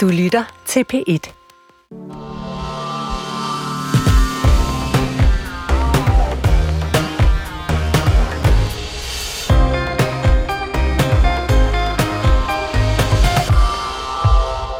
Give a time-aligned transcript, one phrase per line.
[0.00, 1.32] Du lytter til P1.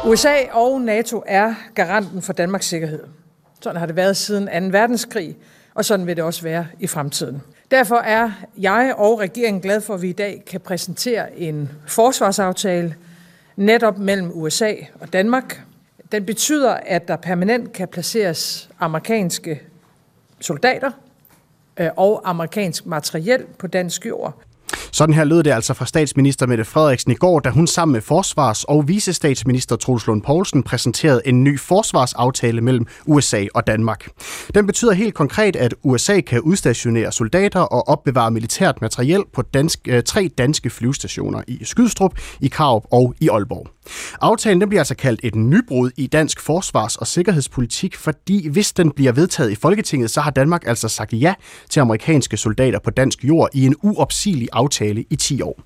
[0.05, 3.03] USA og NATO er garanten for Danmarks sikkerhed.
[3.61, 4.77] Sådan har det været siden 2.
[4.77, 5.37] verdenskrig,
[5.73, 7.41] og sådan vil det også være i fremtiden.
[7.71, 12.95] Derfor er jeg og regeringen glad for, at vi i dag kan præsentere en forsvarsaftale
[13.55, 15.61] netop mellem USA og Danmark.
[16.11, 19.61] Den betyder, at der permanent kan placeres amerikanske
[20.39, 20.91] soldater
[21.77, 24.41] øh, og amerikansk materiel på dansk jord.
[24.91, 28.01] Sådan her lød det altså fra statsminister Mette Frederiksen i går, da hun sammen med
[28.01, 34.07] forsvars- og visestatsminister Troels Lund Poulsen præsenterede en ny forsvarsaftale mellem USA og Danmark.
[34.55, 39.79] Den betyder helt konkret, at USA kan udstationere soldater og opbevare militært materiel på dansk,
[39.87, 43.67] øh, tre danske flyvestationer i Skydstrup, i Karup og i Aalborg.
[44.21, 48.91] Aftalen den bliver altså kaldt et nybrud i dansk forsvars- og sikkerhedspolitik, fordi hvis den
[48.91, 51.33] bliver vedtaget i Folketinget, så har Danmark altså sagt ja
[51.69, 55.61] til amerikanske soldater på dansk jord i en uopsigelig aftale i 10 år.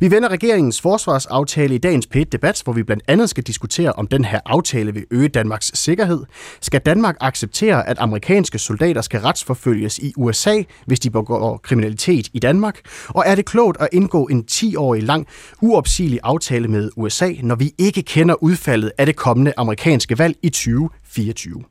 [0.00, 4.06] Vi vender regeringens forsvarsaftale i dagens p debat hvor vi blandt andet skal diskutere, om
[4.06, 6.24] den her aftale vil øge Danmarks sikkerhed.
[6.60, 12.38] Skal Danmark acceptere, at amerikanske soldater skal retsforfølges i USA, hvis de begår kriminalitet i
[12.38, 12.80] Danmark?
[13.08, 15.26] Og er det klogt at indgå en 10-årig lang
[15.60, 20.48] uopsigelig aftale med USA, når vi ikke kender udfaldet af det kommende amerikanske valg i
[20.48, 21.62] 2024.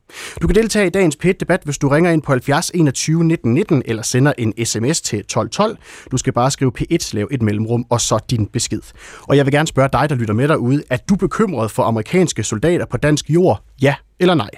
[0.42, 3.54] Du kan deltage i dagens pet debat hvis du ringer ind på 70 21 19
[3.54, 5.78] 19 eller sender en sms til 1212.
[6.10, 8.80] Du skal bare skrive P1, lav et mellemrum og så din besked.
[9.22, 12.42] Og jeg vil gerne spørge dig, der lytter med derude, er du bekymret for amerikanske
[12.42, 13.62] soldater på dansk jord?
[13.82, 14.50] Ja eller nej?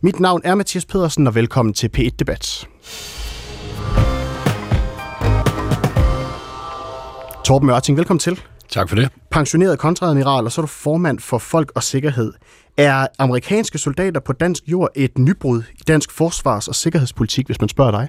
[0.00, 2.68] Mit navn er Mathias Pedersen, og velkommen til P1 Debat.
[7.44, 8.40] Torben Mørting, velkommen til.
[8.70, 9.08] Tak for det.
[9.30, 12.32] Pensioneret kontradmiral, og så er du formand for Folk og Sikkerhed.
[12.76, 17.68] Er amerikanske soldater på dansk jord et nybrud i dansk forsvars- og sikkerhedspolitik, hvis man
[17.68, 18.08] spørger dig?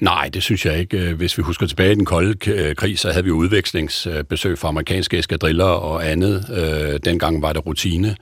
[0.00, 0.98] Nej, det synes jeg ikke.
[0.98, 4.68] Øh, hvis vi husker tilbage i den kolde øh, krig, så havde vi udvekslingsbesøg fra
[4.68, 6.44] amerikanske eskadriller og andet.
[6.56, 8.16] Øh, dengang var det rutine.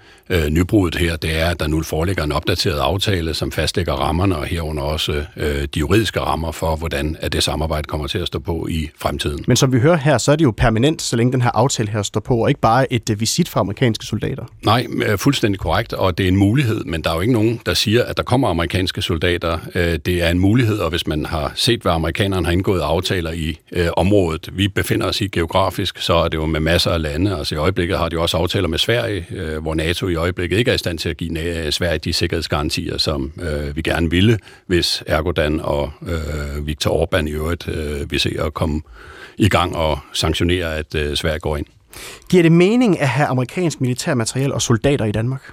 [0.48, 4.46] Nybruddet her, det er, at der nu foreligger en opdateret aftale, som fastlægger rammerne, og
[4.46, 5.24] herunder også
[5.74, 9.44] de juridiske rammer for, hvordan det samarbejde kommer til at stå på i fremtiden.
[9.46, 11.90] Men som vi hører her, så er det jo permanent, så længe den her aftale
[11.90, 14.44] her står på, og ikke bare et visit fra amerikanske soldater.
[14.64, 17.74] Nej, fuldstændig korrekt, og det er en mulighed, men der er jo ikke nogen, der
[17.74, 19.58] siger, at der kommer amerikanske soldater.
[20.06, 23.32] Det er en mulighed, og hvis man har har set, hvad amerikanerne har indgået aftaler
[23.32, 24.48] i øh, området.
[24.52, 27.36] Vi befinder os i geografisk, så er det jo med masser af lande.
[27.36, 30.70] Altså i øjeblikket har de også aftaler med Sverige, øh, hvor NATO i øjeblikket ikke
[30.70, 35.02] er i stand til at give Sverige de sikkerhedsgarantier, som øh, vi gerne ville, hvis
[35.06, 38.82] Erdogan og øh, Viktor Orbán i øvrigt øh, vil se at komme
[39.38, 41.66] i gang og sanktionere, at øh, Sverige går ind.
[42.30, 45.52] Giver det mening at have amerikansk militærmateriel og soldater i Danmark?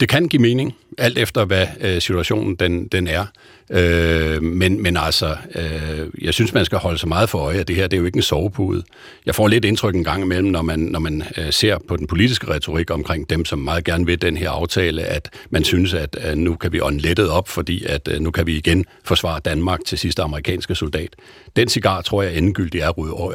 [0.00, 3.26] Det kan give mening, alt efter hvad øh, situationen den, den er.
[3.72, 7.68] Øh, men, men altså, øh, jeg synes, man skal holde sig meget for øje, at
[7.68, 8.82] det her det er jo ikke en sovepude.
[9.26, 12.06] Jeg får lidt indtryk en gang imellem, når man, når man øh, ser på den
[12.06, 16.16] politiske retorik omkring dem, som meget gerne vil den her aftale, at man synes, at
[16.26, 19.40] øh, nu kan vi ånde lettet op, fordi at øh, nu kan vi igen forsvare
[19.44, 21.16] Danmark til sidste amerikanske soldat.
[21.56, 22.88] Den cigar, tror jeg, endegyldigt er,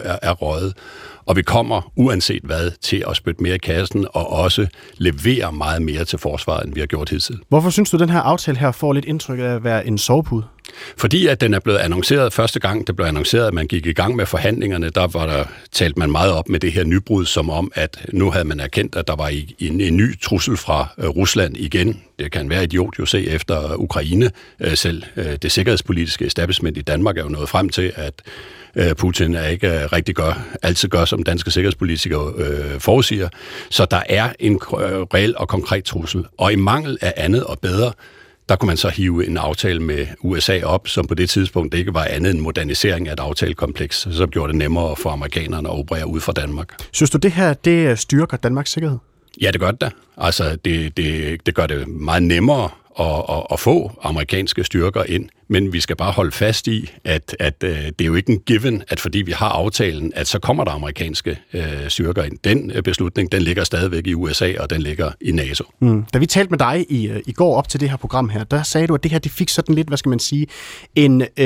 [0.03, 0.73] er, er røget.
[1.25, 4.67] Og vi kommer, uanset hvad, til at spytte mere i kassen og også
[4.97, 7.39] levere meget mere til forsvaret, end vi har gjort hidtil.
[7.49, 9.97] Hvorfor synes du, at den her aftale her får lidt indtryk af at være en
[10.27, 10.43] sovepude?
[10.97, 13.93] Fordi at den er blevet annonceret første gang, det blev annonceret, at man gik i
[13.93, 17.49] gang med forhandlingerne, der var der talt man meget op med det her nybrud, som
[17.49, 19.27] om, at nu havde man erkendt, at der var
[19.59, 22.01] en, en ny trussel fra øh, Rusland igen.
[22.19, 24.31] Det kan være idiot jo se efter Ukraine.
[24.59, 28.13] Øh, selv øh, det sikkerhedspolitiske establishment i Danmark er jo nået frem til, at
[28.97, 33.29] Putin er ikke rigtig gør, altid gør, som danske sikkerhedspolitikere øh, forudsiger.
[33.69, 34.59] Så der er en
[35.13, 36.25] reel og konkret trussel.
[36.37, 37.91] Og i mangel af andet og bedre,
[38.49, 41.93] der kunne man så hive en aftale med USA op, som på det tidspunkt ikke
[41.93, 46.07] var andet end modernisering af et aftalekompleks, som gjorde det nemmere for amerikanerne at operere
[46.07, 46.75] ud fra Danmark.
[46.91, 48.97] Synes du, det her det styrker Danmarks sikkerhed?
[49.41, 49.89] Ja, det gør det da.
[50.17, 55.29] Altså, det, det, det gør det meget nemmere at, at, at få amerikanske styrker ind.
[55.49, 58.39] Men vi skal bare holde fast i, at, at uh, det er jo ikke en
[58.39, 62.37] given, at fordi vi har aftalen, at så kommer der amerikanske uh, styrker ind.
[62.43, 65.63] Den uh, beslutning, den ligger stadigvæk i USA, og den ligger i NATO.
[65.79, 66.05] Mm.
[66.13, 68.43] Da vi talte med dig i, uh, i går op til det her program her,
[68.43, 70.47] der sagde du, at det her det fik sådan lidt, hvad skal man sige,
[70.95, 71.45] en, uh,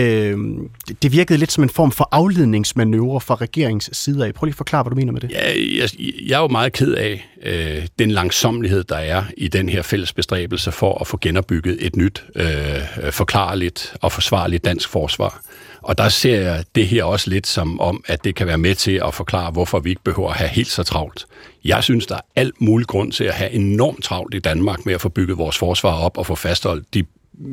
[1.02, 4.34] det virkede lidt som en form for afledningsmanøvre fra regeringens side af.
[4.34, 5.32] Prøv lige at forklare, hvad du mener med det.
[5.32, 5.90] Ja, jeg,
[6.28, 10.14] jeg er jo meget ked af, øh, den langsomlighed, der er i den her fælles
[10.14, 15.42] bestræbelse for at få genopbygget et nyt, øh, forklarligt og forsvarligt dansk forsvar.
[15.82, 18.76] Og der ser jeg det her også lidt som om, at det kan være med
[18.76, 21.26] til at forklare, hvorfor vi ikke behøver at have helt så travlt.
[21.66, 24.94] Jeg synes, der er alt mulig grund til at have enormt travlt i Danmark med
[24.94, 27.04] at få bygget vores forsvar op og få fastholdt de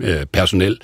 [0.02, 0.78] øh, personel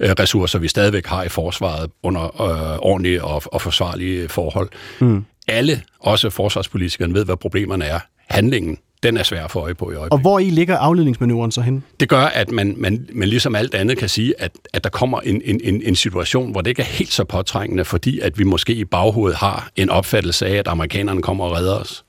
[0.00, 4.68] øh, ressourcer, vi stadigvæk har i forsvaret under øh, ordentlige og, og forsvarlige forhold.
[5.00, 5.24] Mm.
[5.48, 8.00] Alle, også forsvarspolitikerne, ved, hvad problemerne er.
[8.28, 10.12] Handlingen, den er svær at få øje på i øjeblikket.
[10.12, 11.84] Og hvor i ligger afledningsmanøvren så hen?
[12.00, 15.20] Det gør, at man, man, man ligesom alt andet kan sige, at, at der kommer
[15.20, 18.74] en, en, en situation, hvor det ikke er helt så påtrængende, fordi at vi måske
[18.74, 22.04] i baghovedet har en opfattelse af, at amerikanerne kommer og redder os.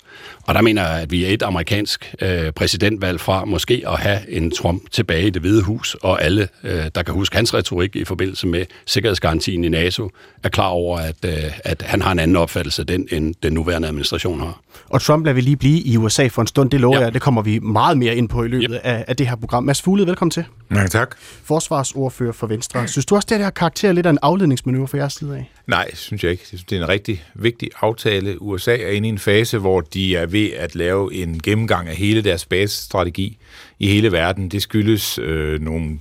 [0.51, 4.29] Og der mener jeg, at vi er et amerikansk øh, præsidentvalg fra måske at have
[4.29, 7.95] en Trump tilbage i det hvide hus, og alle, øh, der kan huske hans retorik
[7.95, 10.09] i forbindelse med sikkerhedsgarantien i NATO,
[10.43, 11.33] er klar over, at, øh,
[11.63, 14.61] at han har en anden opfattelse den, end den nuværende administration har.
[14.89, 17.03] Og Trump lader vi lige blive i USA for en stund, det lover ja.
[17.03, 17.13] jeg.
[17.13, 18.81] Det kommer vi meget mere ind på i løbet yep.
[18.83, 19.63] af, af det her program.
[19.63, 20.45] Mads Fuglede, velkommen til.
[20.69, 21.15] Mange tak.
[21.43, 22.87] Forsvarsordfører for Venstre.
[22.87, 25.51] Synes du også, det her karakter lidt af en afledningsmanøvre for jeres side af?
[25.67, 26.41] Nej, synes jeg ikke.
[26.41, 28.41] Jeg synes, det er en rigtig vigtig aftale.
[28.41, 31.95] USA er inde i en fase, hvor de er ved at lave en gennemgang af
[31.95, 33.37] hele deres basestrategi
[33.79, 34.49] i hele verden.
[34.49, 35.99] Det skyldes øh, nogle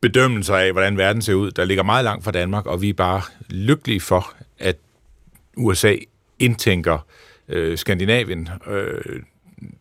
[0.00, 2.94] bedømmelser af, hvordan verden ser ud, der ligger meget langt fra Danmark, og vi er
[2.94, 4.76] bare lykkelige for, at
[5.56, 5.96] USA
[6.38, 6.98] indtænker
[7.48, 9.20] øh, Skandinavien, øh,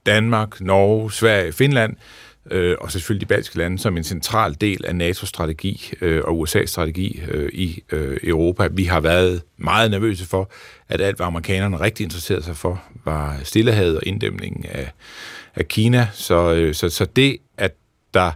[0.05, 4.85] Danmark, Norge, Sverige, Finland, øh, øh, og selvfølgelig de baltiske lande som en central del
[4.85, 8.67] af NATO-strategi øh, og USA's strategi øh, i øh, Europa.
[8.71, 10.51] Vi har været meget nervøse for,
[10.89, 14.91] at alt, hvad amerikanerne rigtig interesserede sig for, var stillehavet og inddæmningen af,
[15.55, 16.07] af Kina.
[16.13, 17.75] Så, øh, så, så det, at
[18.13, 18.31] der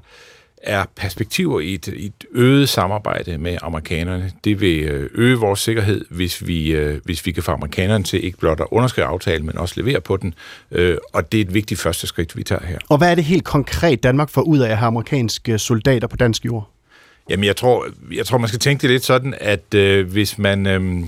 [0.64, 4.32] er perspektiver i et, et øget samarbejde med amerikanerne.
[4.44, 8.26] Det vil øh, øge vores sikkerhed, hvis vi, øh, hvis vi kan få amerikanerne til
[8.26, 10.34] ikke blot at underskrive aftalen, men også levere på den.
[10.72, 12.78] Øh, og det er et vigtigt første skridt, vi tager her.
[12.90, 16.16] Og hvad er det helt konkret, Danmark får ud af at have amerikanske soldater på
[16.16, 16.70] dansk jord?
[17.30, 20.68] Jamen, jeg tror, jeg tror man skal tænke det lidt sådan, at øh, hvis man...
[20.68, 21.04] Øh,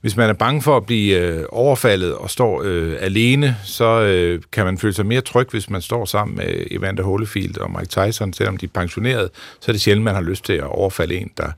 [0.00, 4.42] hvis man er bange for at blive øh, overfaldet og står øh, alene, så øh,
[4.52, 7.86] kan man føle sig mere tryg, hvis man står sammen med Evander Holyfield og Mike
[7.86, 9.30] Tyson, selvom de er pensioneret.
[9.60, 11.50] Så er det sjældent, man har lyst til at overfalde en, der,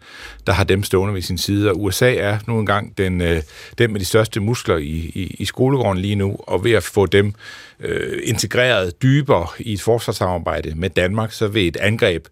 [0.46, 1.70] der har dem stående ved sin side.
[1.70, 3.42] Og USA er nu engang den, øh,
[3.78, 7.06] den med de største muskler i, i, i skolegården lige nu, og ved at få
[7.06, 7.34] dem
[7.80, 12.26] øh, integreret dybere i et forsvarssamarbejde med Danmark, så vil et angreb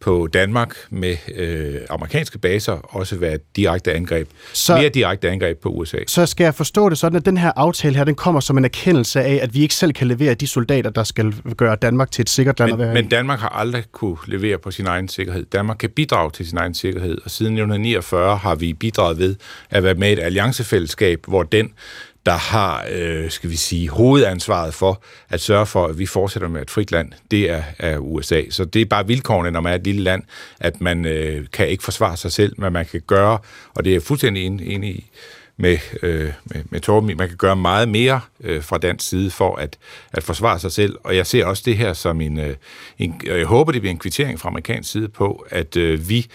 [0.00, 4.28] på Danmark med øh, amerikanske baser også være direkte angreb.
[4.52, 5.98] Så, mere direkte angreb på USA.
[6.06, 8.64] Så skal jeg forstå det sådan, at den her aftale her, den kommer som en
[8.64, 12.22] erkendelse af, at vi ikke selv kan levere de soldater, der skal gøre Danmark til
[12.22, 15.08] et sikkert land men, at være Men Danmark har aldrig kunne levere på sin egen
[15.08, 15.46] sikkerhed.
[15.52, 19.36] Danmark kan bidrage til sin egen sikkerhed, og siden 1949 har vi bidraget ved
[19.70, 21.72] at være med i et alliancefællesskab, hvor den
[22.26, 26.62] der har, øh, skal vi sige, hovedansvaret for at sørge for, at vi fortsætter med
[26.62, 28.42] et frit land, det er, er USA.
[28.50, 30.22] Så det er bare vilkårene, når man er et lille land,
[30.60, 33.38] at man øh, kan ikke forsvare sig selv, men man kan gøre,
[33.74, 35.10] og det er fuldstændig enig i,
[35.56, 37.16] med, øh, med, med Torben.
[37.16, 39.78] Man kan gøre meget mere øh, fra dansk side for at,
[40.12, 42.56] at forsvare sig selv, og jeg ser også det her som en, øh,
[42.98, 46.26] en jeg håber, det bliver en kvittering fra amerikansk side på, at øh, vi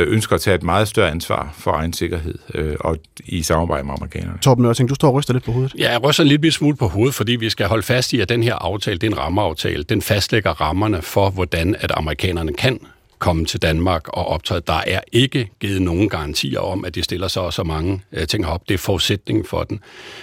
[0.00, 3.94] ønsker at tage et meget større ansvar for egen sikkerhed øh, og i samarbejde med
[3.94, 4.38] amerikanerne.
[4.38, 5.74] Torben Ørting, du står og ryster lidt på hovedet.
[5.78, 8.42] Ja, jeg ryster lidt smule på hovedet, fordi vi skal holde fast i, at den
[8.42, 9.82] her aftale, det er en rammeaftale.
[9.82, 12.80] Den fastlægger rammerne for, hvordan at amerikanerne kan
[13.18, 14.62] komme til Danmark og optræde.
[14.66, 18.46] Der er ikke givet nogen garantier om, at de stiller sig så mange øh, ting
[18.46, 18.68] op.
[18.68, 19.80] Det er forudsætningen for den.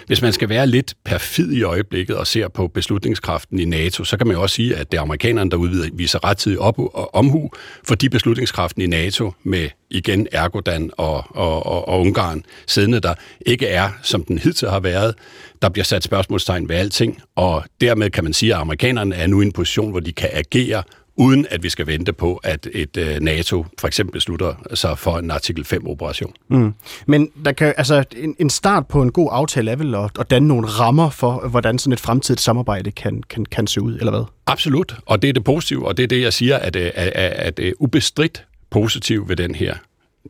[0.08, 4.18] Hvis man skal være lidt perfid i øjeblikket og ser på beslutningskraften i NATO, så
[4.18, 7.52] kan man jo også sige, at det er amerikanerne, der udviser rettidig op og omhu,
[7.84, 13.14] fordi beslutningskraften i NATO med igen Ergodan og, og, og, og Ungarn siddende der
[13.46, 15.16] ikke er, som den hidtil har været.
[15.62, 19.42] Der bliver sat spørgsmålstegn ved alting, og dermed kan man sige, at amerikanerne er nu
[19.42, 20.84] i en position, hvor de kan agere
[21.16, 25.18] uden at vi skal vente på, at et øh, NATO for eksempel beslutter sig for
[25.18, 26.34] en artikel 5-operation.
[26.50, 26.74] Mm.
[27.06, 30.32] Men der kan, altså, en, en start på en god aftale er vel at, at
[30.32, 34.12] danne nogle rammer for, hvordan sådan et fremtidigt samarbejde kan, kan, kan se ud, eller
[34.12, 34.24] hvad?
[34.48, 37.12] Absolut, og det er det positive, og det er det, jeg siger, at, at, at,
[37.16, 39.76] at, at ubestridt positiv ved den her.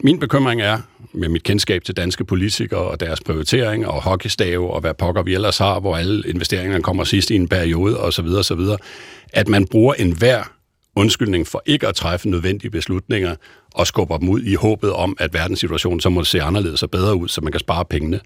[0.04, 0.78] Min bekymring er,
[1.14, 5.34] med mit kendskab til danske politikere og deres prioriteringer og hockeystave og hvad pokker vi
[5.34, 8.60] ellers har, hvor alle investeringerne kommer sidst i en periode osv., osv.,
[9.34, 10.44] at man bruger enhver
[10.96, 13.36] undskyldning for ikke at træffe nødvendige beslutninger
[13.74, 17.16] og skubber dem ud i håbet om, at verdenssituationen så må se anderledes og bedre
[17.16, 18.20] ud, så man kan spare pengene.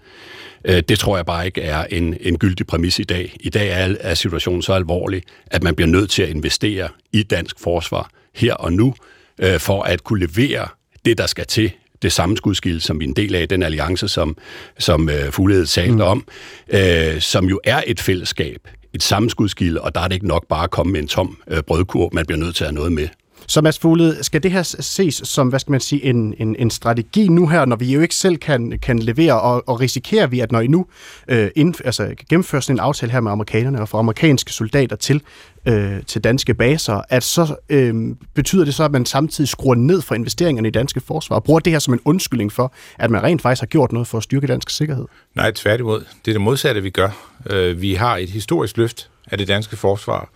[0.64, 3.36] Øh, det tror jeg bare ikke er en, en gyldig præmis i dag.
[3.40, 7.22] I dag er, er situationen så alvorlig, at man bliver nødt til at investere i
[7.22, 8.94] dansk forsvar her og nu,
[9.38, 10.68] øh, for at kunne levere
[11.04, 11.72] det, der skal til
[12.02, 14.36] det samme skudskilde, som vi er en del af, den alliance, som,
[14.78, 16.00] som uh, Fuglede talte mm.
[16.00, 16.26] om,
[16.74, 16.80] uh,
[17.20, 20.70] som jo er et fællesskab et sammenskudskilde, og der er det ikke nok bare at
[20.70, 23.08] komme med en tom øh, brødkurv, man bliver nødt til at have noget med.
[23.48, 26.70] Så Mads Fugled, skal det her ses som, hvad skal man sige, en, en, en
[26.70, 30.40] strategi nu her, når vi jo ikke selv kan, kan levere, og, og risikerer vi,
[30.40, 30.86] at når I nu
[31.28, 35.22] øh, ind, altså, gennemfører sådan en aftale her med amerikanerne og får amerikanske soldater til,
[35.66, 37.94] øh, til danske baser, at så øh,
[38.34, 41.60] betyder det så, at man samtidig skruer ned for investeringerne i danske forsvar, og bruger
[41.60, 44.24] det her som en undskyldning for, at man rent faktisk har gjort noget for at
[44.24, 45.04] styrke dansk sikkerhed?
[45.34, 46.00] Nej, tværtimod.
[46.00, 47.10] Det er det modsatte, vi gør.
[47.50, 50.30] Øh, vi har et historisk løft af det danske forsvar,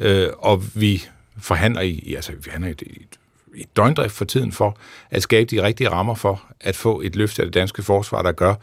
[0.00, 1.02] øh, og vi
[1.38, 3.06] forhandler i, altså vi forhandler i, i,
[3.54, 4.76] i døgndrift for tiden for
[5.10, 8.32] at skabe de rigtige rammer for at få et løft af det danske forsvar, der
[8.32, 8.54] gør,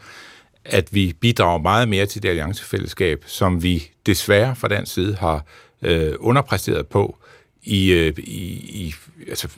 [0.64, 5.44] at vi bidrager meget mere til det alliancefællesskab, som vi desværre fra den side har
[5.82, 7.18] øh, underpræsteret på
[7.62, 8.50] i, øh, i,
[8.86, 8.94] i
[9.28, 9.48] altså,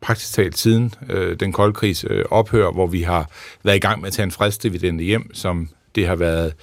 [0.00, 3.30] praktisk talt siden øh, den kolde krigs øh, ophør, hvor vi har
[3.62, 6.54] været i gang med at tage en fredsdividende hjem, som det har været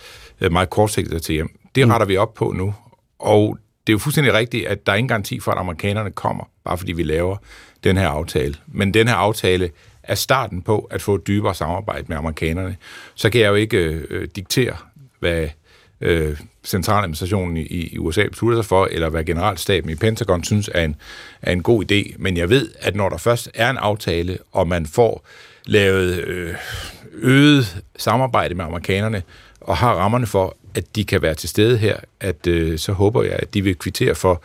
[0.41, 1.59] øh, meget kortsigtet til hjem.
[1.75, 1.91] Det mm.
[1.91, 2.73] retter vi op på nu,
[3.19, 6.49] og det er jo fuldstændig rigtigt, at der er ingen garanti for, at amerikanerne kommer,
[6.63, 7.37] bare fordi vi laver
[7.83, 8.55] den her aftale.
[8.67, 9.69] Men den her aftale
[10.03, 12.75] er starten på at få et dybere samarbejde med amerikanerne.
[13.15, 13.77] Så kan jeg jo ikke
[14.09, 14.75] øh, diktere,
[15.19, 15.47] hvad
[16.01, 20.85] øh, centraladministrationen i, i USA beslutter sig for, eller hvad generalstaben i Pentagon synes er
[20.85, 20.95] en,
[21.41, 22.15] er en god idé.
[22.17, 25.25] Men jeg ved, at når der først er en aftale, og man får
[25.65, 26.55] lavet øh,
[27.13, 29.23] øget samarbejde med amerikanerne,
[29.61, 33.23] og har rammerne for, at de kan være til stede her, at øh, så håber
[33.23, 34.43] jeg, at de vil kvittere for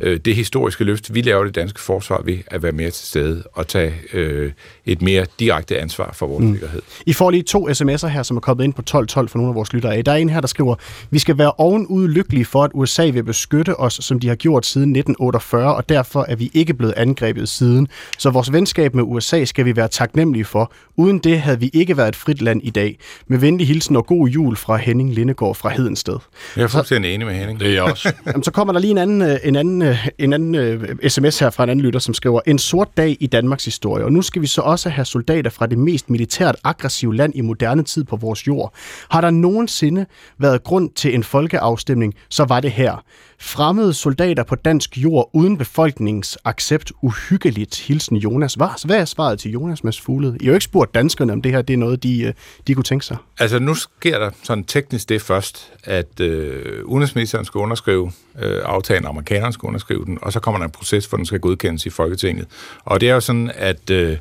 [0.00, 3.42] øh, det historiske løft, vi laver det danske forsvar ved at være mere til stede
[3.52, 4.52] og tage øh,
[4.86, 6.54] et mere direkte ansvar for vores mm.
[6.54, 6.82] sikkerhed.
[7.06, 9.54] I får lige to sms'er her, som er kommet ind på 1212 for nogle af
[9.54, 10.02] vores lyttere.
[10.02, 10.74] Der er en her, der skriver,
[11.10, 14.66] vi skal være ovenud lykkelige for, at USA vil beskytte os, som de har gjort
[14.66, 17.88] siden 1948, og derfor er vi ikke blevet angrebet siden.
[18.18, 20.72] Så vores venskab med USA skal vi være taknemmelige for.
[20.96, 22.98] Uden det havde vi ikke været et frit land i dag.
[23.26, 26.16] Med venlig hilsen og god jul fra Henning Lindegård fra Hedensted.
[26.56, 27.60] Jeg er fuldstændig enig med Henning.
[27.60, 28.12] Det er jeg også.
[28.26, 31.08] Jamen, så kommer der lige en anden, øh, en anden, Øh, en anden øh, uh,
[31.08, 34.12] sms her fra en anden lytter, som skriver, en sort dag i Danmarks historie, og
[34.12, 37.82] nu skal vi så også have soldater fra det mest militært aggressive land i moderne
[37.82, 38.74] tid på vores jord.
[39.10, 40.06] Har der nogensinde
[40.38, 43.04] været grund til en folkeafstemning, så var det her.
[43.40, 47.80] Fremmede soldater på dansk jord uden befolkningens accept uhyggeligt.
[47.80, 48.54] Hilsen Jonas.
[48.54, 50.36] Hvad er svaret til Jonas Mads Fuglede?
[50.40, 52.32] I har jo ikke spurgt danskerne, om det her det er noget, de, øh,
[52.66, 53.16] de kunne tænke sig.
[53.38, 59.06] Altså nu sker der sådan teknisk det først, at øh, udenrigsministeren skal underskrive øh, aftalen,
[59.06, 61.90] amerikanerne skal underskrive den, og så kommer der en proces, hvor den skal godkendes i
[61.90, 62.46] Folketinget.
[62.84, 64.16] Og det er jo sådan, at øh,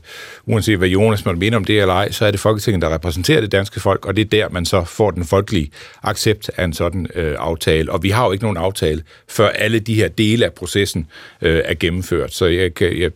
[0.45, 3.41] uanset hvad Jonas måtte mene om det eller ej, så er det Folketinget, der repræsenterer
[3.41, 5.71] det danske folk, og det er der, man så får den folkelige
[6.03, 7.91] accept af en sådan øh, aftale.
[7.91, 11.07] Og vi har jo ikke nogen aftale, før alle de her dele af processen
[11.41, 12.33] øh, er gennemført.
[12.33, 13.11] Så jeg, jeg,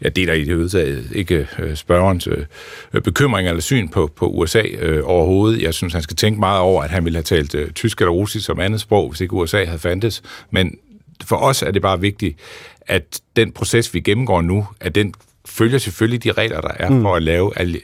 [0.00, 4.62] jeg deler i det udtaget ikke øh, spørgerens øh, bekymring eller syn på, på USA
[4.62, 5.62] øh, overhovedet.
[5.62, 8.12] Jeg synes, han skal tænke meget over, at han ville have talt øh, tysk eller
[8.12, 10.22] russisk som andet sprog, hvis ikke USA havde fandtes.
[10.50, 10.78] Men
[11.24, 12.38] for os er det bare vigtigt,
[12.80, 15.14] at den proces, vi gennemgår nu, at den
[15.46, 17.02] følger selvfølgelig de regler, der er mm.
[17.02, 17.74] for at lave øh,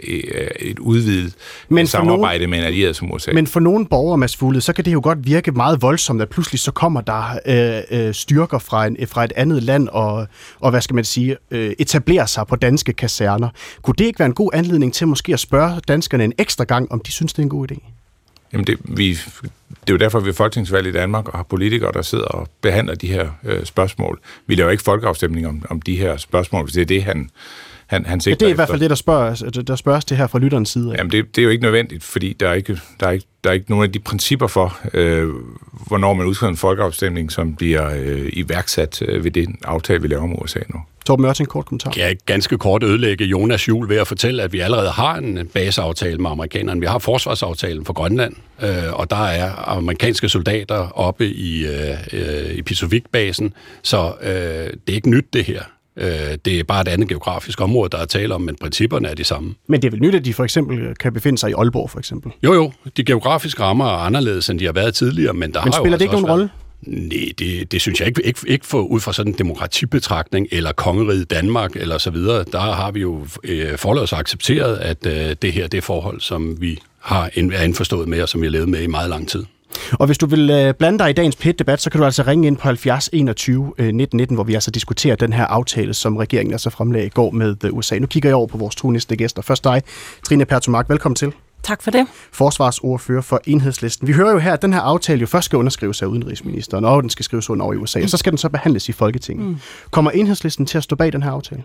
[0.60, 1.34] et udvidet
[1.68, 3.32] men samarbejde nogen, med en allieret som USA.
[3.32, 6.28] Men for nogle borgere, Mads Fuglede, så kan det jo godt virke meget voldsomt, at
[6.28, 10.26] pludselig så kommer der øh, øh, styrker fra, en, fra et andet land og,
[10.60, 13.48] og hvad skal man sige, øh, etablerer sig på danske kaserner.
[13.82, 16.92] Kunne det ikke være en god anledning til måske at spørge danskerne en ekstra gang,
[16.92, 17.99] om de synes, det er en god idé?
[18.52, 19.12] Jamen det, vi,
[19.70, 22.48] det er jo derfor, vi har folketingsvalg i Danmark og har politikere, der sidder og
[22.60, 24.20] behandler de her øh, spørgsmål.
[24.46, 27.30] Vi laver ikke folkeafstemning om, om de her spørgsmål, hvis det er det, han,
[27.90, 30.16] han, han sigter ja, det er i hvert fald det, der spørges, der spørges til
[30.16, 30.94] her fra lytterens side.
[30.98, 33.50] Jamen det, det er jo ikke nødvendigt, fordi der er ikke, der er ikke, der
[33.50, 35.28] er ikke nogen af de principper for, øh,
[35.86, 40.26] hvornår man udskriver en folkeafstemning, som bliver øh, iværksat øh, ved den aftale, vi laver
[40.26, 40.80] med USA nu.
[41.06, 41.90] Torben Mørting, kort kommentar.
[41.90, 45.48] Kan jeg ganske kort ødelægge Jonas Jul ved at fortælle, at vi allerede har en
[45.54, 46.80] baseaftale med amerikanerne.
[46.80, 52.54] Vi har forsvarsaftalen for Grønland, øh, og der er amerikanske soldater oppe i, øh, øh
[52.54, 55.62] i Pisovik-basen, så øh, det er ikke nyt det her.
[55.96, 56.10] Øh,
[56.44, 59.24] det er bare et andet geografisk område, der er tale om, men principperne er de
[59.24, 59.54] samme.
[59.66, 61.98] Men det er vel nyt, at de for eksempel kan befinde sig i Aalborg, for
[61.98, 62.32] eksempel?
[62.42, 62.72] Jo, jo.
[62.96, 65.96] De geografiske rammer er anderledes, end de har været tidligere, men der men har spiller
[65.96, 66.50] jo det ikke nogen rolle?
[66.82, 70.72] Nej, det, det synes jeg ikke, ikke, ikke for, ud fra sådan en demokratibetragtning, eller
[70.72, 72.44] kongeriget Danmark, eller så videre.
[72.52, 76.60] Der har vi jo øh, forløbs accepteret, at øh, det her det er forhold, som
[76.60, 79.44] vi har er indforstået med, og som vi har levet med i meget lang tid.
[79.92, 82.46] Og hvis du vil øh, blande dig i dagens PET-debat, så kan du altså ringe
[82.46, 86.16] ind på 70 21 øh, 19 19, hvor vi altså diskuterer den her aftale, som
[86.16, 87.98] regeringen altså fremlagde i går med øh, USA.
[87.98, 89.42] Nu kigger jeg over på vores to næste gæster.
[89.42, 89.82] Først dig,
[90.22, 90.88] Trine Pertumark.
[90.88, 91.32] Velkommen til.
[91.62, 92.06] Tak for det.
[92.32, 94.08] Forsvarsordfører for Enhedslisten.
[94.08, 97.02] Vi hører jo her, at den her aftale jo først skal underskrives af udenrigsministeren, og
[97.02, 99.46] den skal skrives under over i USA, og så skal den så behandles i Folketinget.
[99.46, 99.56] Mm.
[99.90, 101.62] Kommer Enhedslisten til at stå bag den her aftale?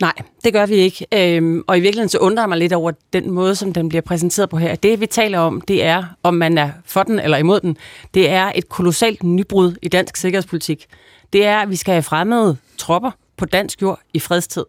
[0.00, 0.12] Nej,
[0.44, 1.06] det gør vi ikke.
[1.12, 4.02] Øhm, og i virkeligheden så undrer jeg mig lidt over den måde, som den bliver
[4.02, 4.74] præsenteret på her.
[4.74, 7.76] Det, vi taler om, det er, om man er for den eller imod den.
[8.14, 10.86] Det er et kolossalt nybrud i dansk sikkerhedspolitik.
[11.32, 14.64] Det er, at vi skal have fremmede tropper på dansk jord i fredstid.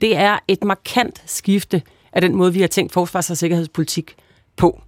[0.00, 4.14] Det er et markant skifte af den måde, vi har tænkt forsvars- og sikkerhedspolitik
[4.56, 4.80] på.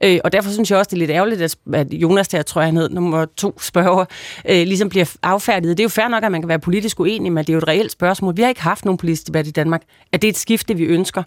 [0.00, 1.42] Øh, og derfor synes jeg også, det er lidt ærgerligt,
[1.74, 4.04] at Jonas der, tror jeg han hed, nummer to spørger,
[4.48, 5.76] øh, ligesom bliver affærdiget.
[5.76, 7.58] Det er jo fair nok, at man kan være politisk uenig, men det er jo
[7.58, 8.36] et reelt spørgsmål.
[8.36, 9.82] Vi har ikke haft nogen politisk debat i Danmark.
[10.12, 11.22] Er det et skifte, vi ønsker?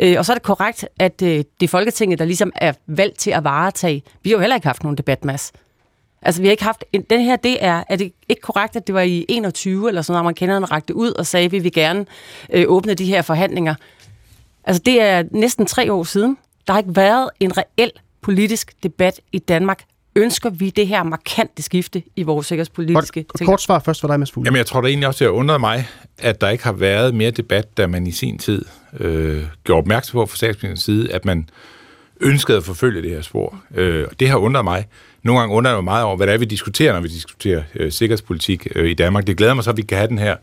[0.00, 3.18] Øh, og så er det korrekt, at øh, det er Folketinget, der ligesom er valgt
[3.18, 4.02] til at varetage.
[4.22, 5.52] Vi har jo heller ikke haft nogen debat, Mads.
[6.22, 6.84] Altså, vi har ikke haft...
[6.92, 7.84] En, den her, det er...
[7.88, 11.12] Er det ikke korrekt, at det var i 21 eller sådan noget, amerikanerne rakte ud
[11.12, 12.06] og sagde, at vi vil gerne
[12.52, 13.74] øh, åbne de her forhandlinger?
[14.64, 16.36] Altså, det er næsten tre år siden.
[16.66, 17.90] Der har ikke været en reel
[18.22, 19.84] politisk debat i Danmark.
[20.16, 23.48] Ønsker vi det her markante skifte i vores sikkerhedspolitiske ting?
[23.48, 24.46] Kort svar først for dig, Mads Fugle.
[24.46, 25.88] Jamen, jeg tror da egentlig også, at jeg undrede mig,
[26.18, 28.64] at der ikke har været mere debat, da man i sin tid
[29.00, 31.48] øh, gjorde opmærksom på fra statsministerens side, at man
[32.20, 33.62] ønskede at forfølge det her spor.
[33.74, 34.86] Øh, det har undret mig.
[35.22, 37.62] Nogle gange undrer jeg mig meget over, hvad det er, vi diskuterer, når vi diskuterer
[37.74, 39.26] øh, sikkerhedspolitik øh, i Danmark.
[39.26, 40.36] Det glæder mig så, at vi kan have den her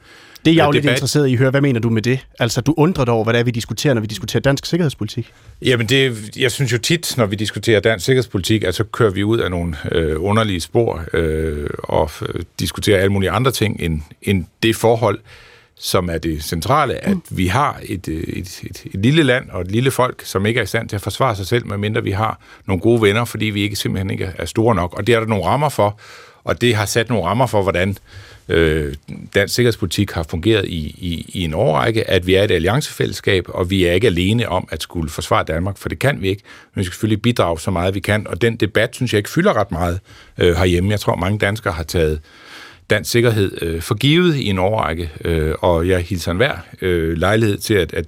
[0.48, 1.50] det er jeg jo lidt interesseret i at høre.
[1.52, 2.20] Hvad mener du med det?
[2.40, 5.34] Altså, du undrer dig over, hvad det er, vi diskuterer, når vi diskuterer dansk sikkerhedspolitik?
[5.62, 9.24] Jamen, det, jeg synes jo tit, når vi diskuterer dansk sikkerhedspolitik, at så kører vi
[9.24, 14.02] ud af nogle øh, underlige spor øh, og øh, diskuterer alle mulige andre ting end,
[14.22, 15.20] end det forhold,
[15.80, 17.22] som er det centrale, at mm.
[17.30, 20.60] vi har et, øh, et, et, et lille land og et lille folk, som ikke
[20.60, 23.46] er i stand til at forsvare sig selv, medmindre vi har nogle gode venner, fordi
[23.46, 24.94] vi ikke simpelthen ikke er store nok.
[24.94, 26.00] Og det er der nogle rammer for,
[26.44, 27.98] og det har sat nogle rammer for, hvordan
[28.50, 28.94] øh,
[29.36, 33.70] dansk sikkerhedspolitik har fungeret i, i, i en årrække, at vi er et alliancefællesskab, og
[33.70, 36.44] vi er ikke alene om at skulle forsvare Danmark, for det kan vi ikke.
[36.76, 39.30] Men vi skal selvfølgelig bidrage så meget, vi kan, og den debat, synes jeg ikke
[39.30, 40.00] fylder ret meget
[40.38, 40.92] øh, herhjemme.
[40.92, 42.20] Jeg tror, mange danskere har taget
[42.90, 47.74] dansk sikkerhed øh, forgivet i en årrække, øh, og jeg hilser enhver øh, lejlighed til
[47.74, 48.06] at, at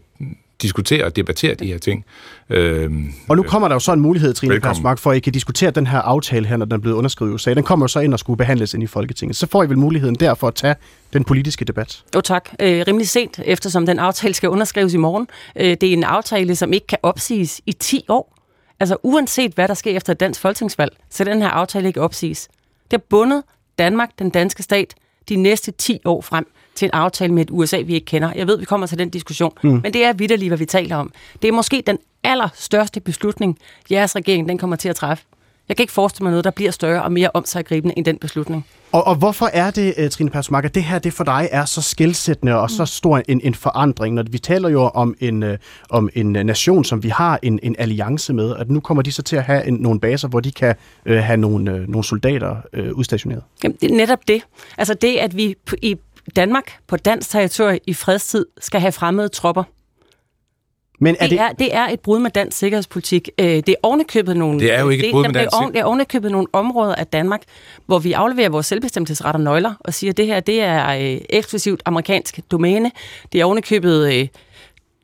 [0.62, 2.06] diskutere og debattere de her ting.
[2.50, 5.34] Øhm, og nu kommer der jo så en mulighed, Trine Persmark, for at I kan
[5.34, 7.54] diskutere den her aftale her, når den er blevet underskrevet i USA.
[7.54, 9.36] Den kommer jo så ind og skulle behandles ind i Folketinget.
[9.36, 10.76] Så får I vel muligheden der for at tage
[11.14, 12.04] den politiske debat?
[12.16, 12.50] Jo tak.
[12.60, 15.28] Øh, rimelig sent, eftersom den aftale skal underskrives i morgen.
[15.56, 18.36] Øh, det er en aftale, som ikke kan opsiges i 10 år.
[18.80, 22.48] Altså uanset hvad der sker efter et dansk folketingsvalg, så den her aftale ikke opsiges.
[22.92, 23.44] Det har bundet
[23.80, 24.94] Danmark, den danske stat,
[25.30, 26.48] de næste 10 år frem
[26.80, 28.32] til en aftale med et USA, vi ikke kender.
[28.36, 29.70] Jeg ved, vi kommer til den diskussion, mm.
[29.84, 31.12] men det er vidderligt, hvad vi taler om.
[31.42, 33.58] Det er måske den allerstørste beslutning,
[33.92, 35.24] jeres regering den kommer til at træffe.
[35.70, 38.66] Jeg kan ikke forestille mig noget, der bliver større og mere omsaggribende end den beslutning.
[38.92, 41.66] Og, og hvorfor er det, øh, Trine Persmark, at det her det for dig er
[41.66, 45.50] så skældsættende og så stor en, en forandring, når vi taler jo om en, uh,
[45.90, 49.22] om en nation, som vi har en, en alliance med, at nu kommer de så
[49.22, 50.76] til at have en, nogle baser, hvor de kan
[51.10, 53.44] uh, have nogle, uh, nogle soldater uh, udstationeret?
[53.64, 54.42] Jamen, det er netop det.
[54.78, 55.96] Altså det, at vi i
[56.30, 59.64] Danmark på dansk territorie i fredstid skal have fremmede tropper.
[61.02, 63.30] Men er det, det, er, det er et brud med dansk sikkerhedspolitik.
[63.38, 64.60] Øh, det er ovenikøbet nogle...
[64.60, 67.42] Det er jo ikke et brud med dansk Det er ovenikøbet nogle områder af Danmark,
[67.86, 71.22] hvor vi afleverer vores selvbestemmelsesret og nøgler og siger, at det her det er øh,
[71.30, 72.92] eksklusivt amerikansk domæne.
[73.34, 74.28] Det er ovenikøbet øh,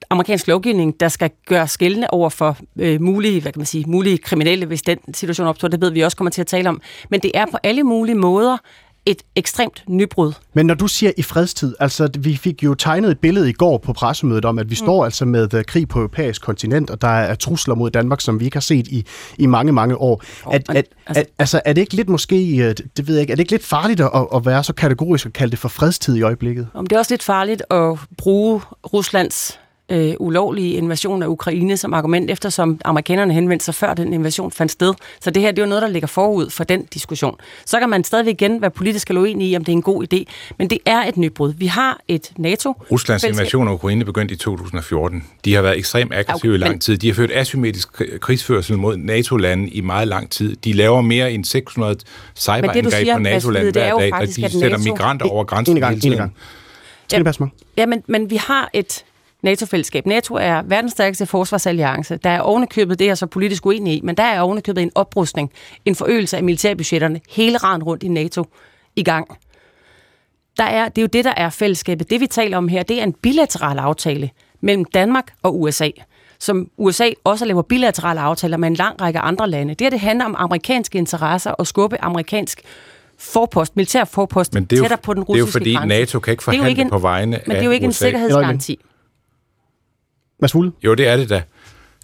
[0.09, 4.17] amerikansk lovgivning, der skal gøre skældende over for øh, mulige, hvad kan man sige, mulige
[4.17, 5.67] kriminelle, hvis den situation opstår.
[5.67, 6.81] Det ved vi også kommer til at tale om.
[7.09, 8.57] Men det er på alle mulige måder
[9.05, 10.33] et ekstremt nybrud.
[10.53, 13.77] Men når du siger i fredstid, altså vi fik jo tegnet et billede i går
[13.77, 14.85] på pressemødet om, at vi mm.
[14.85, 18.39] står altså med uh, krig på europæisk kontinent, og der er trusler mod Danmark, som
[18.39, 19.05] vi ikke har set i,
[19.37, 20.23] i mange, mange år.
[20.45, 23.21] Oh, at, at, altså, at, altså er det ikke lidt måske, øh, det ved jeg
[23.21, 25.69] ikke, er det ikke lidt farligt at, at være så kategorisk og kalde det for
[25.69, 26.67] fredstid i øjeblikket?
[26.73, 28.61] Om det er også lidt farligt at bruge
[28.93, 34.51] Ruslands øh, ulovlige invasion af Ukraine som argument, eftersom amerikanerne henvendte sig før den invasion
[34.51, 34.93] fandt sted.
[35.21, 37.35] Så det her det er jo noget, der ligger forud for den diskussion.
[37.65, 40.13] Så kan man stadigvæk igen være politisk eller uenig i, om det er en god
[40.13, 40.23] idé,
[40.57, 41.53] men det er et nybrud.
[41.57, 42.73] Vi har et NATO...
[42.91, 45.23] Ruslands invasion af Ukraine begyndte i 2014.
[45.45, 46.79] De har været ekstremt aggressive okay, i lang men...
[46.79, 46.97] tid.
[46.97, 50.55] De har ført asymmetrisk krigsførsel mod NATO-lande i meget lang tid.
[50.55, 51.97] De laver mere end 600
[52.35, 54.83] cyberangreb på NATO-lande hver dag, og de sætter NATO...
[54.83, 56.31] migranter over grænsen hele tiden.
[57.11, 59.03] Ja, ja men, men vi har et
[59.45, 60.05] NATO-fællesskab.
[60.05, 62.17] NATO er verdens stærkeste forsvarsalliance.
[62.17, 65.51] Der er ovenikøbet, det er så politisk uenig i, men der er ovenikøbet en oprustning,
[65.85, 68.45] en forøgelse af militærbudgetterne hele raden rundt i NATO
[68.95, 69.27] i gang.
[70.57, 72.09] Der er, det er jo det, der er fællesskabet.
[72.09, 74.29] Det, vi taler om her, det er en bilateral aftale
[74.61, 75.89] mellem Danmark og USA
[76.39, 79.73] som USA også laver bilaterale aftaler med en lang række andre lande.
[79.73, 82.61] Det her, det handler om amerikanske interesser og skubbe amerikansk
[83.17, 85.59] forpost, militær forpost men det er jo, tættere på den russiske grænse.
[85.59, 85.99] Det er jo fordi, grænse.
[85.99, 88.05] NATO kan ikke forhandle en, på vegne af Men det er jo ikke USA.
[88.05, 88.79] en sikkerhedsgaranti.
[90.39, 90.71] Mads Fugle?
[90.83, 91.43] Jo, det er det da.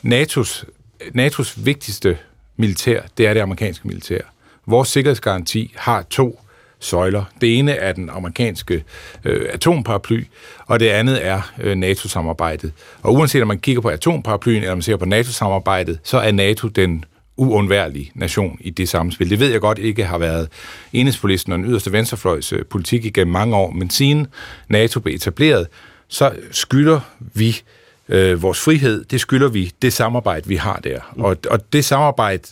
[0.05, 0.63] NATO's,
[1.01, 2.17] NATO's vigtigste
[2.57, 4.21] militær, det er det amerikanske militær.
[4.65, 6.39] Vores sikkerhedsgaranti har to
[6.79, 7.23] søjler.
[7.41, 8.83] Det ene er den amerikanske
[9.23, 10.23] øh, atomparaply,
[10.65, 12.73] og det andet er øh, NATO-samarbejdet.
[13.01, 16.67] Og uanset om man kigger på atomparaplyen, eller man ser på NATO-samarbejdet, så er NATO
[16.67, 17.05] den
[17.37, 19.29] uundværlig nation i det samspil.
[19.29, 20.49] Det ved jeg godt ikke har været
[20.93, 24.27] enhedspolisten og den yderste venstrefløjs øh, politik igennem mange år, men siden
[24.67, 25.67] NATO blev etableret,
[26.07, 27.61] så skylder vi
[28.09, 30.99] øh, vores frihed, det skylder vi det samarbejde, vi har der.
[31.17, 32.43] Og, og det samarbejde,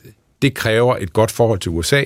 [0.41, 2.03] det kræver et godt forhold til USA,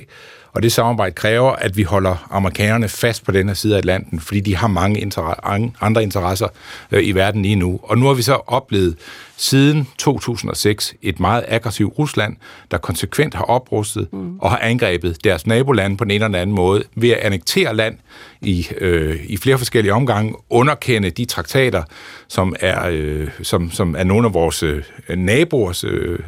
[0.54, 4.20] og det samarbejde kræver, at vi holder amerikanerne fast på den her side af Atlanten,
[4.20, 6.48] fordi de har mange inter- andre interesser
[6.92, 7.80] øh, i verden lige nu.
[7.84, 8.96] Og nu har vi så oplevet
[9.38, 12.36] siden 2006 et meget aggressivt Rusland,
[12.72, 14.40] der konsekvent har oprustet mm.
[14.40, 17.98] og har angrebet deres nabolande på en eller anden måde ved at annektere land
[18.42, 21.84] i, øh, i flere forskellige omgange, underkende de traktater,
[22.28, 24.84] som er, øh, som, som er nogle af vores øh,
[25.16, 26.20] naboers øh,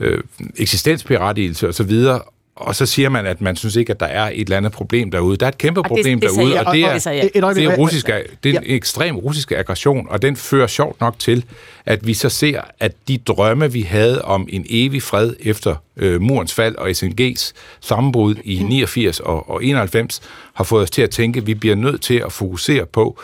[0.00, 0.20] øh,
[0.56, 2.32] eksistensberettigelse osv., og
[2.74, 5.36] så siger man, at man synes ikke, at der er et eller andet problem derude.
[5.36, 7.76] Der er et kæmpe problem det, det derude, og det er, det er, det er,
[7.76, 8.10] russisk,
[8.44, 11.44] det er en ekstrem russisk aggression, og den fører sjovt nok til,
[11.86, 16.20] at vi så ser, at de drømme, vi havde om en evig fred efter øh,
[16.20, 20.20] murens fald og SNG's sammenbrud i 89 og, og 91,
[20.54, 23.20] har fået os til at tænke, at vi bliver nødt til at fokusere på,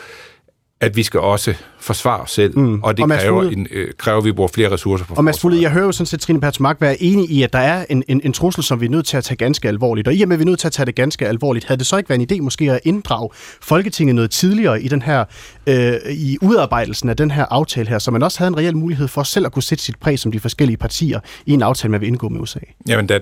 [0.83, 2.83] at vi skal også forsvare os selv, mm.
[2.83, 5.23] og det og kræver, Fugle, en, øh, kræver, at vi bruger flere ressourcer på Og
[5.23, 7.85] Mads Fugle, jeg hører jo sådan set Trine Pertumak være enig i, at der er
[7.89, 10.07] en, en, en trussel, som vi er nødt til at tage ganske alvorligt.
[10.07, 11.79] Og i og med, at vi er nødt til at tage det ganske alvorligt, havde
[11.79, 13.29] det så ikke været en idé måske at inddrage
[13.61, 15.25] Folketinget noget tidligere i den her
[15.67, 19.07] øh, i udarbejdelsen af den her aftale her, så man også havde en reel mulighed
[19.07, 22.01] for selv at kunne sætte sit præg som de forskellige partier i en aftale, man
[22.01, 22.59] vil indgå med USA?
[22.87, 23.19] Jamen, da,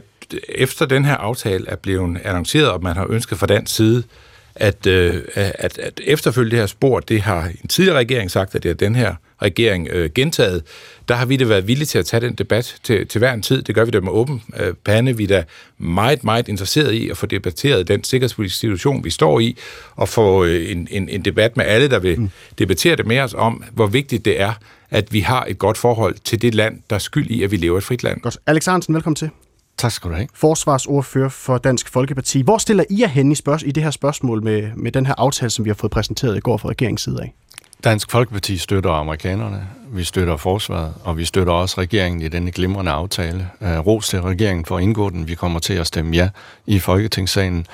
[0.49, 4.03] efter den her aftale er blevet annonceret, og man har ønsket fra dansk side,
[4.55, 8.63] at, øh, at, at efterfølge det her spor, det har en tidligere regering sagt, at
[8.63, 10.63] det er den her regering øh, gentaget.
[11.07, 13.41] Der har vi da været villige til at tage den debat til, til hver en
[13.41, 13.61] tid.
[13.61, 15.17] Det gør vi da med åben øh, pande.
[15.17, 15.43] Vi er da
[15.77, 19.57] meget, meget interesseret i at få debatteret den sikkerhedspolitiske situation, vi står i,
[19.95, 22.29] og få øh, en, en, en debat med alle, der vil mm.
[22.59, 24.53] debattere det med os om, hvor vigtigt det er,
[24.89, 27.57] at vi har et godt forhold til det land, der er skyld i, at vi
[27.57, 28.21] lever i et frit land.
[28.21, 28.37] Godt.
[28.47, 29.29] Alex Hansen, velkommen til.
[29.81, 30.27] Tak skal du have.
[30.33, 32.41] Forsvarsordfører for Dansk Folkeparti.
[32.41, 35.13] Hvor stiller I jer hen i, spørg- i det her spørgsmål med, med den her
[35.17, 37.33] aftale, som vi har fået præsenteret i går fra regeringens side af?
[37.83, 42.91] Dansk Folkeparti støtter amerikanerne, vi støtter forsvaret, og vi støtter også regeringen i denne glimrende
[42.91, 43.49] aftale.
[43.61, 45.27] Uh, ros til regeringen for at indgå den.
[45.27, 46.29] Vi kommer til at stemme ja
[46.65, 47.65] i Folketingssalen.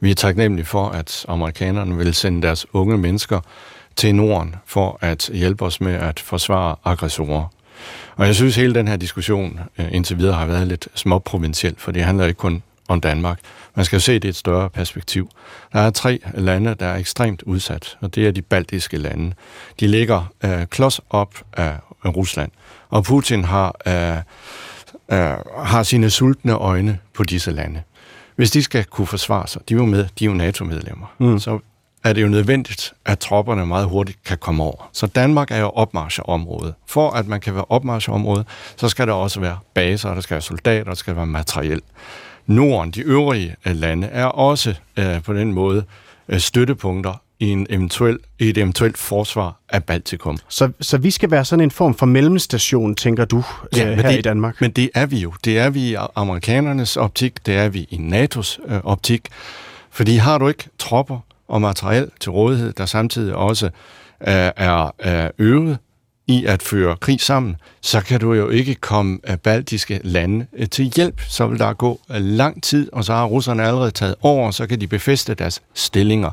[0.00, 3.40] Vi er taknemmelige for, at amerikanerne vil sende deres unge mennesker
[3.96, 7.44] til Norden for at hjælpe os med at forsvare aggressorer.
[8.16, 11.92] Og jeg synes, hele den her diskussion øh, indtil videre har været lidt småprovinciel, for
[11.92, 13.38] det handler ikke kun om Danmark.
[13.74, 15.30] Man skal jo se det i et større perspektiv.
[15.72, 19.32] Der er tre lande, der er ekstremt udsat, og det er de baltiske lande.
[19.80, 22.50] De ligger øh, klods op af Rusland,
[22.88, 24.16] og Putin har, øh,
[25.18, 27.82] øh, har sine sultne øjne på disse lande.
[28.36, 31.38] Hvis de skal kunne forsvare sig, de er jo med, de er jo NATO-medlemmer, mm.
[31.38, 31.58] så
[32.08, 34.88] er det jo nødvendigt, at tropperne meget hurtigt kan komme over.
[34.92, 36.74] Så Danmark er jo opmarcheområde.
[36.86, 38.44] For at man kan være opmarcheområde,
[38.76, 41.80] så skal der også være baser, der skal være soldater, der skal være materiel.
[42.46, 45.84] Norden, de øvrige lande, er også øh, på den måde
[46.28, 50.38] øh, støttepunkter i, en eventuel, i et eventuelt forsvar af Baltikum.
[50.48, 53.44] Så, så vi skal være sådan en form for mellemstation, tænker du,
[53.76, 54.60] ja, øh, her det, i Danmark?
[54.60, 55.32] Men det er vi jo.
[55.44, 59.28] Det er vi i amerikanernes optik, det er vi i NATO's øh, optik.
[59.90, 63.70] Fordi har du ikke tropper, og materiel til rådighed, der samtidig også øh,
[64.56, 65.78] er, øh, øvet
[66.26, 70.68] i at føre krig sammen, så kan du jo ikke komme af baltiske lande øh,
[70.68, 71.20] til hjælp.
[71.28, 74.54] Så vil der gå øh, lang tid, og så har russerne allerede taget over, og
[74.54, 76.30] så kan de befeste deres stillinger.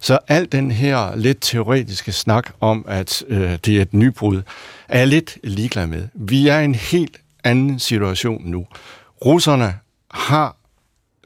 [0.00, 4.42] Så al den her lidt teoretiske snak om, at øh, det er et nybrud,
[4.88, 6.08] er jeg lidt ligeglad med.
[6.14, 8.66] Vi er i en helt anden situation nu.
[9.24, 9.74] Russerne
[10.10, 10.56] har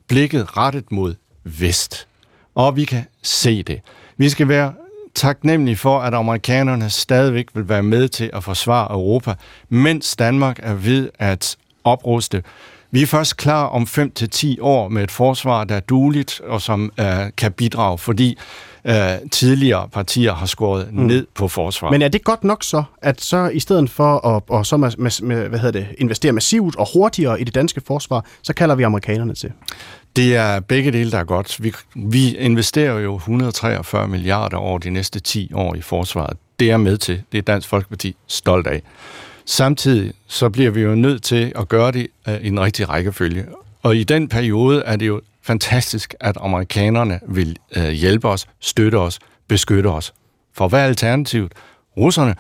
[0.09, 2.07] blikket rettet mod vest
[2.55, 3.81] og vi kan se det.
[4.17, 4.73] Vi skal være
[5.15, 9.35] taknemmelige for, at amerikanerne stadigvæk vil være med til at forsvare Europa,
[9.69, 12.43] mens Danmark er ved at opruste.
[12.91, 16.93] Vi er først klar om 5-10 år med et forsvar, der er dueligt og som
[17.01, 18.39] uh, kan bidrage, fordi
[18.85, 18.93] uh,
[19.31, 21.03] tidligere partier har skåret mm.
[21.03, 21.91] ned på forsvar.
[21.91, 24.91] Men er det godt nok så, at så i stedet for at og så med,
[24.99, 28.75] med, med, hvad hedder det, investere massivt og hurtigere i det danske forsvar, så kalder
[28.75, 29.53] vi amerikanerne til?
[30.17, 31.63] Det er begge dele, der er godt.
[31.63, 36.37] Vi, vi investerer jo 143 milliarder over de næste 10 år i forsvaret.
[36.61, 37.23] Det er med til.
[37.33, 38.83] Det er Dansk Folkeparti stolt af.
[39.45, 43.47] Samtidig så bliver vi jo nødt til at gøre det øh, i en rigtig rækkefølge.
[43.83, 48.99] Og i den periode er det jo fantastisk, at amerikanerne vil øh, hjælpe os, støtte
[48.99, 49.19] os,
[49.49, 50.15] beskytte os.
[50.55, 51.53] For hvad er alternativet?
[51.97, 52.35] Russerne?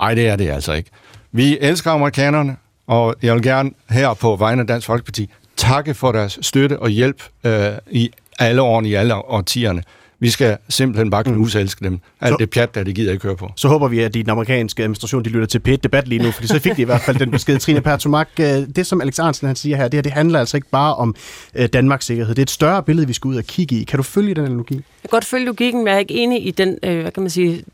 [0.00, 0.90] Ej, det er det altså ikke.
[1.32, 2.56] Vi elsker amerikanerne,
[2.86, 6.88] og jeg vil gerne her på vegne af Dansk Folkeparti takke for deres støtte og
[6.88, 9.82] hjælp øh, i alle årene i alle årtierne.
[10.18, 12.00] Vi skal simpelthen bare knuse elske dem.
[12.20, 13.50] Alt så, det pjat, der det gider ikke køre på.
[13.56, 16.46] Så håber vi, at den amerikanske administration de lytter til pæt debat lige nu, for
[16.46, 17.58] så fik de i hvert fald den besked.
[17.58, 20.56] Trine Pertumak, øh, det som Alex Arnsen han siger her, det her det handler altså
[20.56, 21.14] ikke bare om
[21.54, 22.34] øh, Danmarks sikkerhed.
[22.34, 23.84] Det er et større billede, vi skal ud og kigge i.
[23.84, 24.74] Kan du følge den analogi?
[24.74, 27.22] Jeg kan godt følge logikken, men jeg er ikke enig i den, øh, hvad kan
[27.22, 27.64] man sige,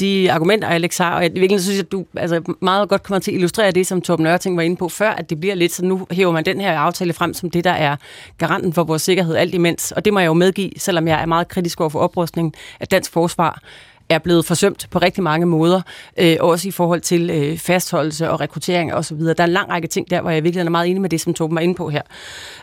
[0.00, 3.30] de argumenter, Alex har, og jeg virkelig synes, at du altså, meget godt kommer til
[3.30, 5.84] at illustrere det, som Torben Nørting var inde på før, at det bliver lidt, så
[5.84, 7.96] nu hæver man den her aftale frem som det, der er
[8.38, 9.92] garanten for vores sikkerhed alt imens.
[9.92, 12.90] Og det må jeg jo medgive, selvom jeg er meget kritisk over for oprustningen, at
[12.90, 13.62] dansk forsvar
[14.08, 15.80] er blevet forsømt på rigtig mange måder,
[16.16, 19.18] øh, også i forhold til øh, fastholdelse og rekruttering osv.
[19.18, 21.20] Der er en lang række ting der, hvor jeg virkelig er meget enig med det,
[21.20, 22.02] som Torben var inde på her.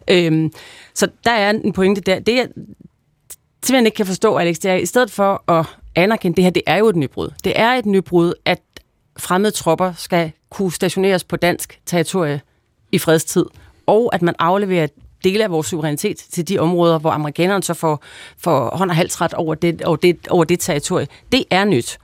[0.10, 0.50] Øh,
[0.94, 2.20] så der er en pointe der.
[2.20, 2.48] Det, jeg
[3.64, 6.64] simpelthen ikke kan forstå, Alex, det er, i stedet for at anerkende, det her det
[6.66, 7.30] er jo et nybrud.
[7.44, 8.62] Det er et nybrud, at
[9.18, 12.42] fremmede tropper skal kunne stationeres på dansk territorie
[12.92, 13.46] i fredstid,
[13.86, 14.88] og at man afleverer
[15.24, 18.04] dele af vores suverænitet til de områder, hvor amerikanerne så får,
[18.38, 21.08] får hånd og halsret over det, over det, over det territorie.
[21.32, 21.98] Det er nyt.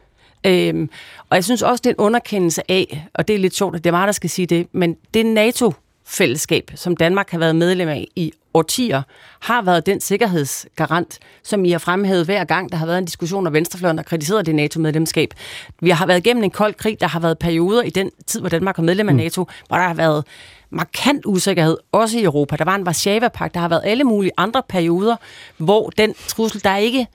[0.43, 0.89] Øhm,
[1.29, 3.83] og jeg synes også, det er en underkendelse af, og det er lidt sjovt, at
[3.83, 7.87] det er mig, der skal sige det, men det NATO-fællesskab, som Danmark har været medlem
[7.87, 9.01] af i årtier,
[9.39, 13.47] har været den sikkerhedsgarant, som I har fremhævet hver gang, der har været en diskussion,
[13.47, 15.33] og Venstrefløjen har kritiseret det NATO-medlemskab.
[15.81, 18.49] Vi har været igennem en kold krig, der har været perioder i den tid, hvor
[18.49, 19.19] Danmark var medlem af mm.
[19.19, 20.23] NATO, hvor der har været
[20.69, 22.55] markant usikkerhed, også i Europa.
[22.55, 25.15] Der var en Varsava-pagt, der har været alle mulige andre perioder,
[25.57, 27.07] hvor den trussel, der er ikke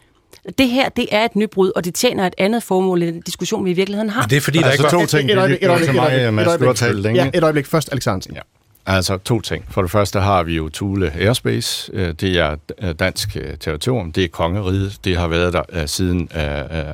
[0.59, 3.65] det her, det er et nybrud, og det tjener et andet formål i den diskussion,
[3.65, 4.23] vi i virkeligheden har.
[4.23, 5.01] Men det er fordi, der altså, ikke var...
[5.01, 5.31] to ting.
[5.31, 8.27] Et øjeblik, et øjeblik, et øjeblik, et øjeblik, Ja, et øjeblik først, Alexander.
[8.35, 8.41] Ja.
[8.87, 9.65] Altså to ting.
[9.71, 11.91] For det første har vi jo Thule Airspace.
[11.93, 14.13] Øh, det er øh, dansk øh, territorium.
[14.13, 14.99] Det er kongeriget.
[15.05, 16.29] Det har været der siden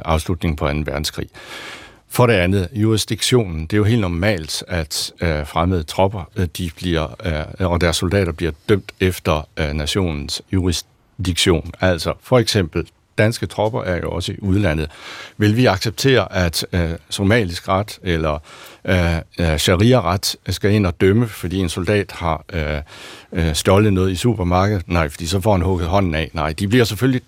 [0.04, 0.72] afslutningen på 2.
[0.74, 1.28] verdenskrig.
[2.08, 3.60] For det andet, jurisdiktionen.
[3.60, 7.02] Det er jo helt normalt, at fremmede tropper de bliver,
[7.60, 11.72] og deres soldater bliver dømt efter nationens jurisdiktion.
[11.80, 12.86] Altså for eksempel
[13.18, 14.90] danske tropper er jo også i udlandet.
[15.36, 18.38] Vil vi acceptere, at øh, somalisk ret eller
[18.84, 22.80] Øh, øh, sharia-ret skal ind og dømme, fordi en soldat har øh,
[23.32, 24.88] øh, stjålet noget i supermarkedet?
[24.88, 26.30] Nej, fordi så får han hugget hånden af.
[26.32, 27.22] Nej, de bliver selvfølgelig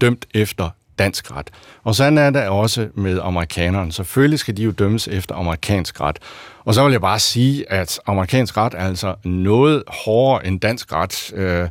[0.00, 1.50] dømt efter dansk ret.
[1.84, 3.92] Og sådan er det også med amerikanerne.
[3.92, 6.18] Selvfølgelig skal de jo dømmes efter amerikansk ret.
[6.64, 10.92] Og så vil jeg bare sige, at amerikansk ret er altså noget hårdere end dansk
[10.92, 11.32] ret.
[11.34, 11.68] Øh,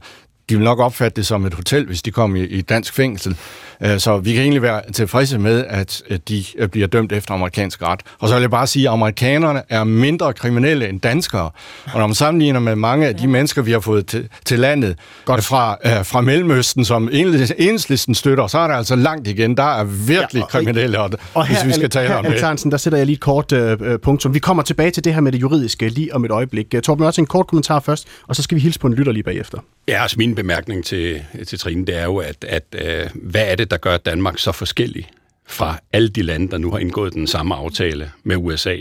[0.50, 3.38] de vil nok opfatte det som et hotel, hvis de kommer i, i dansk fængsel.
[3.82, 7.82] Øh, så vi kan egentlig være tilfredse med, at de øh, bliver dømt efter amerikansk
[7.82, 8.00] ret.
[8.20, 11.50] Og så vil jeg bare sige, at amerikanerne er mindre kriminelle end danskere.
[11.94, 14.96] Og når man sammenligner med mange af de mennesker, vi har fået til, til landet
[15.26, 15.44] Godt.
[15.44, 19.58] Fra, uh, fra Mellemøsten, som enhedslisten støtter, så er der altså langt igen.
[19.58, 22.26] Der er virkelig ja, og, kriminelle, og, og her, hvis vi skal tale her, om
[22.26, 22.42] det.
[22.42, 24.34] Hansen, der sætter jeg lige et kort uh, punktum.
[24.34, 26.76] Vi kommer tilbage til det her med det juridiske lige om et øjeblik.
[26.84, 29.24] Torben også en kort kommentar først, og så skal vi hilse på en lytter lige
[29.24, 29.58] bagefter.
[29.88, 33.56] Ja, altså min bemærkning til, til Trine, det er jo, at, at øh, hvad er
[33.56, 35.10] det, der gør Danmark så forskellig
[35.48, 38.76] fra alle de lande, der nu har indgået den samme aftale med USA?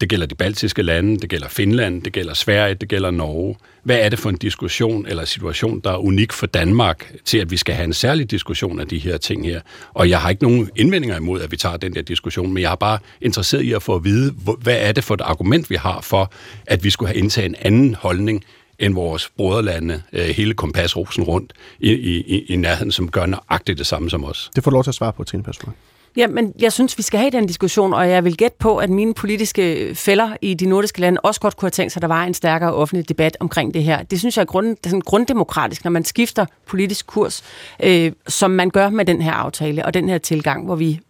[0.00, 3.56] Det gælder de baltiske lande, det gælder Finland, det gælder Sverige, det gælder Norge.
[3.84, 7.50] Hvad er det for en diskussion eller situation, der er unik for Danmark til, at
[7.50, 9.60] vi skal have en særlig diskussion af de her ting her?
[9.94, 12.72] Og jeg har ikke nogen indvendinger imod, at vi tager den der diskussion, men jeg
[12.72, 15.76] er bare interesseret i at få at vide, hvad er det for et argument, vi
[15.76, 16.32] har for,
[16.66, 18.44] at vi skulle have indtaget en anden holdning
[18.80, 23.86] end vores broderlande, øh, hele kompasrosen rundt i, i, i nærheden, som gør nøjagtigt det
[23.86, 24.50] samme som os.
[24.56, 25.74] Det får du lov til at svare på, Trine Persson.
[26.16, 28.90] Ja, men jeg synes, vi skal have den diskussion, og jeg vil gætte på, at
[28.90, 32.08] mine politiske fælder i de nordiske lande også godt kunne have tænkt sig, at der
[32.08, 34.02] var en stærkere offentlig debat omkring det her.
[34.02, 37.42] Det synes jeg er, grund, det er sådan grunddemokratisk, når man skifter politisk kurs,
[37.82, 41.00] øh, som man gør med den her aftale og den her tilgang, hvor vi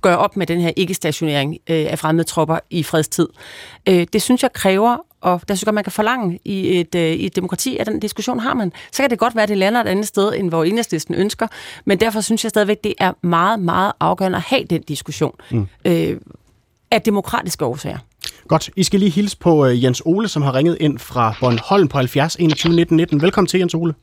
[0.00, 3.28] gør op med den her ikke-stationering øh, af fremmede tropper i fredstid.
[3.88, 7.12] Øh, det synes jeg kræver, og der synes jeg, man kan forlange i et, øh,
[7.12, 8.72] i et demokrati, at den diskussion har man.
[8.92, 11.46] Så kan det godt være, at det lander et andet sted, end hvor enhedslisten ønsker,
[11.84, 15.66] men derfor synes jeg stadigvæk, det er meget, meget afgørende at have den diskussion mm.
[15.84, 16.16] øh,
[16.90, 17.98] af demokratiske årsager.
[18.48, 18.70] Godt.
[18.76, 21.98] I skal lige hilse på uh, Jens Ole, som har ringet ind fra Bornholm på
[21.98, 23.22] 70 21 19 19.
[23.22, 23.94] Velkommen til, Jens Ole.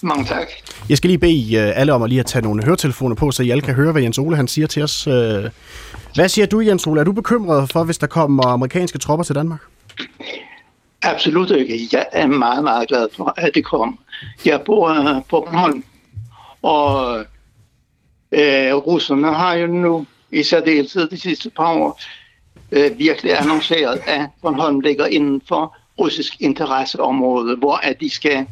[0.00, 0.46] Mange tak.
[0.88, 3.42] Jeg skal lige bede uh, alle om at lige at tage nogle høretelefoner på, så
[3.42, 5.06] I alle kan høre, hvad Jens Ole han siger til os.
[5.06, 5.14] Uh,
[6.14, 7.00] hvad siger du, Jens Ole?
[7.00, 9.60] Er du bekymret for, hvis der kommer amerikanske tropper til Danmark?
[11.04, 11.88] Absolut ikke.
[11.92, 13.98] Jeg er meget, meget glad for, at det kom.
[14.44, 15.84] Jeg bor øh, på Bornholm,
[16.62, 17.18] og
[18.32, 22.00] øh, russerne har jo nu i særdeleshed de sidste par år
[22.72, 28.46] øh, virkelig annonceret, at Bornholm ligger inden for russisk interesseområde, hvor at de skal,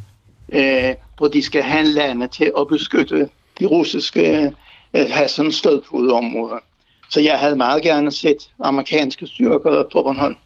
[0.53, 4.53] øh, hvor de skal have lande til at beskytte de russiske
[4.95, 6.59] øh, have sådan stødpudeområder.
[7.11, 10.37] Så jeg havde meget gerne set amerikanske styrker på Bornholm.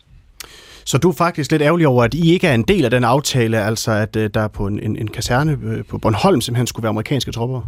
[0.86, 3.04] Så du er faktisk lidt ærgerlig over, at I ikke er en del af den
[3.04, 6.82] aftale, altså at øh, der på en, en, en kaserne øh, på Bornholm simpelthen skulle
[6.82, 7.62] være amerikanske tropper?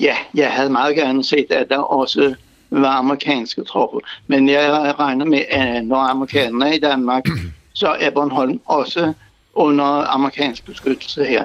[0.00, 2.34] Ja, jeg havde meget gerne set, at der også
[2.70, 4.00] var amerikanske tropper.
[4.26, 7.24] Men jeg regner med, at når amerikanerne er i Danmark,
[7.72, 9.12] så er Bornholm også
[9.54, 11.44] under amerikansk beskyttelse her.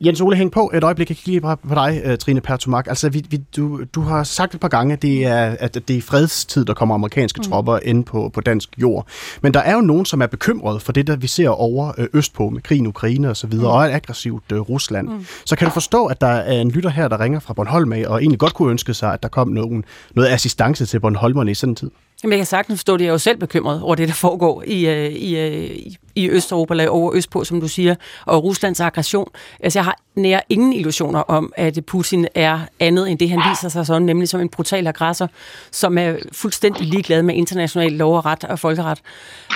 [0.00, 1.08] Jens Ole, hæng på et øjeblik.
[1.08, 2.86] Jeg kigger lige på dig, øh, Trine Pertumak.
[2.88, 5.96] Altså, vi, vi, du, du har sagt et par gange, at det er, at det
[5.96, 7.44] er fredstid, der kommer amerikanske mm.
[7.44, 9.06] tropper ind på, på dansk jord.
[9.42, 12.06] Men der er jo nogen, som er bekymrede for det, der vi ser over øh,
[12.12, 13.76] østpå med krigen i Ukraine og så videre, mm.
[13.76, 15.08] og et aggressivt øh, Rusland.
[15.08, 15.26] Mm.
[15.44, 18.04] Så kan du forstå, at der er en lytter her, der ringer fra Bornholm af,
[18.06, 21.54] og egentlig godt kunne ønske sig, at der kom nogen, noget assistance til Bornholmerne i
[21.54, 21.90] sådan en tid?
[22.22, 24.62] Jamen, jeg kan sagtens forstå, at jeg er jo selv bekymret over det, der foregår
[24.66, 25.76] i, øh, i, øh,
[26.14, 29.28] i, Østeuropa, eller over Østpå, som du siger, og Ruslands aggression.
[29.60, 33.68] Altså, jeg har nær ingen illusioner om, at Putin er andet end det, han viser
[33.68, 35.30] sig sådan, nemlig som en brutal aggressor,
[35.70, 39.02] som er fuldstændig ligeglad med international lov og ret og folkeret.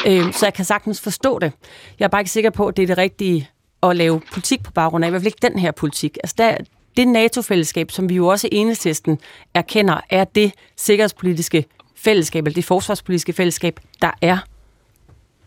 [0.06, 1.52] Øh, så jeg kan sagtens forstå det.
[1.98, 3.48] Jeg er bare ikke sikker på, at det er det rigtige
[3.82, 6.18] at lave politik på baggrund af, i hvert fald ikke den her politik.
[6.24, 6.56] Altså, der,
[6.96, 9.18] det NATO-fællesskab, som vi jo også i enhedslisten
[9.54, 11.64] erkender, er det sikkerhedspolitiske
[12.00, 14.38] fællesskab, eller det forsvarspolitiske fællesskab, der er.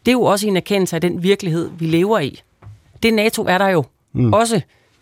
[0.05, 2.41] Det er jo også en erkendelse af den virkelighed, vi lever i.
[3.03, 4.33] Det NATO er der jo mm.
[4.33, 4.61] også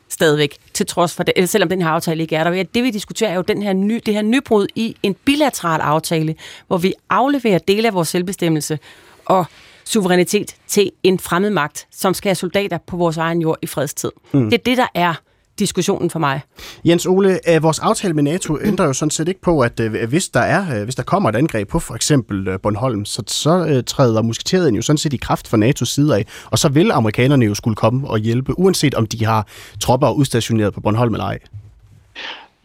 [0.10, 2.64] stadigvæk, til trods for det, selvom den her aftale ikke er der.
[2.64, 6.36] Det vi diskuterer er jo den her ny, det her nybrud i en bilateral aftale,
[6.68, 8.80] hvor vi afleverer dele af vores selvbestemmelse
[9.26, 9.46] og
[9.86, 14.12] suverænitet til en fremmed magt, som skal have soldater på vores egen jord i fredstid.
[14.32, 14.50] Mm.
[14.50, 15.14] Det er det, der er
[15.60, 16.42] diskussionen for mig.
[16.86, 20.30] Jens Ole, vores aftale med NATO ændrer jo sådan set ikke på, at øh, hvis
[20.30, 23.84] der er, øh, hvis der kommer et angreb på for eksempel øh, Bornholm, så, så
[23.88, 27.46] træder musketeringen jo sådan set i kraft fra NATO's side af, og så vil amerikanerne
[27.46, 29.48] jo skulle komme og hjælpe, uanset om de har
[29.82, 31.40] tropper udstationeret på Bornholm eller ej.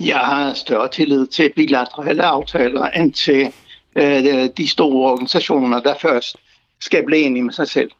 [0.01, 3.53] Jeg har større tillid til bilaterale aftaler end til
[3.96, 6.37] øh, de store organisationer, der først
[6.81, 7.90] skal blive enige med sig selv.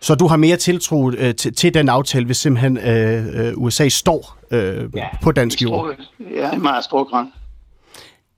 [0.00, 3.88] Så du har mere tiltro øh, til, til den aftale, hvis simpelthen øh, øh USA
[3.88, 5.94] står øh, ja, på dansk jord?
[6.34, 7.26] Ja, i meget stor grad.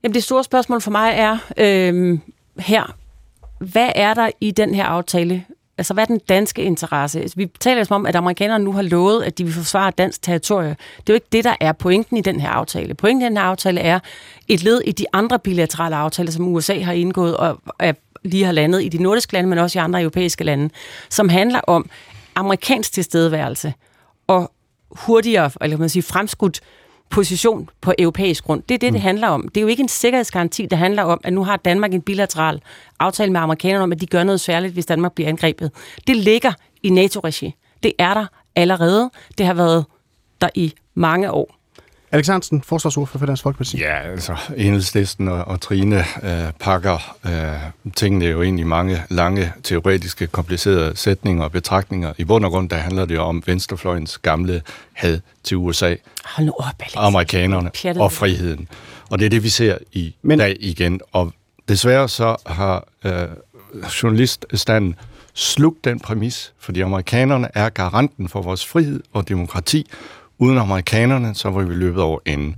[0.03, 2.19] Jamen, det store spørgsmål for mig er øh,
[2.59, 2.95] her,
[3.59, 5.45] hvad er der i den her aftale?
[5.79, 7.21] Altså, hvad er den danske interesse?
[7.21, 10.23] Altså, vi taler som om, at amerikanerne nu har lovet, at de vil forsvare dansk
[10.23, 10.77] territorie.
[10.97, 12.95] Det er jo ikke det, der er pointen i den her aftale.
[12.95, 13.99] Pointen i den her aftale er
[14.49, 17.93] et led i de andre bilaterale aftaler, som USA har indgået og er
[18.25, 20.71] lige har landet i de nordiske lande, men også i andre europæiske lande,
[21.11, 21.91] som handler om
[22.35, 23.75] amerikansk tilstedeværelse
[24.27, 24.53] og
[24.91, 26.61] hurtigere, eller kan man sige, fremskudt
[27.11, 28.63] position på europæisk grund.
[28.63, 29.05] Det er det, det mm.
[29.05, 29.49] handler om.
[29.49, 32.63] Det er jo ikke en sikkerhedsgaranti, der handler om, at nu har Danmark en bilateral
[32.99, 35.71] aftale med amerikanerne om, at de gør noget særligt, hvis Danmark bliver angrebet.
[36.07, 36.53] Det ligger
[36.83, 37.55] i NATO-regi.
[37.83, 38.27] Det er der
[38.57, 39.11] allerede.
[39.39, 39.85] Det har været
[40.41, 41.58] der i mange år.
[42.13, 43.79] Alexandersen, forsvarsordfører for Dansk Folkeparti.
[43.79, 49.53] Ja, altså Enhedslisten og, og Trine øh, pakker øh, tingene jo ind i mange lange,
[49.63, 52.13] teoretiske, komplicerede sætninger og betragtninger.
[52.19, 55.95] I bund og grund, der handler det jo om venstrefløjens gamle had til USA,
[56.25, 56.93] Hold nu op, Alex.
[56.97, 58.69] amerikanerne og friheden.
[59.11, 60.39] Og det er det, vi ser i Men...
[60.39, 61.01] dag igen.
[61.13, 61.33] Og
[61.69, 63.29] desværre så har øh,
[64.03, 64.95] journaliststanden
[65.35, 69.87] slugt den præmis, fordi amerikanerne er garanten for vores frihed og demokrati,
[70.39, 72.57] uden amerikanerne, så var vi løbet over enden.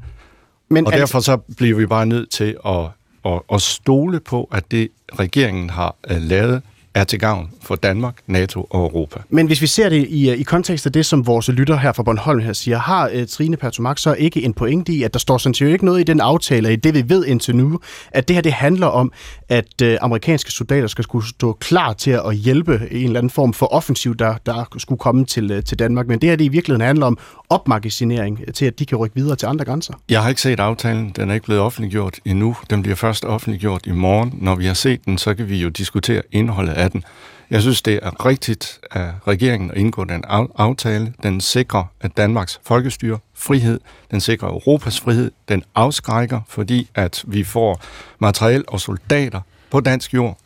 [0.69, 2.87] Men og derfor så bliver vi bare nødt til at,
[3.25, 4.89] at, at stole på, at det
[5.19, 6.63] regeringen har uh, lavet,
[6.95, 9.21] er til gavn for Danmark, NATO og Europa.
[9.29, 12.03] Men hvis vi ser det i, i kontekst af det, som vores lytter her fra
[12.03, 15.39] Bornholm her siger, har uh, Trine Pertumak så ikke en pointe i, at der står
[15.39, 18.37] sådan set ikke noget i den aftale, i det vi ved indtil nu, at det
[18.37, 19.13] her det handler om,
[19.51, 23.31] at øh, amerikanske soldater skal skulle stå klar til at hjælpe i en eller anden
[23.31, 26.07] form for offensiv, der, der skulle komme til, øh, til Danmark.
[26.07, 29.37] Men det her det i virkeligheden handler om opmagasinering til, at de kan rykke videre
[29.37, 29.95] til andre grænser.
[30.09, 31.11] Jeg har ikke set aftalen.
[31.17, 32.57] Den er ikke blevet offentliggjort endnu.
[32.71, 34.39] Den bliver først offentliggjort i morgen.
[34.41, 37.05] Når vi har set den, så kan vi jo diskutere indholdet af den.
[37.51, 40.25] Jeg synes, det er rigtigt af regeringen at indgå den
[40.59, 41.13] aftale.
[41.23, 47.45] Den sikrer, at Danmarks folkestyre, frihed, den sikrer Europas frihed, den afskrækker, fordi at vi
[47.45, 47.81] får
[48.19, 50.39] materiel og soldater på dansk jord,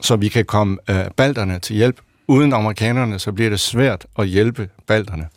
[0.00, 2.00] så vi kan komme øh, balterne til hjælp.
[2.28, 5.28] Uden amerikanerne, så bliver det svært at hjælpe balterne.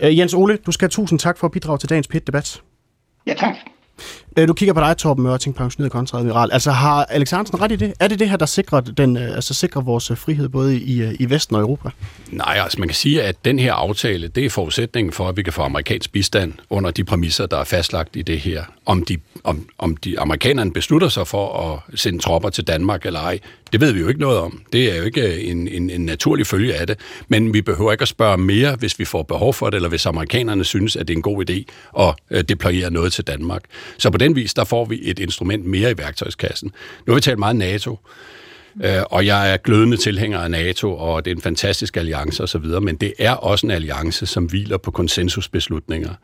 [0.00, 2.62] Øh, Jens Ole, du skal have tusind tak for at bidrage til dagens PIT-debat.
[3.26, 3.54] Ja, tak.
[4.36, 6.52] Øh, du kigger på dig, Torben Mørting, pensioneret kontradmiral.
[6.52, 7.92] Altså har Alex Hansen ret i det?
[8.00, 11.02] Er det det her, der sikrer, den, øh, altså, sikrer vores øh, frihed både i,
[11.02, 11.88] øh, i Vesten og Europa?
[12.30, 15.42] Nej, altså man kan sige, at den her aftale, det er forudsætningen for, at vi
[15.42, 18.64] kan få amerikansk bistand under de præmisser, der er fastlagt i det her.
[18.86, 23.20] Om de, om, om de amerikanerne beslutter sig for at sende tropper til Danmark eller
[23.20, 23.38] ej,
[23.74, 24.62] det ved vi jo ikke noget om.
[24.72, 26.98] Det er jo ikke øh, en, en, en naturlig følge af det.
[27.28, 30.06] Men vi behøver ikke at spørge mere, hvis vi får behov for det, eller hvis
[30.06, 31.64] amerikanerne synes, at det er en god idé
[32.02, 33.62] at øh, deployere noget til Danmark.
[33.98, 36.72] Så på den vis, der får vi et instrument mere i værktøjskassen.
[37.06, 37.98] Nu har vi talt meget NATO.
[38.84, 42.64] Øh, og jeg er glødende tilhænger af NATO, og det er en fantastisk alliance osv.,
[42.82, 46.14] men det er også en alliance, som hviler på konsensusbeslutninger.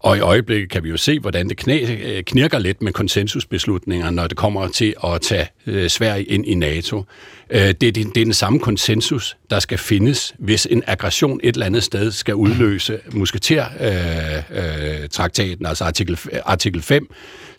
[0.00, 4.10] Og i øjeblikket kan vi jo se, hvordan det knæ, øh, knirker lidt med konsensusbeslutninger,
[4.10, 7.04] når det kommer til at tage øh, Sverige ind i NATO.
[7.50, 11.54] Øh, det, det, det er den samme konsensus, der skal findes, hvis en aggression et
[11.54, 17.08] eller andet sted skal udløse musketertraktaten, øh, øh, altså artikel, artikel 5,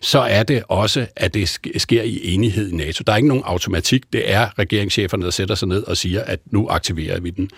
[0.00, 3.02] så er det også, at det sker i enighed i NATO.
[3.06, 4.12] Der er ikke nogen automatik.
[4.12, 7.50] Det er regeringscheferne, der sætter sig ned og siger, at nu aktiverer vi den.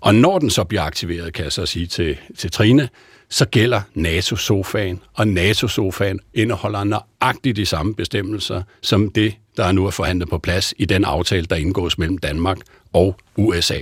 [0.00, 2.88] Og når den så bliver aktiveret, kan jeg så sige til, til Trine,
[3.28, 9.90] så gælder NATO-sofaen, og NATO-sofaen indeholder nøjagtigt de samme bestemmelser, som det, der nu er
[9.90, 12.58] forhandlet på plads i den aftale, der indgås mellem Danmark
[12.92, 13.78] og USA.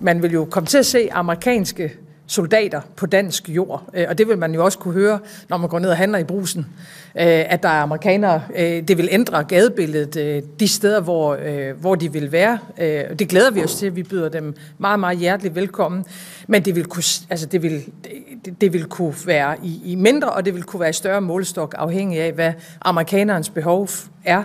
[0.00, 1.90] Man vil jo komme til at se amerikanske
[2.28, 3.82] soldater på dansk jord.
[3.94, 5.18] Øh, og det vil man jo også kunne høre,
[5.48, 8.42] når man går ned og handler i brusen, øh, at der er amerikanere.
[8.56, 11.38] Øh, det vil ændre gadebilledet de steder, hvor,
[11.74, 12.58] hvor de vil være.
[13.18, 13.96] Det glæder vi os til.
[13.96, 16.04] Vi byder dem meget, meget hjerteligt velkommen.
[16.46, 17.84] Men det vil kunne, altså det vil,
[18.44, 21.20] det, det vil kunne være i, i mindre, og det vil kunne være i større
[21.20, 23.88] målestok, afhængig af, hvad amerikanernes behov
[24.24, 24.42] er,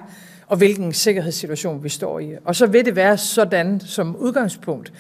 [0.48, 2.32] og hvilken sikkerhedssituation vi står i.
[2.46, 4.94] Og så vil det være sådan som udgangspunkt,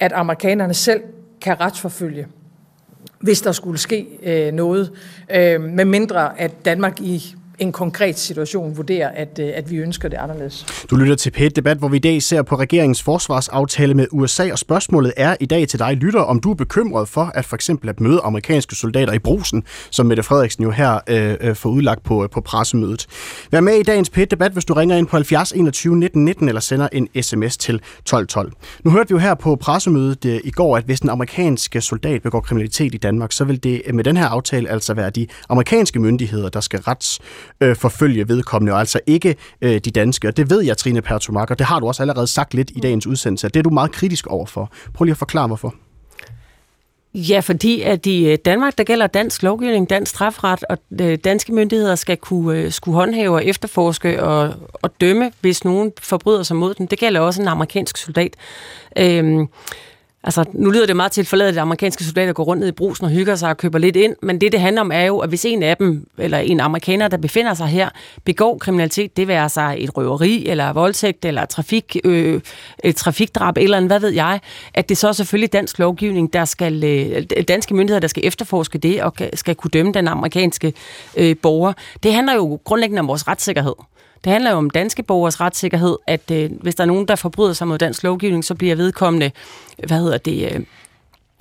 [0.00, 1.00] at amerikanerne selv
[1.42, 2.26] kan retsforfølge,
[3.20, 4.92] hvis der skulle ske øh, noget,
[5.30, 10.08] øh, med mindre at Danmark i en konkret situation vurderer, at, øh, at vi ønsker
[10.08, 10.66] det anderledes.
[10.90, 14.52] Du lytter til p Debat, hvor vi i dag ser på regeringens forsvarsaftale med USA,
[14.52, 17.56] og spørgsmålet er i dag til dig, lytter, om du er bekymret for at for
[17.56, 21.70] eksempel at møde amerikanske soldater i brusen, som Mette Frederiksen jo her øh, øh får
[21.70, 23.06] udlagt på, øh, på pressemødet.
[23.50, 26.48] Vær med i dagens p Debat, hvis du ringer ind på 70 21 19 19
[26.48, 28.52] eller sender en sms til 1212.
[28.84, 32.22] Nu hørte vi jo her på pressemødet øh, i går, at hvis en amerikansk soldat
[32.22, 35.26] begår kriminalitet i Danmark, så vil det øh, med den her aftale altså være de
[35.48, 37.20] amerikanske myndigheder, der skal rets
[37.60, 40.28] øh, forfølge vedkommende, og altså ikke øh, de danske.
[40.28, 42.80] Og det ved jeg, Trine Pertumak, og det har du også allerede sagt lidt i
[42.80, 43.48] dagens udsendelse.
[43.48, 44.72] Det er du meget kritisk overfor.
[44.94, 45.74] Prøv lige at forklare, hvorfor.
[47.14, 51.52] Ja, fordi at i øh, Danmark, der gælder dansk lovgivning, dansk strafret, og øh, danske
[51.52, 56.56] myndigheder skal kunne øh, skulle håndhæve og efterforske og, og dømme, hvis nogen forbryder sig
[56.56, 56.86] mod den.
[56.86, 58.36] Det gælder også en amerikansk soldat.
[58.98, 59.48] Øhm,
[60.24, 63.10] Altså, nu lyder det meget til at amerikanske soldater går rundt ned i brusen og
[63.10, 65.44] hygger sig og køber lidt ind, men det, det handler om, er jo, at hvis
[65.44, 67.88] en af dem, eller en amerikaner, der befinder sig her,
[68.24, 72.40] begår kriminalitet, det vil sig et røveri, eller voldtægt, eller trafik, øh,
[72.84, 74.40] et trafikdrab, eller en, hvad ved jeg,
[74.74, 78.78] at det så er selvfølgelig dansk lovgivning, der skal, øh, danske myndigheder, der skal efterforske
[78.78, 80.72] det, og skal kunne dømme den amerikanske
[81.16, 81.72] øh, borger.
[82.02, 83.74] Det handler jo grundlæggende om vores retssikkerhed.
[84.24, 87.52] Det handler jo om danske borgers retssikkerhed, at øh, hvis der er nogen, der forbryder
[87.52, 89.30] sig mod dansk lovgivning, så bliver vedkommende,
[89.86, 90.60] hvad hedder det, øh,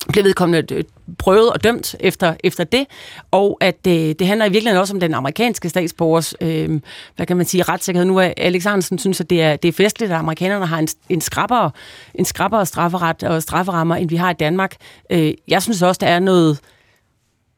[0.07, 0.83] bliver vedkommende øh,
[1.17, 2.85] prøvet og dømt efter, efter det,
[3.31, 6.79] og at det, øh, det handler i virkeligheden også om den amerikanske statsborgers, øh,
[7.15, 8.05] hvad kan man sige, retssikkerhed.
[8.05, 10.87] Nu er Alex Hansen synes, at det er, det er festligt, at amerikanerne har en,
[11.09, 11.71] en skrappere,
[12.15, 14.75] en skrappere strafferet og strafferammer, end vi har i Danmark.
[15.09, 16.59] Øh, jeg synes også, der er noget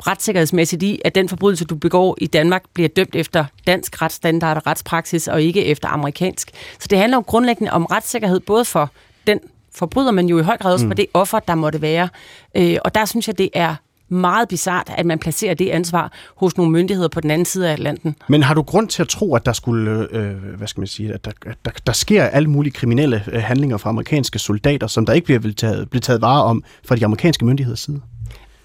[0.07, 4.67] retssikkerhedsmæssigt i, at den forbrydelse, du begår i Danmark, bliver dømt efter dansk retsstandard og
[4.67, 6.51] retspraksis, og ikke efter amerikansk.
[6.79, 8.91] Så det handler jo grundlæggende om retssikkerhed, både for
[9.27, 9.39] den
[9.75, 10.89] forbryder, men jo i høj grad også mm.
[10.89, 12.09] for det offer, der måtte være.
[12.55, 13.75] Øh, og der synes jeg, det er
[14.09, 17.73] meget bizart, at man placerer det ansvar hos nogle myndigheder på den anden side af
[17.73, 18.15] Atlanten.
[18.27, 21.13] Men har du grund til at tro, at der skulle, øh, hvad skal man sige,
[21.13, 21.31] at der,
[21.65, 25.53] der, der sker alle mulige kriminelle øh, handlinger fra amerikanske soldater, som der ikke bliver
[25.53, 28.01] taget, bliver taget vare om fra de amerikanske myndigheders side?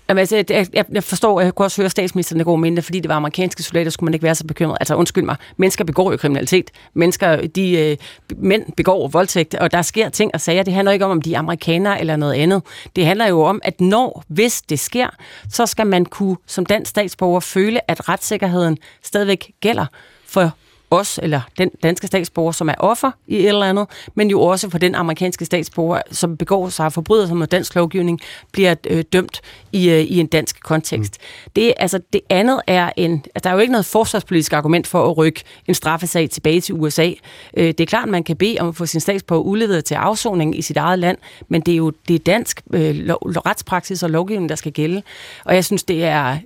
[0.09, 3.09] Jamen, altså, jeg, jeg, jeg forstår, jeg kunne også høre statsministeren går mindre, fordi det
[3.09, 4.77] var amerikanske soldater, skulle man ikke være så bekymret.
[4.81, 6.71] Altså undskyld mig, mennesker begår jo kriminalitet.
[6.95, 7.97] Mennesker, de øh,
[8.37, 10.63] mænd begår voldtægt, og der sker ting og sager.
[10.63, 12.63] Det handler ikke om, om de er amerikanere eller noget andet.
[12.97, 15.09] Det handler jo om, at når, hvis det sker,
[15.51, 19.87] så skal man kunne som dansk statsborger føle, at retssikkerheden stadigvæk gælder
[20.27, 20.53] for
[20.91, 24.71] os, eller den danske statsborger, som er offer i et eller andet, men jo også
[24.71, 28.21] for den amerikanske statsborger, som begår sig og forbryder sig mod dansk lovgivning,
[28.53, 29.41] bliver øh, dømt
[29.73, 31.19] i, øh, i en dansk kontekst.
[31.21, 31.51] Mm.
[31.57, 33.13] Det, altså, det andet er en...
[33.13, 36.75] Altså, der er jo ikke noget forsvarspolitisk argument for at rykke en straffesag tilbage til
[36.75, 37.13] USA.
[37.57, 40.59] Øh, det er klart, man kan bede om at få sin statsborger udleveret til afsoning
[40.59, 41.19] i sit eget land,
[41.49, 45.03] men det er jo det er dansk øh, lov, retspraksis og lovgivning, der skal gælde.
[45.45, 46.39] Og jeg synes, det er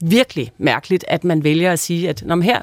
[0.00, 2.62] virkelig mærkeligt, at man vælger at sige, at når her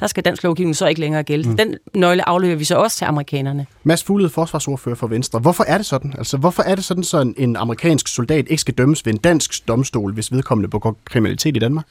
[0.00, 1.48] der skal dansk lovgivning så ikke længere gælde.
[1.48, 1.56] Mm.
[1.56, 3.66] Den nøgle afleverer vi så også til amerikanerne.
[3.84, 5.38] Mads Fuglede, forsvarsordfører for Venstre.
[5.38, 6.14] Hvorfor er det sådan?
[6.18, 9.68] Altså, hvorfor er det sådan, så en amerikansk soldat ikke skal dømmes ved en dansk
[9.68, 11.86] domstol, hvis vedkommende begår kriminalitet i Danmark?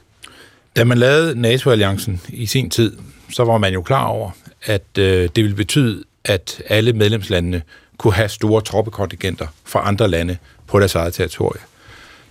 [0.76, 2.98] Da man lavede NATO-alliancen i sin tid,
[3.30, 4.32] så var man jo klar over,
[4.66, 7.62] at øh, det ville betyde, at alle medlemslandene
[7.98, 10.38] kunne have store troppekontingenter fra andre lande
[10.68, 11.62] på deres eget territorie.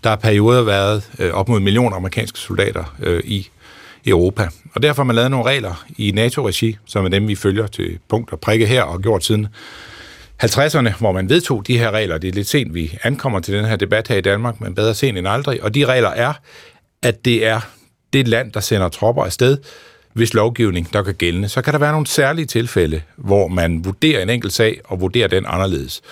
[0.05, 3.49] Der har perioder været øh, op mod en million amerikanske soldater øh, i
[4.07, 4.48] Europa.
[4.74, 7.98] Og derfor har man lavet nogle regler i NATO-regi, som er dem, vi følger til
[8.09, 9.46] punkt og prikke her, og gjort siden
[10.42, 12.18] 50'erne, hvor man vedtog de her regler.
[12.18, 14.94] Det er lidt sent, vi ankommer til den her debat her i Danmark, men bedre
[14.94, 15.62] sent end aldrig.
[15.62, 16.32] Og de regler er,
[17.02, 17.61] at det er
[18.12, 19.59] det land, der sender tropper afsted,
[20.12, 21.48] hvis lovgivning, der kan gælde.
[21.48, 25.28] Så kan der være nogle særlige tilfælde, hvor man vurderer en enkelt sag og vurderer
[25.28, 26.02] den anderledes.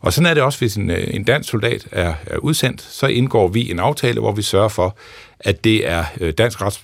[0.00, 3.06] Og sådan er det også, hvis en, øh, en dansk soldat er, er udsendt, så
[3.06, 4.96] indgår vi en aftale, hvor vi sørger for,
[5.40, 6.80] at det er øh, dansk rets,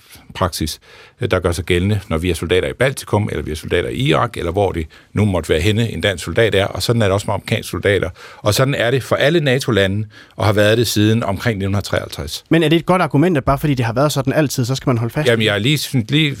[1.21, 3.89] øh, der gør sig gældende, når vi er soldater i Baltikum, eller vi er soldater
[3.89, 7.01] i Irak, eller hvor det nu måtte være henne, en dansk soldat er, og sådan
[7.01, 8.09] er det også med amerikanske soldater.
[8.37, 12.43] Og sådan er det for alle NATO-lande, og har været det siden omkring 1953.
[12.49, 14.75] Men er det et godt argument, at bare fordi det har været sådan altid, så
[14.75, 15.27] skal man holde fast?
[15.27, 16.37] Jamen, jeg har lige, lige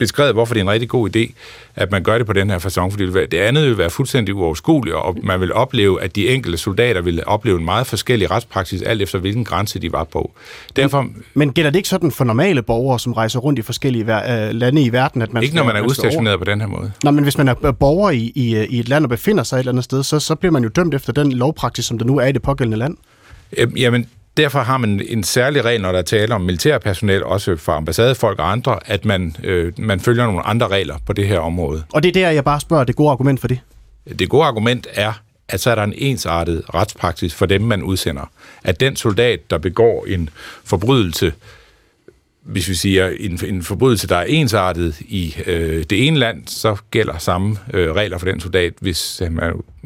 [0.00, 1.32] beskrevet, hvorfor det er en rigtig god idé,
[1.76, 4.96] at man gør det på den her façon, fordi det andet vil være fuldstændig uoverskueligt,
[4.96, 9.02] og man vil opleve, at de enkelte soldater vil opleve en meget forskellig retspraksis, alt
[9.02, 10.32] efter hvilken grænse de var på.
[10.76, 14.50] Derfor, men gælder det ikke sådan for normale borgere, som rejser rundt i forskellige uh,
[14.50, 15.22] lande i verden?
[15.22, 16.92] At man ikke når man er udstationeret på den her måde.
[17.04, 19.58] Nå, men hvis man er borger i, i, i et land og befinder sig et
[19.58, 22.18] eller andet sted, så, så bliver man jo dømt efter den lovpraksis, som der nu
[22.18, 22.96] er i det pågældende land.
[23.76, 24.06] Jamen,
[24.40, 28.52] derfor har man en særlig regel, når der taler om militærpersonel, også for ambassadefolk og
[28.52, 31.82] andre, at man, øh, man følger nogle andre regler på det her område.
[31.92, 33.60] Og det er der, jeg bare spørger, det gode argument for det?
[34.18, 35.12] Det gode argument er,
[35.48, 38.30] at så er der en ensartet retspraksis for dem, man udsender.
[38.64, 40.30] At den soldat, der begår en
[40.64, 41.32] forbrydelse,
[42.42, 46.76] hvis vi siger en, en forbrydelse, der er ensartet i øh, det ene land, så
[46.90, 49.30] gælder samme øh, regler for den soldat, hvis øh,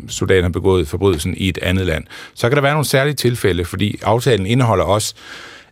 [0.08, 2.04] soldaten har begået forbrydelsen i et andet land.
[2.34, 5.14] Så kan der være nogle særlige tilfælde, fordi aftalen indeholder også,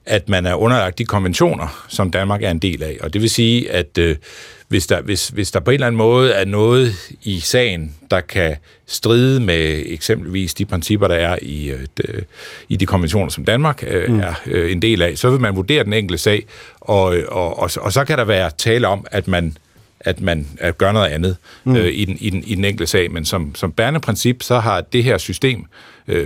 [0.06, 2.98] at man er underlagt de konventioner, som Danmark er en del af.
[3.00, 4.16] Og det vil sige, at øh,
[4.68, 8.20] hvis, der, hvis, hvis der på en eller anden måde er noget i sagen, der
[8.20, 12.24] kan stride med eksempelvis de principper, der er i, øh, de,
[12.68, 14.20] i de konventioner, som Danmark øh, mm.
[14.20, 16.46] er øh, en del af, så vil man vurdere den enkelte sag,
[16.80, 19.56] og, og, og, og så kan der være tale om, at man
[20.04, 21.76] at man at gør noget andet mm.
[21.76, 23.10] øh, i, den, i, den, i den enkelte sag.
[23.10, 25.66] Men som, som bærende princip, så har det her system øh,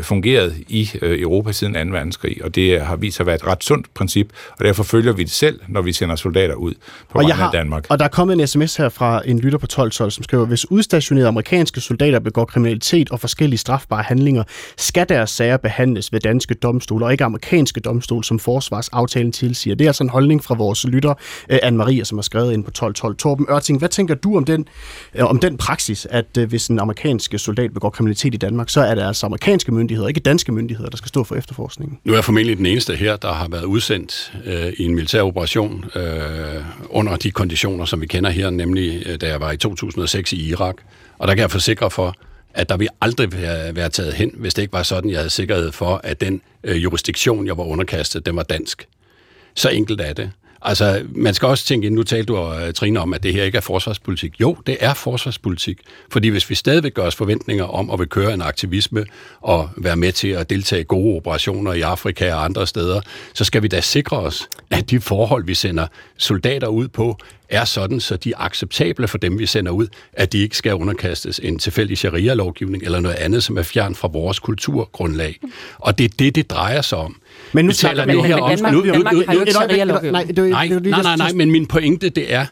[0.03, 1.81] fungeret i øh, Europa siden 2.
[1.81, 5.13] verdenskrig, og det har vist sig at være et ret sundt princip, og derfor følger
[5.13, 6.75] vi det selv, når vi sender soldater ud
[7.11, 7.87] på vegne af Danmark.
[7.89, 10.71] Og der er kommet en sms her fra en lytter på 1212, som skriver, hvis
[10.71, 14.45] udstationerede amerikanske soldater begår kriminalitet og forskellige strafbare handlinger,
[14.77, 19.77] skal deres sager behandles ved danske domstole og ikke amerikanske domstole, som forsvarsaftalen tilsiger.
[19.77, 21.15] Det er altså en holdning fra vores lytter,
[21.51, 23.17] øh, Anne-Maria, som har skrevet ind på 1212.
[23.17, 24.69] Torben Ørting, hvad tænker du om den,
[25.15, 28.81] øh, om den praksis, at øh, hvis en amerikansk soldat begår kriminalitet i Danmark, så
[28.81, 31.99] er det altså amerikansk amerikanske myndigheder, ikke danske myndigheder, der skal stå for efterforskningen.
[32.05, 35.23] Nu er jeg formentlig den eneste her, der har været udsendt øh, i en militær
[35.23, 39.57] operation øh, under de konditioner, som vi kender her, nemlig øh, da jeg var i
[39.57, 40.77] 2006 i Irak.
[41.19, 42.15] Og der kan jeg forsikre for,
[42.55, 45.31] at der ville aldrig være, være taget hen, hvis det ikke var sådan, jeg havde
[45.31, 48.87] sikkerhed for, at den øh, jurisdiktion, jeg var underkastet, den var dansk.
[49.55, 50.31] Så enkelt er det.
[50.63, 53.57] Altså, man skal også tænke, nu talte du, og, Trine, om, at det her ikke
[53.57, 54.41] er forsvarspolitik.
[54.41, 55.79] Jo, det er forsvarspolitik.
[56.13, 59.05] Fordi hvis vi stadigvæk gør os forventninger om at vil køre en aktivisme
[59.41, 63.01] og være med til at deltage i gode operationer i Afrika og andre steder,
[63.35, 65.87] så skal vi da sikre os, at de forhold, vi sender
[66.19, 70.33] soldater ud på, er sådan, så de er acceptable for dem, vi sender ud, at
[70.33, 74.39] de ikke skal underkastes en tilfældig sharia-lovgivning eller noget andet, som er fjern fra vores
[74.39, 75.41] kulturgrundlag.
[75.79, 77.21] Og det er det, det drejer sig om.
[77.53, 78.51] Men nu taler vi her om...
[78.51, 80.51] Danmark, Danmark har jo ikke sharia-lovgivning.
[80.51, 82.47] Nej, nej, nej, nej, men min pointe, det er,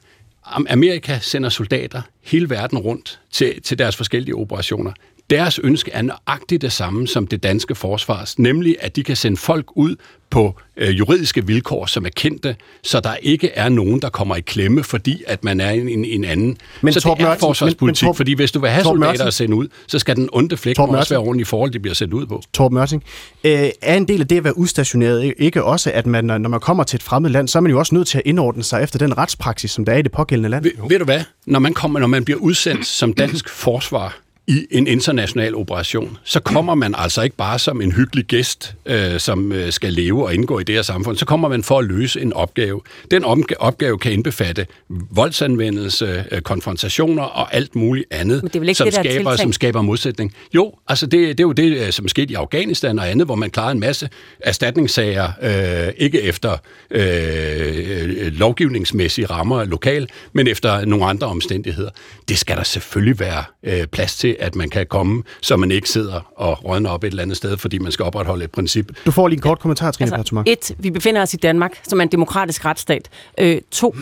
[0.47, 4.93] Amerika sender soldater hele verden rundt til, til deres forskellige operationer.
[5.31, 9.37] Deres ønske er nøjagtigt det samme som det danske forsvars, nemlig at de kan sende
[9.37, 9.97] folk ud
[10.31, 14.41] på øh, juridiske vilkår, som er kendte, så der ikke er nogen, der kommer i
[14.41, 16.57] klemme, fordi at man er en, en, en anden.
[16.81, 18.83] Men så Torb det er Mørten, forsvarspolitik, men, men Torb, fordi hvis du vil have
[18.83, 21.51] Torb soldater Mørten, at sende ud, så skal den onde flæk også være ordentligt i
[21.51, 22.43] forhold, de bliver sendt ud på.
[22.53, 23.05] Torb Mørting,
[23.45, 26.61] øh, er en del af det at være udstationeret ikke også, at man, når man
[26.61, 28.83] kommer til et fremmed land, så er man jo også nødt til at indordne sig
[28.83, 30.63] efter den retspraksis, som der er i det pågældende land?
[30.63, 31.21] Ved, ved du hvad?
[31.47, 34.17] Når man, kommer, når man bliver udsendt som dansk forsvar,
[34.47, 39.21] i en international operation, så kommer man altså ikke bare som en hyggelig gæst, øh,
[39.21, 41.17] som øh, skal leve og indgå i det her samfund.
[41.17, 42.81] Så kommer man for at løse en opgave.
[43.11, 43.25] Den
[43.59, 48.87] opgave kan indbefatte voldsanvendelse, øh, konfrontationer og alt muligt andet, Men det er ikke som,
[48.87, 50.35] det, skaber, som skaber modsætning.
[50.55, 53.35] Jo, altså det, det er jo det, øh, som skete i Afghanistan og andet, hvor
[53.35, 54.09] man klarede en masse
[54.41, 56.57] erstatningssager, øh, ikke efter
[56.91, 61.91] øh, lovgivningsmæssige rammer lokal, men efter nogle andre omstændigheder.
[62.29, 65.89] Det skal der selvfølgelig være øh, plads til at man kan komme, så man ikke
[65.89, 68.93] sidder og rådner op et eller andet sted, fordi man skal opretholde et princip.
[69.07, 71.99] Du får lige en kort kommentar, Trine altså, Et, vi befinder os i Danmark, som
[71.99, 73.09] er en demokratisk retsstat.
[73.39, 73.97] Øh, to,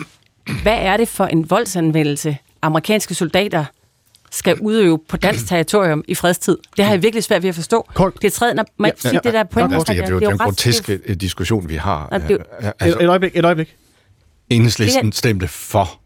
[0.63, 3.65] hvad er det for en voldsanvendelse, amerikanske soldater
[4.31, 6.57] skal udøve på dansk territorium i fredstid.
[6.77, 7.87] Det har jeg virkelig svært ved at forstå.
[7.93, 8.13] Kort.
[8.21, 9.71] Det er tredje, når man ja, sige ja, det der point.
[9.71, 12.07] Ja, det, er det er jo den groteske diskussion, vi har.
[12.11, 12.37] Nej, det,
[12.79, 13.75] altså, et øjeblik, et øjeblik.
[14.49, 15.99] Enhedslisten stemte for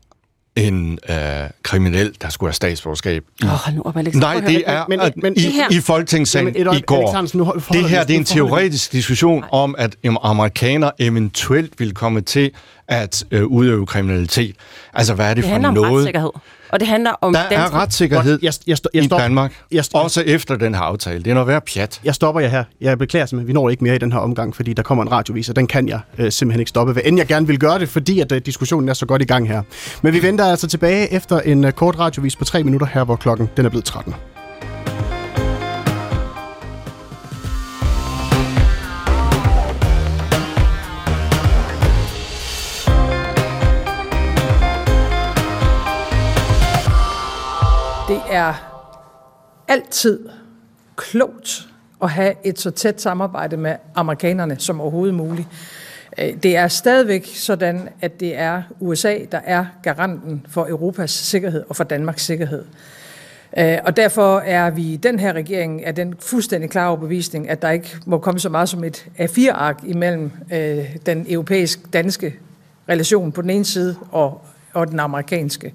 [0.57, 1.15] en øh,
[1.63, 3.23] kriminel, der skulle have statsborgerskab.
[3.43, 4.13] Åh, oh, nu op, Alex.
[4.13, 7.35] Nej, det er men- men, men- i, Det her- i Folketingssalen Jamen, et i går.
[7.37, 12.21] Nu det her det er en teoretisk diskussion om, at am- amerikanere eventuelt vil komme
[12.21, 12.51] til
[12.87, 14.55] at øh, udøve kriminalitet.
[14.93, 16.15] Altså, hvad er det, Det for handler om noget?
[16.69, 19.75] Og det handler om Der er dansk- retssikkerhed Jeg, jeg, jeg, i stop, Danmark, Jeg,
[19.93, 21.19] jeg, også efter den her aftale.
[21.23, 22.01] Det er noget værd pjat.
[22.03, 22.63] jeg stopper jer her.
[22.81, 25.11] Jeg beklager simpelthen, vi når ikke mere i den her omgang, fordi der kommer en
[25.11, 27.79] radiovis, og den kan jeg øh, simpelthen ikke stoppe, hvad end jeg gerne vil gøre
[27.79, 29.61] det, fordi at øh, diskussionen er så godt i gang her.
[30.01, 33.15] Men vi venter altså tilbage efter en øh, kort radiovis på tre minutter her, hvor
[33.15, 34.13] klokken den er blevet 13.
[48.37, 48.53] er
[49.67, 50.29] altid
[50.95, 51.67] klogt
[52.01, 55.47] at have et så tæt samarbejde med amerikanerne som overhovedet muligt.
[56.17, 61.63] Øh, det er stadigvæk sådan, at det er USA, der er garanten for Europas sikkerhed
[61.69, 62.65] og for Danmarks sikkerhed.
[63.57, 67.61] Øh, og derfor er vi i den her regering af den fuldstændig klare overbevisning, at
[67.61, 72.35] der ikke må komme så meget som et A4-ark imellem øh, den europæisk-danske
[72.89, 74.41] relation på den ene side og,
[74.73, 75.73] og den amerikanske.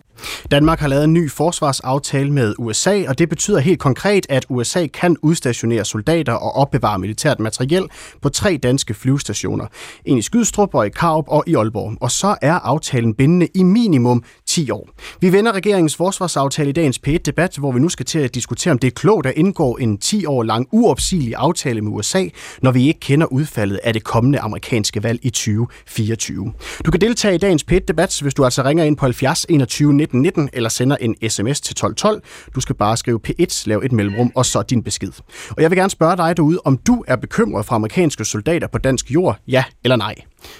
[0.50, 4.86] Danmark har lavet en ny forsvarsaftale med USA, og det betyder helt konkret, at USA
[4.86, 7.84] kan udstationere soldater og opbevare militært materiel
[8.22, 9.66] på tre danske flyvestationer.
[10.04, 11.96] En i Skydstrup og i Karup og i Aalborg.
[12.00, 14.88] Og så er aftalen bindende i minimum 10 år.
[15.20, 18.78] Vi vender regeringens forsvarsaftale i dagens P1-debat, hvor vi nu skal til at diskutere, om
[18.78, 22.24] det er klogt at indgå en 10 år lang uopsigelig aftale med USA,
[22.62, 26.52] når vi ikke kender udfaldet af det kommende amerikanske valg i 2024.
[26.84, 30.32] Du kan deltage i dagens P1-debat, hvis du altså ringer ind på 70 21 19
[30.36, 32.22] 19 eller sender en sms til 1212.
[32.54, 35.12] Du skal bare skrive P1, lav et mellemrum og så din besked.
[35.50, 38.78] Og jeg vil gerne spørge dig derude, om du er bekymret for amerikanske soldater på
[38.78, 40.14] dansk jord, ja eller nej.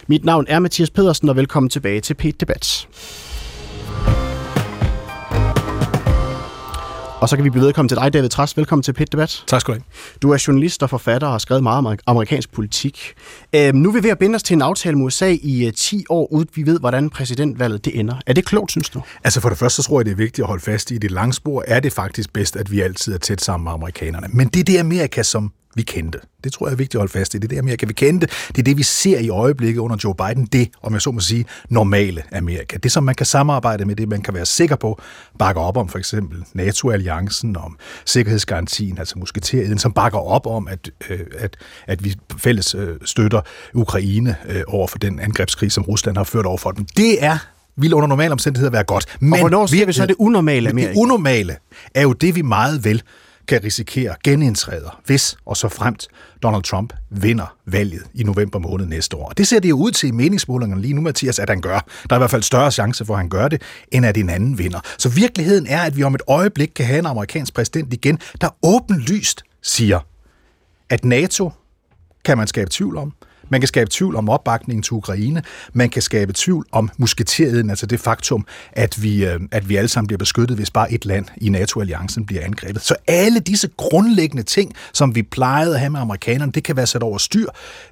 [0.07, 2.88] Mit navn er Mathias Pedersen, og velkommen tilbage til P1-debat.
[7.23, 8.57] Og så kan vi blive vedkommen til dig, David Trast.
[8.57, 9.45] Velkommen til Pit-debat.
[9.47, 9.85] Tak skal du have.
[10.23, 13.14] Du er journalist og forfatter og har skrevet meget om amerikansk politik.
[13.53, 15.73] Øhm, nu er vi ved at binde os til en aftale med USA i uh,
[15.73, 18.14] 10 år, uden vi ved, hvordan præsidentvalget det ender.
[18.27, 19.03] Er det klogt, synes du?
[19.25, 21.11] Altså for det første, så tror jeg, det er vigtigt at holde fast i, det
[21.11, 24.29] lange spor er det faktisk bedst, at vi altid er tæt sammen med amerikanerne.
[24.31, 26.18] Men det er det Amerika, som vi kendte.
[26.45, 27.39] Det tror jeg er vigtigt at holde fast i.
[27.39, 28.27] Det er det Amerika, vi kendte.
[28.49, 30.47] Det er det, vi ser i øjeblikket under Joe Biden.
[30.47, 32.77] Det, om jeg så må sige, normale Amerika.
[32.77, 35.01] Det, som man kan samarbejde med, det man kan være sikker på,
[35.39, 40.91] bakker op om for eksempel NATO-alliancen, om sikkerhedsgarantien, altså musketeriden, som bakker op om, at,
[41.11, 41.57] øh, at,
[41.87, 43.41] at vi fælles øh, støtter
[43.75, 46.85] Ukraine øh, over for den angrebskrig, som Rusland har ført over for dem.
[46.97, 47.39] Det er
[47.77, 49.16] vil under normale omstændigheder være godt.
[49.20, 50.93] Men og hvornår siger vi så det unormale Amerika?
[50.93, 51.57] det unormale
[51.95, 53.03] er jo det, vi meget vel
[53.53, 56.09] kan risikere genindtræder, hvis og så fremt
[56.43, 59.29] Donald Trump vinder valget i november måned næste år.
[59.29, 61.79] Og det ser det jo ud til i meningsmålingerne lige nu, Mathias, at han gør.
[62.11, 64.31] Der er i hvert fald større chance for, at han gør det, end at en
[64.31, 64.81] anden vinder.
[64.99, 68.49] Så virkeligheden er, at vi om et øjeblik kan have en amerikansk præsident igen, der
[68.63, 70.01] åbenlyst siger,
[70.91, 71.51] at NATO
[72.25, 73.13] kan man skabe tvivl om.
[73.53, 75.43] Man kan skabe tvivl om opbakningen til Ukraine.
[75.73, 79.89] Man kan skabe tvivl om musketeriden, altså det faktum, at vi, øh, at vi alle
[79.89, 82.83] sammen bliver beskyttet, hvis bare et land i NATO-alliancen bliver angrebet.
[82.83, 86.87] Så alle disse grundlæggende ting, som vi plejede at have med amerikanerne, det kan være
[86.87, 87.47] sat over styr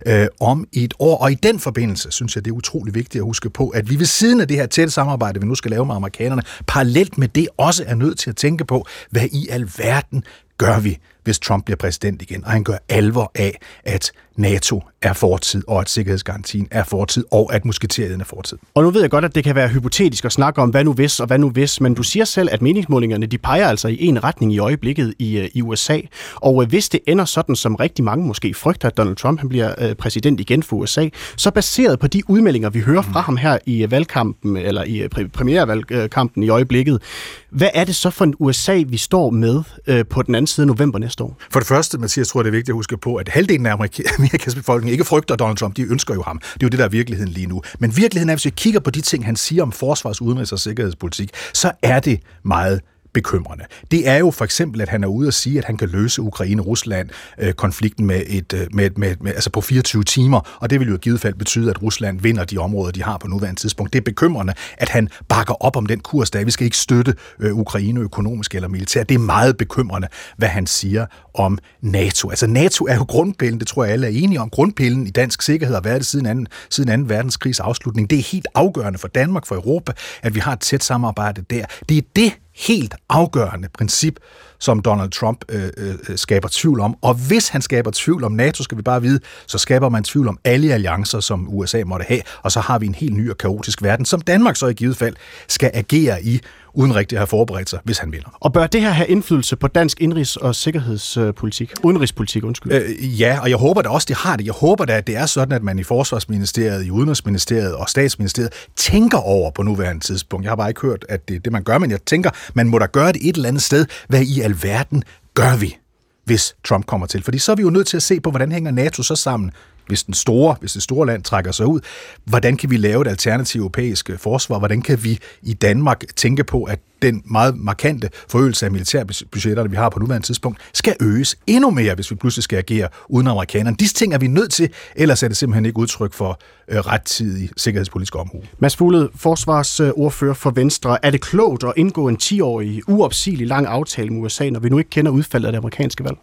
[0.07, 1.19] øh, om i et år.
[1.19, 3.99] Og i den forbindelse synes jeg, det er utrolig vigtigt at huske på, at vi
[3.99, 7.29] ved siden af det her tætte samarbejde, vi nu skal lave med amerikanerne, parallelt med
[7.29, 10.25] det også er nødt til at tænke på, hvad i alverden
[10.59, 10.99] gør vi,
[11.31, 15.81] hvis Trump bliver præsident igen, og han gør alvor af, at NATO er fortid, og
[15.81, 18.59] at sikkerhedsgarantien er fortid, og at musketerien er fortid.
[18.75, 20.93] Og nu ved jeg godt, at det kan være hypotetisk at snakke om, hvad nu
[20.93, 24.07] hvis og hvad nu hvis, men du siger selv, at meningsmålingerne de peger altså i
[24.07, 25.99] en retning i øjeblikket i, øh, i USA.
[26.35, 29.49] Og øh, hvis det ender sådan, som rigtig mange måske frygter, at Donald Trump han
[29.49, 33.37] bliver øh, præsident igen for USA, så baseret på de udmeldinger, vi hører fra ham
[33.37, 37.03] her i valgkampen, eller i premiervalgkampen i øjeblikket,
[37.51, 39.63] hvad er det så for en USA, vi står med
[40.05, 41.37] på den anden side af november næste år?
[41.51, 43.73] For det første, Mathias, tror jeg, det er vigtigt at huske på, at halvdelen af
[44.19, 46.39] Amerikas befolkning ikke frygter Donald Trump, de ønsker jo ham.
[46.39, 47.63] Det er jo det, der er virkeligheden lige nu.
[47.79, 50.59] Men virkeligheden er, hvis vi kigger på de ting, han siger om forsvars-, udenrigs- og
[50.59, 52.81] sikkerhedspolitik, så er det meget
[53.13, 53.65] bekymrende.
[53.91, 56.23] Det er jo for eksempel, at han er ude og sige, at han kan løse
[56.23, 60.89] Ukraine-Rusland-konflikten øh, med et, øh, med, med, med, altså på 24 timer, og det vil
[60.89, 63.93] jo i givet fald betyde, at Rusland vinder de områder, de har på nuværende tidspunkt.
[63.93, 66.45] Det er bekymrende, at han bakker op om den kurs, der er.
[66.45, 69.09] Vi skal ikke støtte øh, Ukraine økonomisk eller militært.
[69.09, 71.07] Det er meget bekymrende, hvad han siger
[71.41, 72.31] om NATO.
[72.31, 75.43] Altså NATO er jo grundpillen, det tror jeg alle er enige om, grundpillen i dansk
[75.43, 78.11] sikkerhed har været det siden anden, siden anden verdenskrigs afslutning.
[78.11, 81.65] Det er helt afgørende for Danmark, for Europa, at vi har et tæt samarbejde der.
[81.89, 84.17] Det er det helt afgørende princip,
[84.59, 86.97] som Donald Trump øh, øh, skaber tvivl om.
[87.03, 90.29] Og hvis han skaber tvivl om NATO, skal vi bare vide, så skaber man tvivl
[90.29, 93.39] om alle alliancer, som USA måtte have, og så har vi en helt ny og
[93.39, 95.17] kaotisk verden, som Danmark så i givet fald
[95.49, 96.41] skal agere i
[96.75, 98.29] uden rigtig at have forberedt sig, hvis han vinder.
[98.41, 101.73] Og bør det her have indflydelse på dansk indrigs- og sikkerhedspolitik?
[101.83, 102.73] Udenrigspolitik, undskyld.
[102.73, 104.47] Øh, ja, og jeg håber da også, det har det.
[104.47, 108.53] Jeg håber da, at det er sådan, at man i Forsvarsministeriet, i Udenrigsministeriet og Statsministeriet
[108.77, 110.45] tænker over på nuværende tidspunkt.
[110.45, 112.69] Jeg har bare ikke hørt, at det er det, man gør, men jeg tænker, man
[112.69, 113.87] må da gøre det et eller andet sted.
[114.09, 115.03] Hvad i alverden
[115.35, 115.77] gør vi?
[116.25, 117.23] hvis Trump kommer til.
[117.23, 119.51] Fordi så er vi jo nødt til at se på, hvordan hænger NATO så sammen
[119.91, 121.81] hvis den store, hvis det store land trækker sig ud,
[122.25, 124.59] hvordan kan vi lave et alternativt europæisk forsvar?
[124.59, 129.77] Hvordan kan vi i Danmark tænke på, at den meget markante forøgelse af militærbudgetterne, vi
[129.77, 133.77] har på nuværende tidspunkt, skal øges endnu mere, hvis vi pludselig skal agere uden amerikanerne.
[133.77, 137.51] Disse ting er vi nødt til, ellers er det simpelthen ikke udtryk for øh, rettidig
[137.57, 138.43] sikkerhedspolitisk omhu.
[138.59, 141.05] Mads Fugled, forsvarsordfører for Venstre.
[141.05, 144.79] Er det klogt at indgå en 10-årig, uopsigelig lang aftale med USA, når vi nu
[144.79, 146.17] ikke kender udfaldet af det amerikanske valg?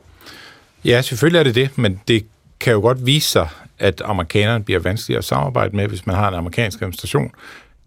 [0.85, 2.25] Ja, selvfølgelig er det det, men det
[2.59, 3.49] kan jo godt vise sig,
[3.79, 7.31] at amerikanerne bliver vanskeligere at samarbejde med, hvis man har en amerikansk administration,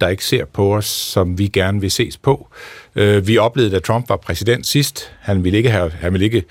[0.00, 2.48] der ikke ser på os, som vi gerne vil ses på.
[2.96, 6.44] Øh, vi oplevede, da Trump var præsident sidst, han ville ikke, have, han ville ikke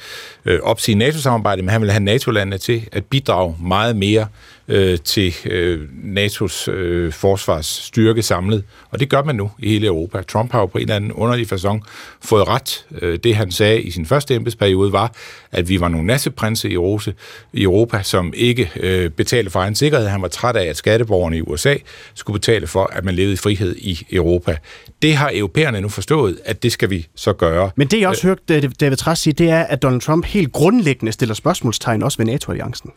[0.45, 4.27] øh, opsige NATO-samarbejdet, men han ville have NATO-landene til at bidrage meget mere
[4.69, 8.63] øh, til øh, NATO's øh, forsvarsstyrke samlet.
[8.91, 10.21] Og det gør man nu i hele Europa.
[10.21, 11.79] Trump har jo på en eller anden underlig façon
[12.21, 12.85] fået ret.
[13.01, 15.13] Øh, det han sagde i sin første embedsperiode var,
[15.51, 17.13] at vi var nogle nasseprinse i, Rose,
[17.53, 20.07] i Europa, som ikke øh, betalte for egen sikkerhed.
[20.07, 21.75] Han var træt af, at skatteborgerne i USA
[22.13, 24.57] skulle betale for, at man levede i frihed i Europa.
[25.01, 27.71] Det har europæerne nu forstået, at det skal vi så gøre.
[27.75, 30.51] Men det, jeg også hørte øh, David Trass sige, det er, at Donald Trump helt
[30.51, 32.91] grundlæggende stiller spørgsmålstegn også ved NATO-alliancen.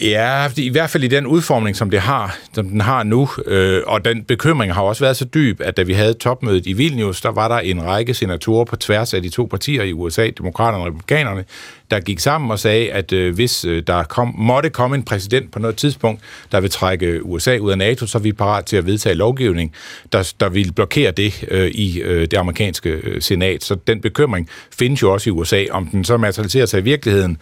[0.00, 3.82] Ja, i hvert fald i den udformning, som det har, som den har nu, øh,
[3.86, 7.20] og den bekymring har også været så dyb, at da vi havde topmødet i Vilnius,
[7.20, 10.84] der var der en række senatorer på tværs af de to partier i USA, demokraterne
[10.84, 11.44] og republikanerne,
[11.90, 15.52] der gik sammen og sagde, at øh, hvis øh, der kom, måtte komme en præsident
[15.52, 16.20] på noget tidspunkt,
[16.52, 19.14] der vil trække øh, USA ud af NATO, så er vi parat til at vedtage
[19.14, 19.72] lovgivning,
[20.12, 23.64] der, der vil blokere det øh, i øh, det amerikanske øh, senat.
[23.64, 25.64] Så den bekymring findes jo også i USA.
[25.70, 27.36] Om den så materialiserer sig i virkeligheden,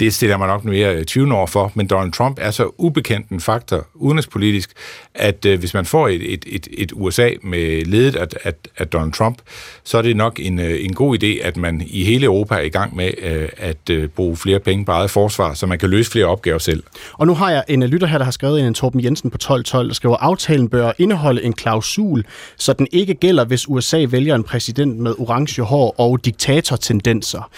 [0.00, 3.28] det stiller man nok mere øh, 20 år for, men Donald Trump er så ubekendt
[3.28, 4.70] en faktor udenrigspolitisk,
[5.14, 8.88] at øh, hvis man får et, et, et, et USA med ledet af, af, af
[8.88, 9.38] Donald Trump,
[9.84, 12.68] så er det nok en, en god idé, at man i hele Europa er i
[12.68, 16.10] gang med øh, at øh, bruge flere penge på eget forsvar, så man kan løse
[16.10, 16.82] flere opgaver selv.
[17.12, 19.88] Og nu har jeg en lytter her, der har skrevet en Torben Jensen på 1212,
[19.88, 22.24] der skriver, aftalen bør indeholde en klausul,
[22.56, 27.50] så den ikke gælder, hvis USA vælger en præsident med orange hår og diktatortendenser.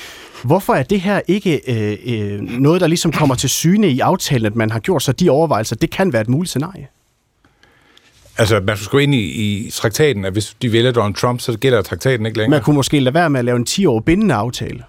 [0.45, 4.47] Hvorfor er det her ikke øh, øh, noget, der ligesom kommer til syne i aftalen,
[4.47, 5.77] at man har gjort sig de overvejelser?
[5.77, 6.89] Det kan være et muligt scenarie.
[8.39, 11.59] Altså, man skulle gå ind i, i traktaten, at hvis de vælger Donald Trump, så
[11.59, 12.51] gælder traktaten ikke længere.
[12.59, 14.85] Man kunne måske lade være med at lave en 10-år bindende aftale.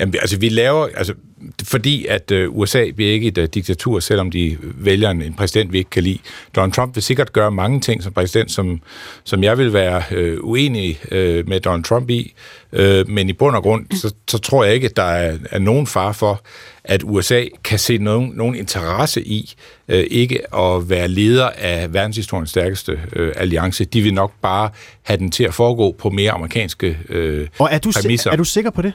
[0.00, 1.14] Jamen, altså, vi laver, altså,
[1.62, 5.72] fordi at uh, USA bliver ikke et uh, diktatur, selvom de vælger en, en præsident,
[5.72, 6.18] vi ikke kan lide.
[6.56, 8.80] Donald Trump vil sikkert gøre mange ting som præsident, som,
[9.24, 11.16] som jeg vil være uh, uenig uh,
[11.48, 12.34] med Donald Trump i,
[12.72, 15.58] uh, men i bund og grund, så, så tror jeg ikke, at der er, er
[15.58, 16.42] nogen far for,
[16.84, 19.54] at USA kan se nogen, nogen interesse i
[19.88, 23.84] uh, ikke at være leder af verdenshistoriens stærkeste uh, alliance.
[23.84, 24.70] De vil nok bare
[25.02, 28.30] have den til at foregå på mere amerikanske uh, Og er du, præmisser.
[28.30, 28.92] er du sikker på det?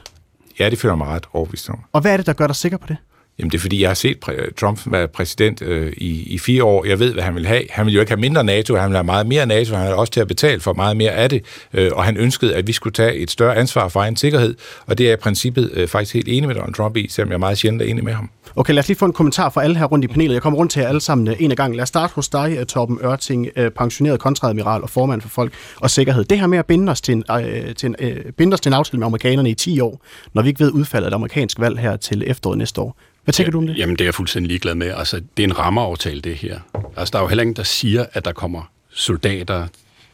[0.58, 1.80] Ja, det føler jeg mig ret overbevist om.
[1.92, 2.96] Og hvad er det, der gør dig sikker på det?
[3.38, 4.18] Jamen det er fordi, jeg har set
[4.56, 6.84] Trump være præsident øh, i, i fire år.
[6.84, 7.62] Jeg ved, hvad han vil have.
[7.70, 9.94] Han vil jo ikke have mindre NATO, han vil have meget mere NATO, han er
[9.94, 11.44] også til at betale for meget mere af det.
[11.72, 14.54] Øh, og han ønskede, at vi skulle tage et større ansvar for egen sikkerhed.
[14.86, 17.28] Og det er jeg i princippet øh, faktisk helt enig med Donald Trump i, selvom
[17.28, 18.30] jeg er meget sjældent er enig med ham.
[18.56, 20.34] Okay, lad os lige få en kommentar fra alle her rundt i panelet.
[20.34, 21.76] Jeg kommer rundt til jer alle sammen øh, en af gangen.
[21.76, 25.52] Lad os starte hos dig, øh, Torben Ørting, øh, pensioneret kontradmiral og formand for Folk
[25.80, 26.24] og Sikkerhed.
[26.24, 28.70] Det her med at binde os til en, øh, til en, øh, binde os til
[28.70, 30.00] en aftale med amerikanerne i 10 år,
[30.34, 32.96] når vi ikke ved udfaldet af det amerikanske valg her til efteråret næste år.
[33.26, 33.78] Hvad tænker ja, du om det?
[33.78, 34.86] Jamen, det er jeg fuldstændig ligeglad med.
[34.96, 36.60] Altså, det er en rammeaftale, det her.
[36.96, 39.66] Altså, der er jo heller ingen, der siger, at der kommer soldater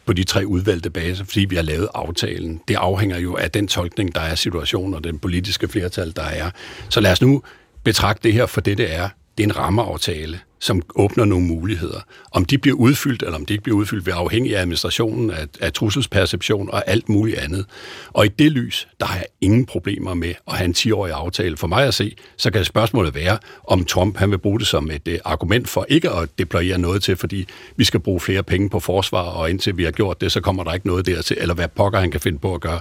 [0.07, 2.61] på de tre udvalgte baser, fordi vi har lavet aftalen.
[2.69, 6.51] Det afhænger jo af den tolkning, der er situationen og den politiske flertal, der er.
[6.89, 7.43] Så lad os nu
[7.85, 9.09] betragte det her for det, det er.
[9.39, 12.01] Det er en rammeaftale, som åbner nogle muligheder.
[12.33, 15.47] Om de bliver udfyldt, eller om de ikke bliver udfyldt, vil afhængig af administrationen, af,
[15.61, 17.67] af trusselsperception og alt muligt andet.
[18.13, 21.57] Og i det lys, der har jeg ingen problemer med at have en 10-årig aftale.
[21.57, 24.91] For mig at se, så kan spørgsmålet være, om Trump han vil bruge det som
[24.91, 28.71] et uh, argument for ikke at deployere noget til, fordi vi skal bruge flere penge
[28.71, 31.55] på forsvar, og indtil vi har gjort det, så kommer der ikke noget dertil, eller
[31.55, 32.81] hvad pokker han kan finde på at gøre.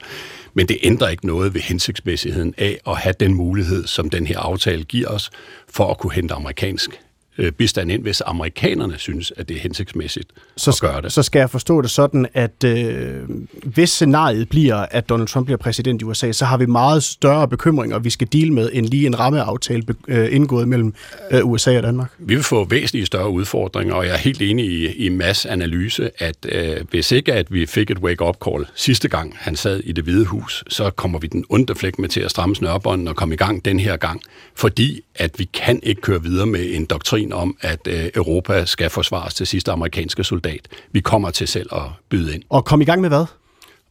[0.54, 4.40] Men det ændrer ikke noget ved hensigtsmæssigheden af at have den mulighed, som den her
[4.40, 5.32] aftale giver os,
[5.70, 7.02] for at kunne hente amerikansk
[7.42, 11.12] øh, bistand ind, hvis amerikanerne synes, at det er hensigtsmæssigt så, at gøre det.
[11.12, 13.20] Så skal jeg forstå det sådan, at øh,
[13.64, 17.48] hvis scenariet bliver, at Donald Trump bliver præsident i USA, så har vi meget større
[17.48, 20.94] bekymringer, vi skal dele med, end lige en rammeaftale øh, indgået mellem
[21.32, 22.12] øh, USA og Danmark.
[22.20, 26.10] Vi vil få væsentligt større udfordringer, og jeg er helt enig i, i Mads analyse,
[26.18, 29.92] at øh, hvis ikke at vi fik et wake-up call sidste gang, han sad i
[29.92, 33.16] det hvide hus, så kommer vi den onde flæk med til at stramme snørbånden og
[33.16, 34.22] komme i gang den her gang,
[34.56, 38.90] fordi at vi kan ikke køre videre med en doktrin om, at øh, Europa skal
[38.90, 40.68] forsvares til sidste amerikanske soldat.
[40.92, 42.44] Vi kommer til selv at byde ind.
[42.50, 43.26] Og kom i gang med hvad?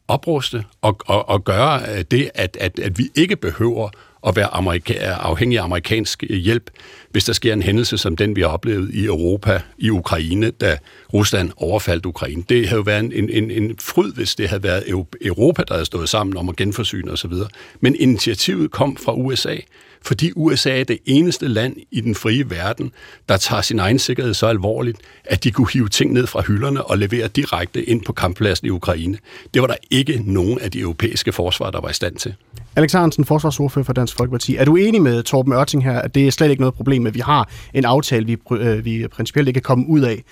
[0.08, 3.90] Opruste og, og, og gøre øh, det, at, at, at vi ikke behøver
[4.26, 6.70] at være amerika- afhængig af amerikansk hjælp,
[7.10, 10.78] hvis der sker en hændelse som den, vi har oplevet i Europa, i Ukraine, da
[11.12, 12.42] Rusland overfaldt Ukraine.
[12.48, 14.84] Det havde jo været en, en, en fryd, hvis det havde været
[15.20, 17.32] Europa, der havde stået sammen om at genforsyne osv.
[17.80, 19.56] Men initiativet kom fra USA,
[20.02, 22.92] fordi USA er det eneste land i den frie verden,
[23.28, 26.84] der tager sin egen sikkerhed så alvorligt, at de kunne hive ting ned fra hylderne
[26.84, 29.18] og levere direkte ind på kamppladsen i Ukraine.
[29.54, 32.34] Det var der ikke nogen af de europæiske forsvar, der var i stand til.
[32.76, 34.56] Alex Hansen, forsvarsordfører for Dansk Folkeparti.
[34.56, 37.14] Er du enig med Torben Ørting her, at det er slet ikke noget problem, at
[37.14, 40.24] vi har en aftale, vi, øh, vi principielt ikke kan komme ud af,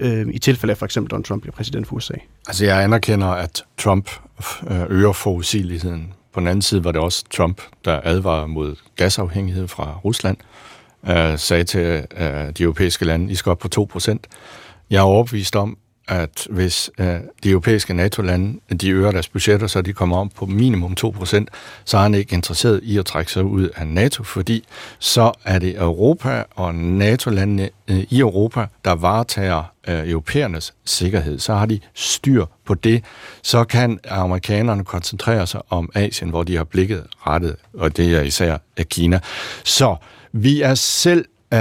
[0.00, 2.14] øh, i tilfælde af for eksempel Donald Trump bliver præsident for USA?
[2.48, 4.10] Altså jeg anerkender, at Trump
[4.70, 9.68] øh, øger forudsigeligheden på den anden side var det også Trump, der advarede mod gasafhængighed
[9.68, 10.36] fra Rusland,
[11.08, 13.68] øh, sagde til øh, de europæiske lande, I skal op på
[13.98, 14.16] 2%.
[14.90, 15.76] Jeg er overbevist om,
[16.10, 17.06] at hvis øh,
[17.42, 21.44] de europæiske NATO-lande de øger deres budgetter, så de kommer om på minimum 2%,
[21.84, 24.64] så er han ikke interesseret i at trække sig ud af NATO, fordi
[24.98, 31.38] så er det Europa og NATO-landene øh, i Europa, der varetager øh, europæernes sikkerhed.
[31.38, 33.04] Så har de styr på det.
[33.42, 38.22] Så kan amerikanerne koncentrere sig om Asien, hvor de har blikket rettet, og det er
[38.22, 39.20] især af Kina.
[39.64, 39.96] Så
[40.32, 41.60] vi er selv øh,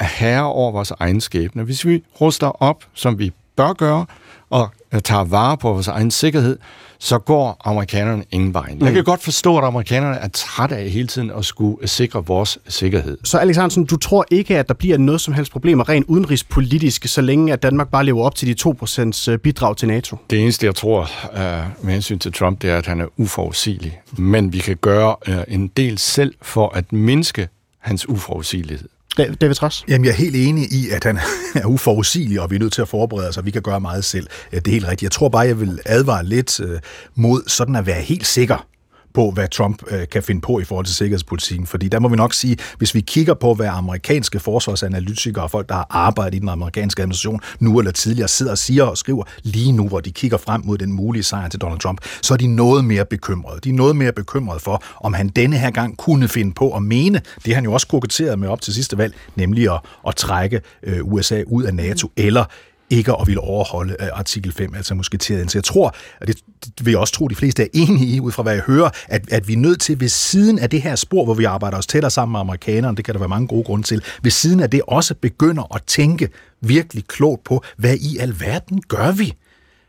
[0.00, 1.62] herre over vores egen skæbne.
[1.62, 4.06] Hvis vi ruster op, som vi bør gøre,
[4.50, 6.58] og øh, tager vare på vores egen sikkerhed,
[6.98, 8.74] så går amerikanerne ingen vej.
[8.74, 8.84] Mm.
[8.84, 12.58] Jeg kan godt forstå, at amerikanerne er trætte af hele tiden at skulle sikre vores
[12.68, 13.18] sikkerhed.
[13.24, 17.06] Så Alex Hansen, du tror ikke, at der bliver noget som helst problemer rent udenrigspolitisk,
[17.06, 20.16] så længe at Danmark bare lever op til de 2% øh, bidrag til NATO?
[20.30, 21.38] Det eneste, jeg tror uh,
[21.84, 24.00] med hensyn til Trump, det er, at han er uforudsigelig.
[24.18, 25.16] Men vi kan gøre
[25.48, 27.48] en del selv for at mindske
[27.78, 28.88] hans uforudsigelighed.
[29.16, 29.84] David Tross?
[29.88, 31.18] Jamen, jeg er helt enig i, at han
[31.62, 34.04] er uforudsigelig, og vi er nødt til at forberede os, og vi kan gøre meget
[34.04, 34.26] selv.
[34.50, 35.02] Det er helt rigtigt.
[35.02, 36.80] Jeg tror bare, jeg vil advare lidt øh,
[37.14, 38.66] mod sådan at være helt sikker
[39.14, 41.66] på, hvad Trump øh, kan finde på i forhold til sikkerhedspolitikken.
[41.66, 45.68] Fordi der må vi nok sige, hvis vi kigger på, hvad amerikanske forsvarsanalytikere og folk,
[45.68, 49.24] der har arbejdet i den amerikanske administration nu eller tidligere, sidder og siger og skriver
[49.42, 52.38] lige nu, hvor de kigger frem mod den mulige sejr til Donald Trump, så er
[52.38, 53.60] de noget mere bekymrede.
[53.60, 56.82] De er noget mere bekymrede for, om han denne her gang kunne finde på at
[56.82, 60.60] mene, det han jo også koketterede med op til sidste valg, nemlig at, at trække
[60.82, 62.44] øh, USA ud af NATO, eller
[62.90, 65.50] ikke at ville overholde øh, artikel 5, altså musketeret.
[65.50, 66.42] Så jeg tror, og det,
[66.82, 69.32] vil jeg også tro, de fleste er enige i, ud fra hvad jeg hører, at,
[69.32, 71.86] at vi er nødt til ved siden af det her spor, hvor vi arbejder os
[71.86, 74.70] tættere sammen med amerikanerne, det kan der være mange gode grunde til, ved siden af
[74.70, 76.28] det også begynder at tænke
[76.60, 79.34] virkelig klogt på, hvad i alverden gør vi,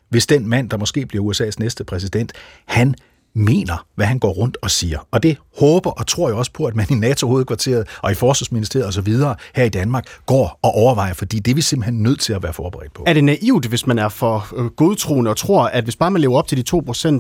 [0.09, 2.33] hvis den mand, der måske bliver USA's næste præsident,
[2.65, 2.95] han
[3.35, 5.07] mener, hvad han går rundt og siger.
[5.11, 8.87] Og det håber og tror jeg også på, at man i NATO-hovedkvarteret og i Forsvarsministeriet
[8.87, 9.13] osv.
[9.55, 12.53] her i Danmark går og overvejer, fordi det er vi simpelthen nødt til at være
[12.53, 13.03] forberedt på.
[13.07, 16.21] Er det naivt, hvis man er for øh, godtroende og tror, at hvis bare man
[16.21, 16.77] lever op til de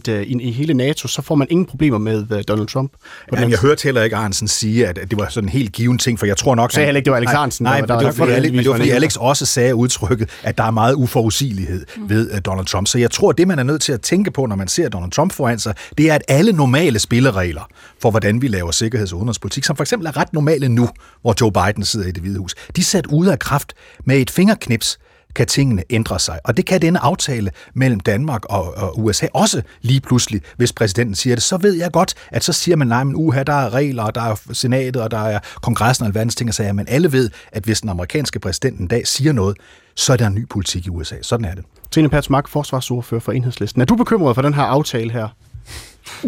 [0.07, 2.91] 2% øh, i, i hele NATO, så får man ingen problemer med uh, Donald Trump?
[3.31, 6.19] Jamen, jeg hørte heller ikke Arnsen sige, at det var sådan en helt given ting,
[6.19, 6.71] for jeg tror nok...
[6.71, 7.63] Så heller ikke, det var Alex Arnsen.
[7.63, 10.29] Nej, nej, der, det var, fordi, Alex, men det var fordi Alex også sagde udtrykket,
[10.43, 12.87] at der er meget uforudsigelighed ved uh, Donald Trump.
[12.87, 15.11] Så jeg tror, det man er nødt til at tænke på, når man ser Donald
[15.11, 17.69] Trump foran sig, det er, at alle normale spilleregler
[18.01, 20.89] for, hvordan vi laver sikkerheds- og udenrigspolitik, som for eksempel er ret normale nu,
[21.21, 23.73] hvor Joe Biden sidder i det hvide hus, de er sat ud af kraft
[24.05, 24.99] med et fingerknips,
[25.35, 26.39] kan tingene ændre sig.
[26.43, 31.15] Og det kan denne aftale mellem Danmark og, og USA også lige pludselig, hvis præsidenten
[31.15, 31.43] siger det.
[31.43, 34.15] Så ved jeg godt, at så siger man, nej, men uha, der er regler, og
[34.15, 37.29] der er senatet, og der er kongressen og alverdens ting og sager, men alle ved,
[37.51, 39.57] at hvis den amerikanske præsident en dag siger noget,
[39.95, 41.15] så er der en ny politik i USA.
[41.21, 41.65] Sådan er det.
[41.91, 43.81] Trine Mark forsvarsordfører for Enhedslisten.
[43.81, 45.27] Er du bekymret for den her aftale her?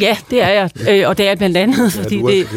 [0.02, 0.70] Ja, det er jeg.
[0.90, 2.48] Øh, og det er blandt andet, fordi ja, det,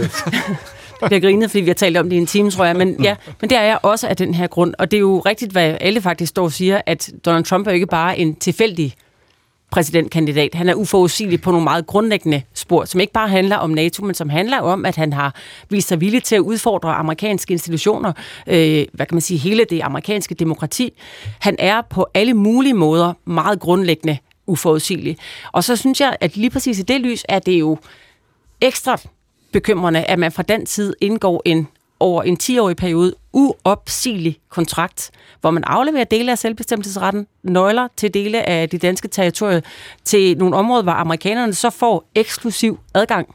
[1.06, 2.76] bliver grinet, fordi vi har talt om det i en time, tror jeg.
[2.76, 4.74] Men ja, men det er jeg også af den her grund.
[4.78, 7.70] Og det er jo rigtigt, hvad alle faktisk står og siger, at Donald Trump er
[7.70, 8.94] jo ikke bare en tilfældig
[9.70, 10.54] præsidentkandidat.
[10.54, 14.14] Han er uforudsigelig på nogle meget grundlæggende spor, som ikke bare handler om NATO, men
[14.14, 15.34] som handler om, at han har
[15.68, 18.12] vist sig villig til at udfordre amerikanske institutioner,
[18.46, 20.92] øh, hvad kan man sige, hele det amerikanske demokrati.
[21.38, 25.16] Han er på alle mulige måder meget grundlæggende uforudsigelig.
[25.52, 27.78] Og så synes jeg, at lige præcis i det lys er det jo
[28.60, 28.98] ekstra
[29.52, 31.68] bekymrende, at man fra den tid indgår en
[32.00, 35.10] over en 10-årig periode uopsigelig kontrakt,
[35.40, 39.60] hvor man afleverer dele af selvbestemmelsesretten, nøgler til dele af de danske territorier,
[40.04, 43.34] til nogle områder, hvor amerikanerne så får eksklusiv adgang.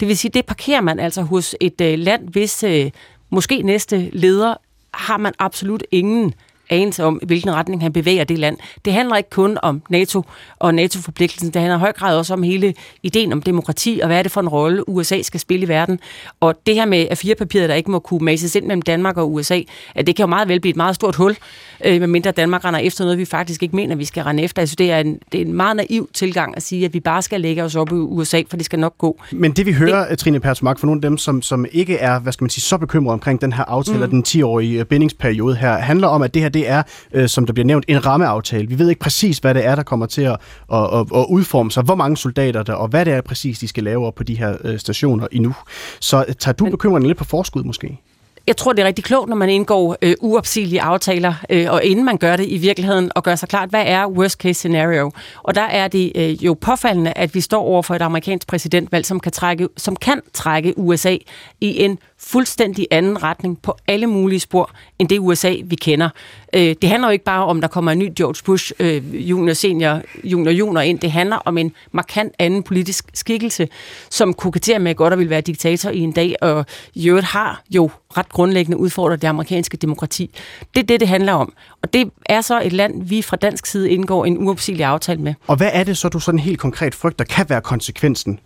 [0.00, 2.90] Det vil sige, det parkerer man altså hos et øh, land, hvis øh,
[3.30, 4.54] måske næste leder
[4.94, 6.34] har man absolut ingen
[6.70, 8.56] anelse om, hvilken retning han bevæger det land.
[8.84, 10.22] Det handler ikke kun om NATO
[10.58, 14.18] og NATO-forpligtelsen, det handler i høj grad også om hele ideen om demokrati, og hvad
[14.18, 16.00] er det for en rolle, USA skal spille i verden.
[16.40, 19.32] Og det her med at papiret, der ikke må kunne mases ind mellem Danmark og
[19.32, 19.60] USA,
[19.94, 21.36] at det kan jo meget vel blive et meget stort hul,
[21.84, 24.62] øh, medmindre Danmark render efter noget, vi faktisk ikke mener, vi skal rende efter.
[24.62, 27.22] Altså, det er en, det er en meget naiv tilgang at sige, at vi bare
[27.22, 29.20] skal lægge os op i USA, for det skal nok gå.
[29.32, 30.18] Men det vi hører, det...
[30.18, 32.78] Trine Persmark, for nogle af dem, som, som ikke er, hvad skal man sige, så
[32.78, 34.10] bekymrede omkring den her aftale, mm.
[34.10, 36.82] den 10-årige bindingsperiode her, handler om, at det her det er,
[37.12, 38.68] øh, som der bliver nævnt, en rammeaftale.
[38.68, 40.36] Vi ved ikke præcis, hvad det er, der kommer til at,
[40.72, 43.68] at, at, at udforme sig, hvor mange soldater der, og hvad det er præcis, de
[43.68, 45.54] skal lave op på de her øh, stationer endnu.
[46.00, 48.00] Så tager du bekymringen lidt på forskud måske?
[48.46, 52.04] jeg tror, det er rigtig klogt, når man indgår øh, uopsigelige aftaler, øh, og inden
[52.04, 55.10] man gør det i virkeligheden, og gør sig klart, hvad er worst case scenario?
[55.42, 59.06] Og der er det øh, jo påfaldende, at vi står over for et amerikansk præsidentvalg,
[59.06, 61.16] som kan trække, som kan trække USA
[61.60, 66.08] i en fuldstændig anden retning på alle mulige spor, end det USA, vi kender.
[66.54, 69.54] Øh, det handler jo ikke bare om, der kommer en ny George Bush øh, junior,
[69.54, 70.98] senior, junior, junior ind.
[70.98, 73.68] Det handler om en markant anden politisk skikkelse,
[74.10, 77.62] som koketterer med godt at vil være diktator i en dag, og i øvrigt har
[77.70, 80.30] jo ret grundlæggende udfordret det amerikanske demokrati.
[80.74, 81.52] Det er det, det handler om.
[81.82, 85.34] Og det er så et land, vi fra dansk side indgår en uopsigelig aftale med.
[85.46, 88.40] Og hvad er det så, du sådan helt konkret frygter kan være konsekvensen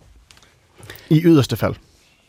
[1.09, 1.75] i yderste fald?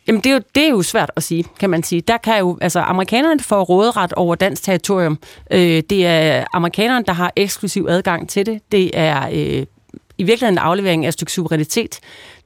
[0.07, 2.01] Jamen, det er, jo, det er jo svært at sige, kan man sige.
[2.01, 5.19] Der kan jo, altså, amerikanerne får råderet over dansk territorium.
[5.51, 8.61] Øh, det er amerikanerne, der har eksklusiv adgang til det.
[8.73, 9.67] Det er øh,
[10.19, 12.01] i virkeligheden en aflevering af et stykke suverænitet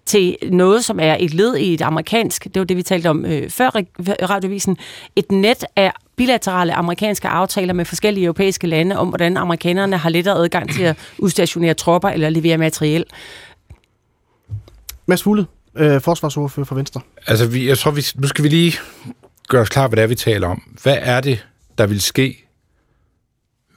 [0.07, 3.24] til noget, som er et led i et amerikansk, det var det, vi talte om
[3.24, 3.70] øh, før
[4.30, 4.76] radiovisen,
[5.16, 10.34] et net af bilaterale amerikanske aftaler med forskellige europæiske lande om, hvordan amerikanerne har lettere
[10.36, 13.04] adgang til at udstationere tropper eller levere materiel.
[15.07, 15.46] Mads Fugle,
[15.77, 17.01] øh, forsvarsordfører for Venstre?
[17.27, 18.79] Altså, vi, jeg tror, vi, nu skal vi lige
[19.49, 20.62] gøre os klar, hvad det er, vi taler om.
[20.83, 21.47] Hvad er det,
[21.79, 22.47] der vil ske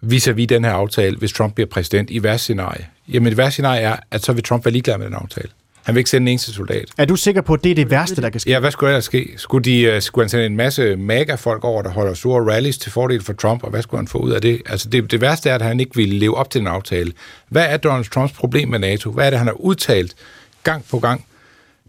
[0.02, 2.88] vis-à-vis den her aftale, hvis Trump bliver præsident i værste scenarie?
[3.08, 5.50] Jamen, det værste scenarie er, at så vil Trump være ligeglad med den aftale.
[5.84, 6.86] Han vil ikke sende en eneste soldat.
[6.98, 8.50] Er du sikker på, at det er det værste, der kan ske?
[8.50, 9.34] Ja, hvad skulle der ske?
[9.38, 12.92] Skulle, de, uh, skulle han sende en masse MAGA-folk over, der holder store rallies til
[12.92, 14.62] fordel for Trump, og hvad skulle han få ud af det?
[14.66, 17.14] Altså, det, det værste er, at han ikke ville leve op til den aftale.
[17.50, 19.12] Hvad er Donald Trumps problem med NATO?
[19.12, 20.16] Hvad er det, han har udtalt
[20.64, 21.26] gang på gang?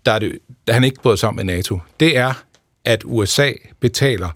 [0.07, 2.33] Der er det, der han ikke bryder sig om med NATO, det er,
[2.85, 4.29] at USA betaler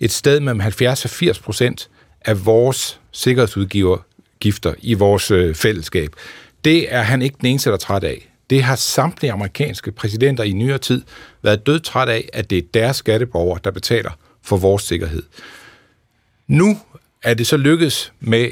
[0.00, 1.88] et sted mellem 70 og 80 procent
[2.20, 6.10] af vores sikkerhedsudgivergifter i vores øh, fællesskab.
[6.64, 8.28] Det er han ikke den eneste, der er træt af.
[8.50, 11.02] Det har samtlige amerikanske præsidenter i nyere tid
[11.42, 14.10] været død træt af, at det er deres skatteborgere, der betaler
[14.42, 15.22] for vores sikkerhed.
[16.46, 16.78] Nu
[17.22, 18.50] er det så lykkedes med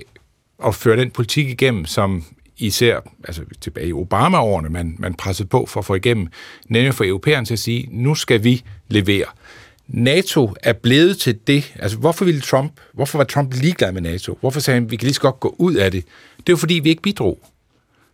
[0.67, 2.25] at føre den politik igennem, som
[2.61, 6.29] især altså tilbage i Obama-årene, man, man pressede på for at få igennem,
[6.69, 9.25] nemlig for europæerne til at sige, nu skal vi levere.
[9.89, 11.75] NATO er blevet til det.
[11.79, 14.39] Altså, hvorfor ville Trump, hvorfor var Trump ligeglad med NATO?
[14.41, 16.05] Hvorfor sagde han, vi kan lige så godt gå ud af det?
[16.37, 17.39] Det er jo fordi, vi ikke bidrog.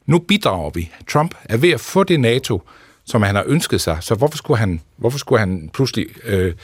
[0.07, 0.91] Nu bidrager vi.
[1.09, 2.63] Trump er ved at få det NATO,
[3.05, 3.99] som han har ønsket sig.
[4.01, 6.55] Så hvorfor skulle han, hvorfor skulle han pludselig øh,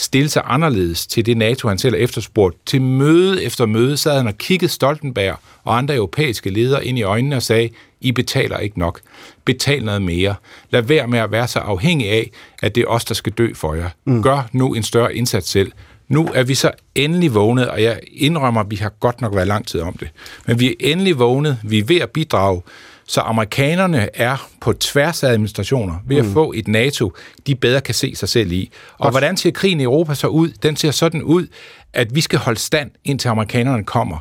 [0.00, 2.56] stille sig anderledes til det NATO, han selv har efterspurgt.
[2.66, 7.02] Til møde efter møde sad han og kiggede Stoltenberg og andre europæiske ledere ind i
[7.02, 7.68] øjnene og sagde,
[8.00, 9.00] I betaler ikke nok.
[9.44, 10.34] Betal noget mere.
[10.70, 12.30] Lad være med at være så afhængig af,
[12.62, 13.88] at det er os, der skal dø for jer.
[14.04, 14.22] Mm.
[14.22, 15.72] Gør nu en større indsats selv.
[16.08, 19.48] Nu er vi så endelig vågnet, og jeg indrømmer, at vi har godt nok været
[19.48, 20.08] lang tid om det.
[20.46, 22.62] Men vi er endelig vågnet, vi er ved at bidrage,
[23.10, 26.32] så amerikanerne er på tværs af administrationer ved at mm.
[26.32, 27.12] få et NATO,
[27.46, 28.70] de bedre kan se sig selv i.
[28.92, 29.12] Og Godt.
[29.12, 30.48] hvordan ser krigen i Europa så ud?
[30.48, 31.46] Den ser sådan ud,
[31.92, 34.18] at vi skal holde stand, indtil amerikanerne kommer.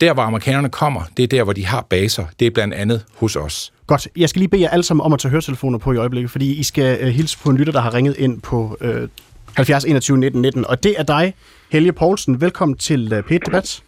[0.00, 2.24] Der, hvor amerikanerne kommer, det er der, hvor de har baser.
[2.38, 3.72] Det er blandt andet hos os.
[3.86, 4.08] Godt.
[4.16, 6.54] Jeg skal lige bede jer alle sammen om at tage høretelefoner på i øjeblikket, fordi
[6.54, 9.08] I skal uh, hilse på en lytter, der har ringet ind på uh,
[9.56, 10.66] 70 21 19 19.
[10.66, 11.34] Og det er dig,
[11.72, 12.40] Helge Poulsen.
[12.40, 13.82] Velkommen til uh, P1 Debat.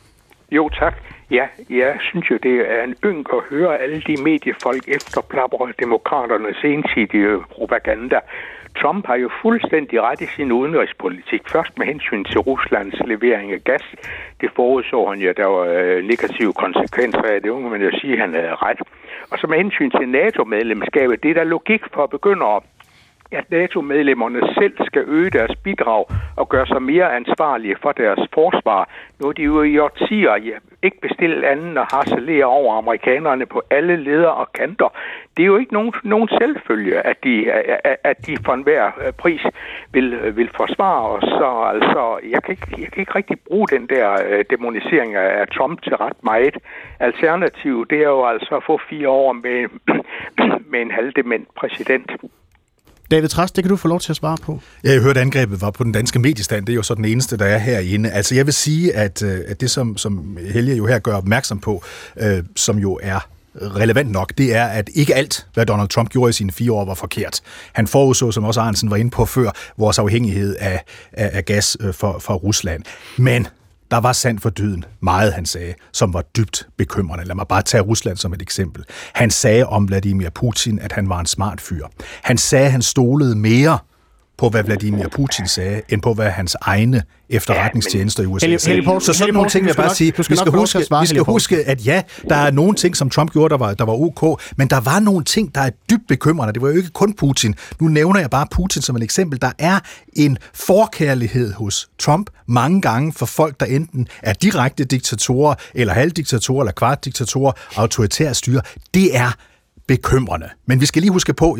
[0.50, 0.94] Jo, tak.
[1.32, 6.64] Ja, jeg synes jo, det er en yng at høre alle de mediefolk efterplapper demokraternes
[6.64, 8.20] ensidige propaganda.
[8.80, 11.42] Trump har jo fuldstændig ret i sin udenrigspolitik.
[11.48, 13.82] Først med hensyn til Ruslands levering af gas.
[14.40, 17.50] Det forudså han jo, der var øh, negative konsekvenser af det.
[17.50, 18.80] Unge man jo sige, at han havde ret.
[19.30, 22.62] Og så med hensyn til NATO-medlemskabet, det er der logik for at begynde at
[23.32, 26.04] at NATO-medlemmerne selv skal øge deres bidrag
[26.36, 28.88] og gøre sig mere ansvarlige for deres forsvar.
[29.20, 33.62] Nu er de jo i årtier ja, ikke bestilt anden og harcelerer over amerikanerne på
[33.70, 34.92] alle leder og kanter.
[35.36, 37.52] Det er jo ikke nogen, nogen selvfølge, at de,
[38.04, 39.42] at de for enhver øh, pris
[39.92, 41.24] vil, øh, vil forsvare os.
[41.24, 45.48] Så altså, jeg kan, ikke, jeg kan ikke rigtig bruge den der øh, demonisering af
[45.48, 46.56] Trump til ret meget.
[47.00, 49.68] Alternativ, det er jo altså at få fire år med,
[50.72, 52.10] med en halvdement præsident.
[53.12, 54.60] David Trast, det kan du få lov til at svare på.
[54.84, 56.66] Jeg hørte, at angrebet var på den danske mediestand.
[56.66, 58.10] Det er jo så den eneste, der er herinde.
[58.10, 61.58] Altså, jeg vil sige, at, øh, at det, som, som Helge jo her gør opmærksom
[61.58, 61.84] på,
[62.16, 66.30] øh, som jo er relevant nok, det er, at ikke alt, hvad Donald Trump gjorde
[66.30, 67.40] i sine fire år, var forkert.
[67.72, 71.76] Han forudså, som også Arnsen var inde på før, vores afhængighed af, af, af gas
[71.80, 72.82] øh, fra, fra Rusland.
[73.18, 73.46] Men
[73.92, 77.24] der var sandt for dyden meget, han sagde, som var dybt bekymrende.
[77.24, 78.84] Lad mig bare tage Rusland som et eksempel.
[79.14, 81.86] Han sagde om Vladimir Putin, at han var en smart fyr.
[82.22, 83.78] Han sagde, at han stolede mere
[84.38, 88.84] på, hvad Vladimir Putin sagde, end på, hvad hans egne efterretningstjenester i USA Helle, Helle
[88.84, 90.12] Poulsen, Så sådan nogle ting vil jeg bare sige.
[90.16, 93.52] Vi skal, huske, vi skal huske, at ja, der er nogle ting, som Trump gjorde,
[93.52, 96.52] der var, der var ok, men der var nogle ting, der er dybt bekymrende.
[96.52, 97.54] Det var jo ikke kun Putin.
[97.80, 99.42] Nu nævner jeg bare Putin som et eksempel.
[99.42, 99.78] Der er
[100.12, 106.62] en forkærlighed hos Trump mange gange for folk, der enten er direkte diktatorer, eller halvdiktatorer,
[106.62, 108.60] eller kvartdiktatorer, autoritære styre.
[108.94, 109.32] Det er
[109.88, 110.48] bekymrende.
[110.66, 111.56] Men vi skal lige huske på,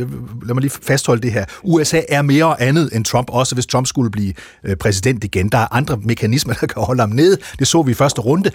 [0.46, 3.86] lad mig lige fastholde det her, USA er mere andet end Trump, også hvis Trump
[3.86, 5.48] skulle blive øh, præsident igen.
[5.48, 7.36] Der er andre mekanismer, der kan holde ham nede.
[7.58, 8.50] Det så vi i første runde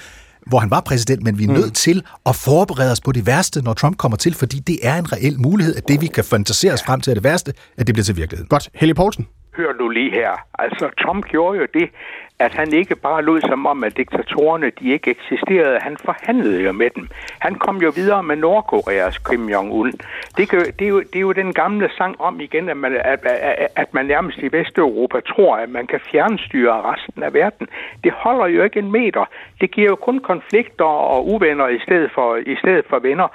[0.49, 1.53] hvor han var præsident, men vi er mm.
[1.53, 1.97] nødt til
[2.29, 5.35] at forberede os på det værste, når Trump kommer til, fordi det er en reel
[5.47, 8.03] mulighed, at det, vi kan fantasere os frem til, er det værste, at det bliver
[8.09, 8.47] til virkelighed.
[8.47, 8.69] Godt.
[8.73, 9.27] Helge Poulsen.
[9.57, 10.31] Hør nu lige her.
[10.63, 11.87] Altså, Trump gjorde jo det,
[12.39, 15.79] at han ikke bare lod som om, at diktatorerne de ikke eksisterede.
[15.79, 17.09] Han forhandlede jo med dem.
[17.39, 19.91] Han kom jo videre med Nordkoreas Kim Jong-un.
[20.37, 23.25] Det, det, er jo, det er jo den gamle sang om igen, at man, at,
[23.25, 27.67] at, at man nærmest i Vesteuropa tror, at man kan fjernstyre resten af verden.
[28.03, 29.25] Det holder jo ikke en meter.
[29.61, 33.27] Det giver jo kun konflikter og uvenner i stedet for, i stedet for venner.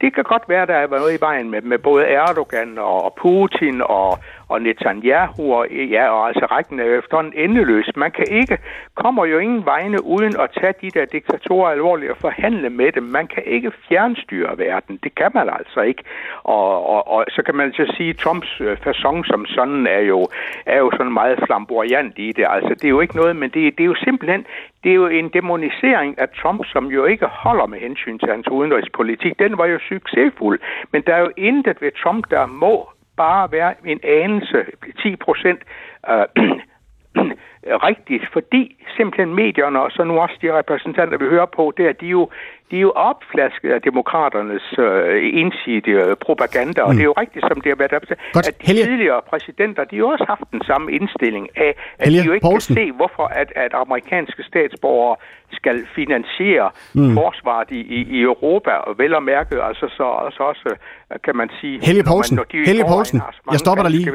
[0.00, 3.14] Det kan godt være, at der er noget i vejen med, med både Erdogan og
[3.22, 4.18] Putin og,
[4.50, 7.90] og Netanyahu, og, ja, og altså rækken er efterhånden endeløs.
[7.96, 8.58] Man kan ikke,
[8.94, 13.02] kommer jo ingen vegne uden at tage de der diktatorer alvorligt og forhandle med dem.
[13.02, 14.98] Man kan ikke fjernstyre verden.
[15.04, 16.02] Det kan man altså ikke.
[16.42, 20.00] Og, og, og så kan man altså sige, at Trumps øh, fasong som sådan er
[20.12, 20.28] jo,
[20.66, 22.46] er jo sådan meget flamboyant i det.
[22.48, 24.46] Altså, det er jo ikke noget, men det, det er jo simpelthen,
[24.82, 28.48] det er jo en demonisering af Trump, som jo ikke holder med hensyn til hans
[28.48, 29.38] udenrigspolitik.
[29.38, 30.60] Den var jo succesfuld.
[30.92, 32.88] Men der er jo intet ved Trump, der må
[33.24, 34.58] bare være en anelse,
[35.02, 35.60] 10 procent,
[36.10, 36.26] øh,
[37.88, 38.62] rigtigt, fordi
[38.96, 42.30] simpelthen medierne, og så nu også de repræsentanter, vi hører på, det er, de jo,
[42.70, 46.88] de er jo opflasket af demokraternes øh, ensidige propaganda, mm.
[46.88, 48.84] og det er jo rigtigt, som det har været op til, at de Helge.
[48.84, 52.20] tidligere præsidenter, de har også haft den samme indstilling af, at Helge.
[52.20, 52.74] de jo ikke Poulsen.
[52.74, 55.16] kan se, hvorfor at, at amerikanske statsborgere
[55.52, 57.14] skal finansiere mm.
[57.14, 60.06] forsvaret i, i, i Europa, og vel og mærke, altså så,
[60.36, 60.68] så også,
[61.24, 61.86] kan man sige...
[61.86, 63.20] Helge Poulsen, man, Helge Poulsen,
[63.52, 64.06] jeg stopper dig lige.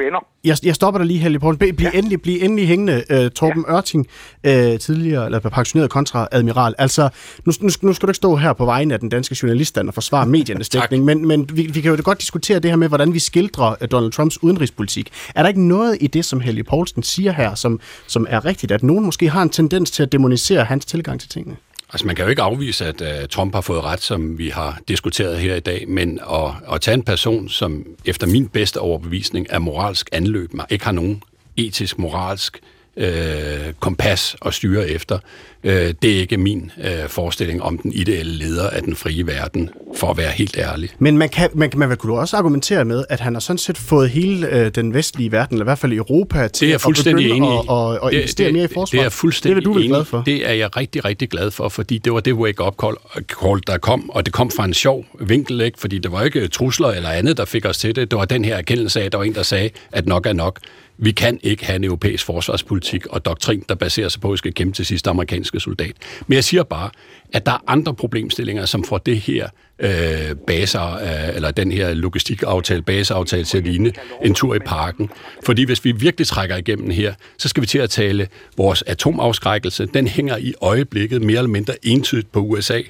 [0.44, 1.58] Jeg, jeg stopper dig lige, Helge Poulsen.
[1.58, 1.98] Bliv, ja.
[1.98, 3.76] endelig, bliv endelig hængende, uh, Torben ja.
[3.76, 4.06] Ørting,
[4.48, 6.74] uh, tidligere, eller pensioneret kontraadmiral.
[6.78, 7.02] Altså,
[7.46, 9.94] nu, nu, nu skal du ikke stå her på vegne af den danske journaliststand og
[9.94, 13.14] forsvare mediernes dækning, men, men vi, vi kan jo godt diskutere det her med, hvordan
[13.14, 15.10] vi skildrer øh, Donald Trumps udenrigspolitik.
[15.34, 18.72] Er der ikke noget i det, som Helge Poulsen siger her, som, som er rigtigt,
[18.72, 21.56] at nogen måske har en tendens til at demonisere hans tilgang til tingene?
[21.92, 24.80] Altså man kan jo ikke afvise, at uh, Trump har fået ret, som vi har
[24.88, 29.46] diskuteret her i dag, men at, at tage en person, som efter min bedste overbevisning
[29.50, 31.22] er moralsk anløb, ikke har nogen
[31.56, 32.60] etisk, moralsk
[32.96, 35.18] øh, kompas at styre efter,
[35.66, 39.70] Øh, det er ikke min øh, forestilling om den ideelle leder af den frie verden,
[39.96, 40.90] for at være helt ærlig.
[40.98, 44.10] Men man kan, man, man kunne også argumentere med, at han har sådan set fået
[44.10, 47.30] hele øh, den vestlige verden, eller i hvert fald Europa, til det er fuldstændig at
[47.30, 48.98] begynde at, at, at det, investere det, mere i forsvar.
[48.98, 50.22] Det er fuldstændig det er du glad for.
[50.26, 52.96] Det er jeg rigtig, rigtig glad for, fordi det var det wake-up call,
[53.42, 55.80] call, der kom, og det kom fra en sjov vinkel, ikke?
[55.80, 58.10] fordi det var ikke trusler eller andet, der fik os til det.
[58.10, 60.32] Det var den her erkendelse af, at der var en, der sagde, at nok er
[60.32, 60.60] nok.
[60.98, 64.36] Vi kan ikke have en europæisk forsvarspolitik og doktrin, der baserer sig på, at vi
[64.36, 65.10] skal kæmpe til sidste
[65.56, 65.96] amerikanske soldat.
[66.26, 66.90] Men jeg siger bare,
[67.32, 69.48] at der er andre problemstillinger, som får det her
[69.78, 73.92] øh, baser, øh, eller den her logistikaftale, baseaftale til at ligne
[74.24, 75.10] en tur i parken.
[75.44, 79.86] Fordi hvis vi virkelig trækker igennem her, så skal vi til at tale vores atomafskrækkelse.
[79.86, 82.80] Den hænger i øjeblikket mere eller mindre entydigt på USA.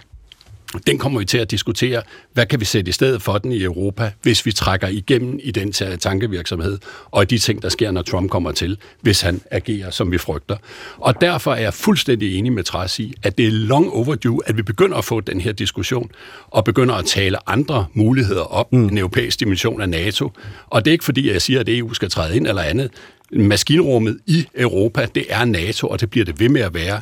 [0.86, 3.62] Den kommer vi til at diskutere, hvad kan vi sætte i stedet for den i
[3.62, 6.78] Europa, hvis vi trækker igennem i den tankevirksomhed,
[7.10, 10.56] og de ting, der sker, når Trump kommer til, hvis han agerer, som vi frygter.
[10.96, 14.56] Og derfor er jeg fuldstændig enig med Træs i, at det er long overdue, at
[14.56, 16.10] vi begynder at få den her diskussion,
[16.46, 18.84] og begynder at tale andre muligheder op, mm.
[18.84, 20.32] en europæisk dimension af NATO.
[20.66, 22.90] Og det er ikke fordi, jeg siger, at EU skal træde ind eller andet,
[23.32, 27.00] maskinrummet i Europa, det er NATO, og det bliver det ved med at være.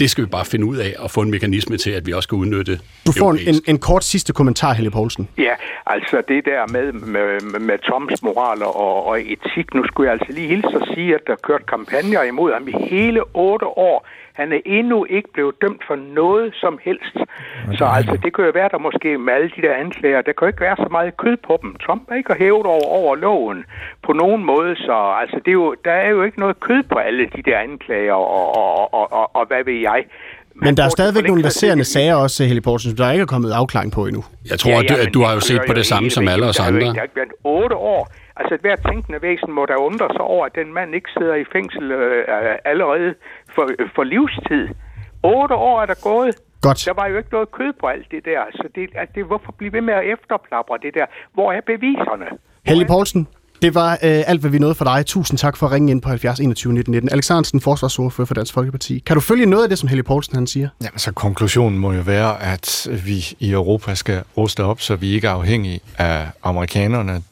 [0.00, 2.28] Det skal vi bare finde ud af og få en mekanisme til, at vi også
[2.28, 5.28] kan udnytte Du får en, en, en kort sidste kommentar, Helle Poulsen.
[5.38, 5.54] Ja,
[5.86, 10.32] altså det der med, med, med Toms moral og, og etik, nu skulle jeg altså
[10.32, 14.06] lige hilse at sige, at der kørt kampagner imod ham i hele otte år
[14.40, 17.16] han er endnu ikke blevet dømt for noget som helst.
[17.78, 20.42] Så altså, det kan jo være, der måske med alle de der anklager, der kan
[20.46, 21.70] jo ikke være så meget kød på dem.
[21.84, 23.64] Trump er ikke hævet over, over loven
[24.06, 26.98] på nogen måde, så altså, det er jo, der er jo ikke noget kød på
[26.98, 30.04] alle de der anklager, og, og, og, og, og hvad ved jeg.
[30.54, 33.92] Men der er stadigvæk nogle verserende sager også, Helle Poulsen, der ikke er kommet afklaring
[33.92, 34.24] på endnu.
[34.50, 36.46] Jeg tror, ja, ja, at du, du har jo set på det samme som alle
[36.46, 36.80] os andre.
[36.80, 38.02] Der har ikke været otte år.
[38.40, 41.34] Altså, et hvert tænkende væsen må der undre sig over, at den mand ikke sidder
[41.34, 42.24] i fængsel øh,
[42.64, 43.14] allerede
[43.56, 43.64] for,
[43.94, 44.64] for livstid.
[45.34, 46.34] Otte år er der gået.
[46.60, 46.78] Godt.
[46.88, 48.40] Der var jo ikke noget kød på alt det der.
[48.58, 51.06] Så det, at det, hvorfor blive ved med at efterplapre det der?
[51.34, 52.26] Hvor er beviserne?
[52.66, 53.28] Helge Poulsen,
[53.62, 55.06] det var øh, alt, hvad vi nåede for dig.
[55.06, 57.12] Tusind tak for at ringe ind på 70 21 19 19.
[57.12, 58.98] Alexandersen, forsvarsordfører for Dansk Folkeparti.
[59.06, 60.68] Kan du følge noget af det, som Helge Poulsen han siger?
[60.82, 65.12] Jamen, så konklusionen må jo være, at vi i Europa skal ruste op, så vi
[65.14, 67.22] ikke er afhængige af amerikanerne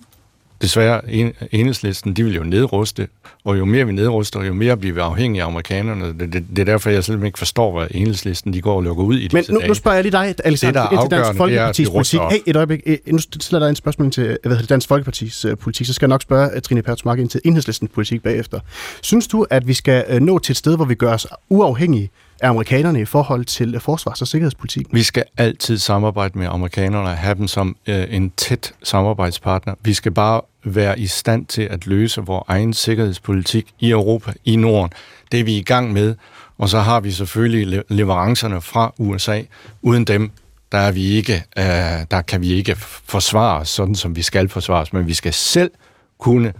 [0.63, 3.09] desværre en, enhedslisten, de vil jo nedruste,
[3.45, 6.07] og jo mere vi nedruster, jo mere bliver vi afhængige af amerikanerne.
[6.07, 9.05] Det, det, det er derfor, jeg simpelthen ikke forstår, hvad enhedslisten de går og lukker
[9.05, 11.37] ud i Men nu, nu spørger jeg lige dig, Alexander, det, der er til Dansk
[11.37, 12.21] Folkepartis politik.
[12.31, 12.81] Hey, et øjeblik.
[12.87, 16.07] Øh, nu stiller der en spørgsmål til hvad hedder Dansk Folkepartis uh, politik, så skal
[16.07, 18.61] jeg nok spørge uh, Trine Pertsmark ind til enhedslistens politik bagefter.
[19.03, 22.11] Synes du, at vi skal uh, nå til et sted, hvor vi gør os uafhængige
[22.41, 24.87] af amerikanerne i forhold til øh, forsvars- og sikkerhedspolitik?
[24.93, 29.75] Vi skal altid samarbejde med amerikanerne og have dem som øh, en tæt samarbejdspartner.
[29.83, 34.57] Vi skal bare være i stand til at løse vores egen sikkerhedspolitik i Europa, i
[34.57, 34.93] Norden.
[35.33, 36.15] Det er vi i gang med,
[36.59, 39.43] og så har vi selvfølgelig leverancerne fra USA.
[39.83, 40.31] Uden dem,
[40.73, 41.65] der, er vi ikke, øh,
[42.11, 45.33] der kan vi ikke forsvare os, sådan som vi skal forsvare os, men vi skal
[45.33, 45.71] selv
[46.19, 46.53] kunne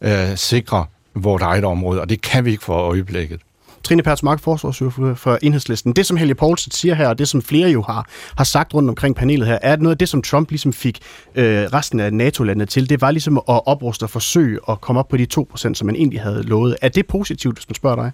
[0.00, 3.40] øh, sikre vores eget område, og det kan vi ikke for øjeblikket.
[3.86, 5.92] Trine Pertsmark, forsvarsordfører for Enhedslisten.
[5.92, 8.88] Det, som Helge Poulsen siger her, og det, som flere jo har, har sagt rundt
[8.88, 10.98] omkring panelet her, er noget af det, som Trump ligesom fik
[11.34, 12.90] øh, resten af NATO-landene til.
[12.90, 15.96] Det var ligesom at opruste og forsøge at komme op på de 2%, som man
[15.96, 16.76] egentlig havde lovet.
[16.82, 18.12] Er det positivt, hvis man spørger dig?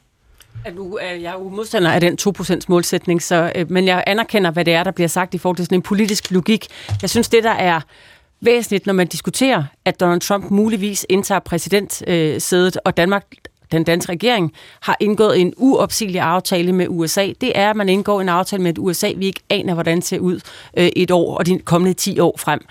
[0.64, 4.50] At nu er jeg jo modstander af den 2% målsætning, så, øh, men jeg anerkender,
[4.50, 6.66] hvad det er, der bliver sagt i forhold til sådan en politisk logik.
[7.02, 7.80] Jeg synes, det der er
[8.40, 13.24] væsentligt, når man diskuterer, at Donald Trump muligvis indtager præsidentsædet, øh, og Danmark
[13.72, 17.32] den danske regering har indgået en uopsigelig aftale med USA.
[17.40, 20.04] Det er, at man indgår en aftale med et USA, vi ikke aner, hvordan det
[20.04, 20.40] ser ud
[20.76, 22.66] øh, et år og de kommende 10 år frem.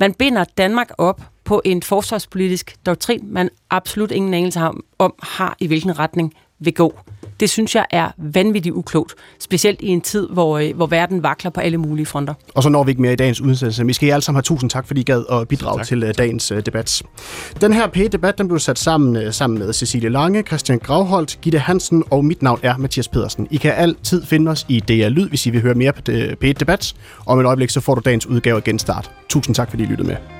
[0.00, 4.60] Man binder Danmark op på en forsvarspolitisk doktrin, man absolut ingen anelse
[4.98, 6.94] om har i hvilken retning vil gå.
[7.40, 11.50] Det synes jeg er vanvittigt uklogt, specielt i en tid, hvor, øh, hvor verden vakler
[11.50, 12.34] på alle mulige fronter.
[12.54, 13.86] Og så når vi ikke mere i dagens udsendelse.
[13.86, 16.10] Vi skal I alle sammen have tusind tak, fordi I gad at bidrage til uh,
[16.18, 17.02] dagens uh, debat.
[17.60, 21.58] Den her P-debat den blev sat sammen uh, sammen med Cecilie Lange, Christian Gravholdt, Gitte
[21.58, 23.48] Hansen og mit navn er Mathias Pedersen.
[23.50, 26.00] I kan altid finde os i DR Lyd, hvis I vil høre mere på
[26.40, 26.94] P-debat.
[27.26, 29.10] Om et øjeblik, så får du dagens udgave af Genstart.
[29.28, 30.39] Tusind tak, fordi I lyttede med.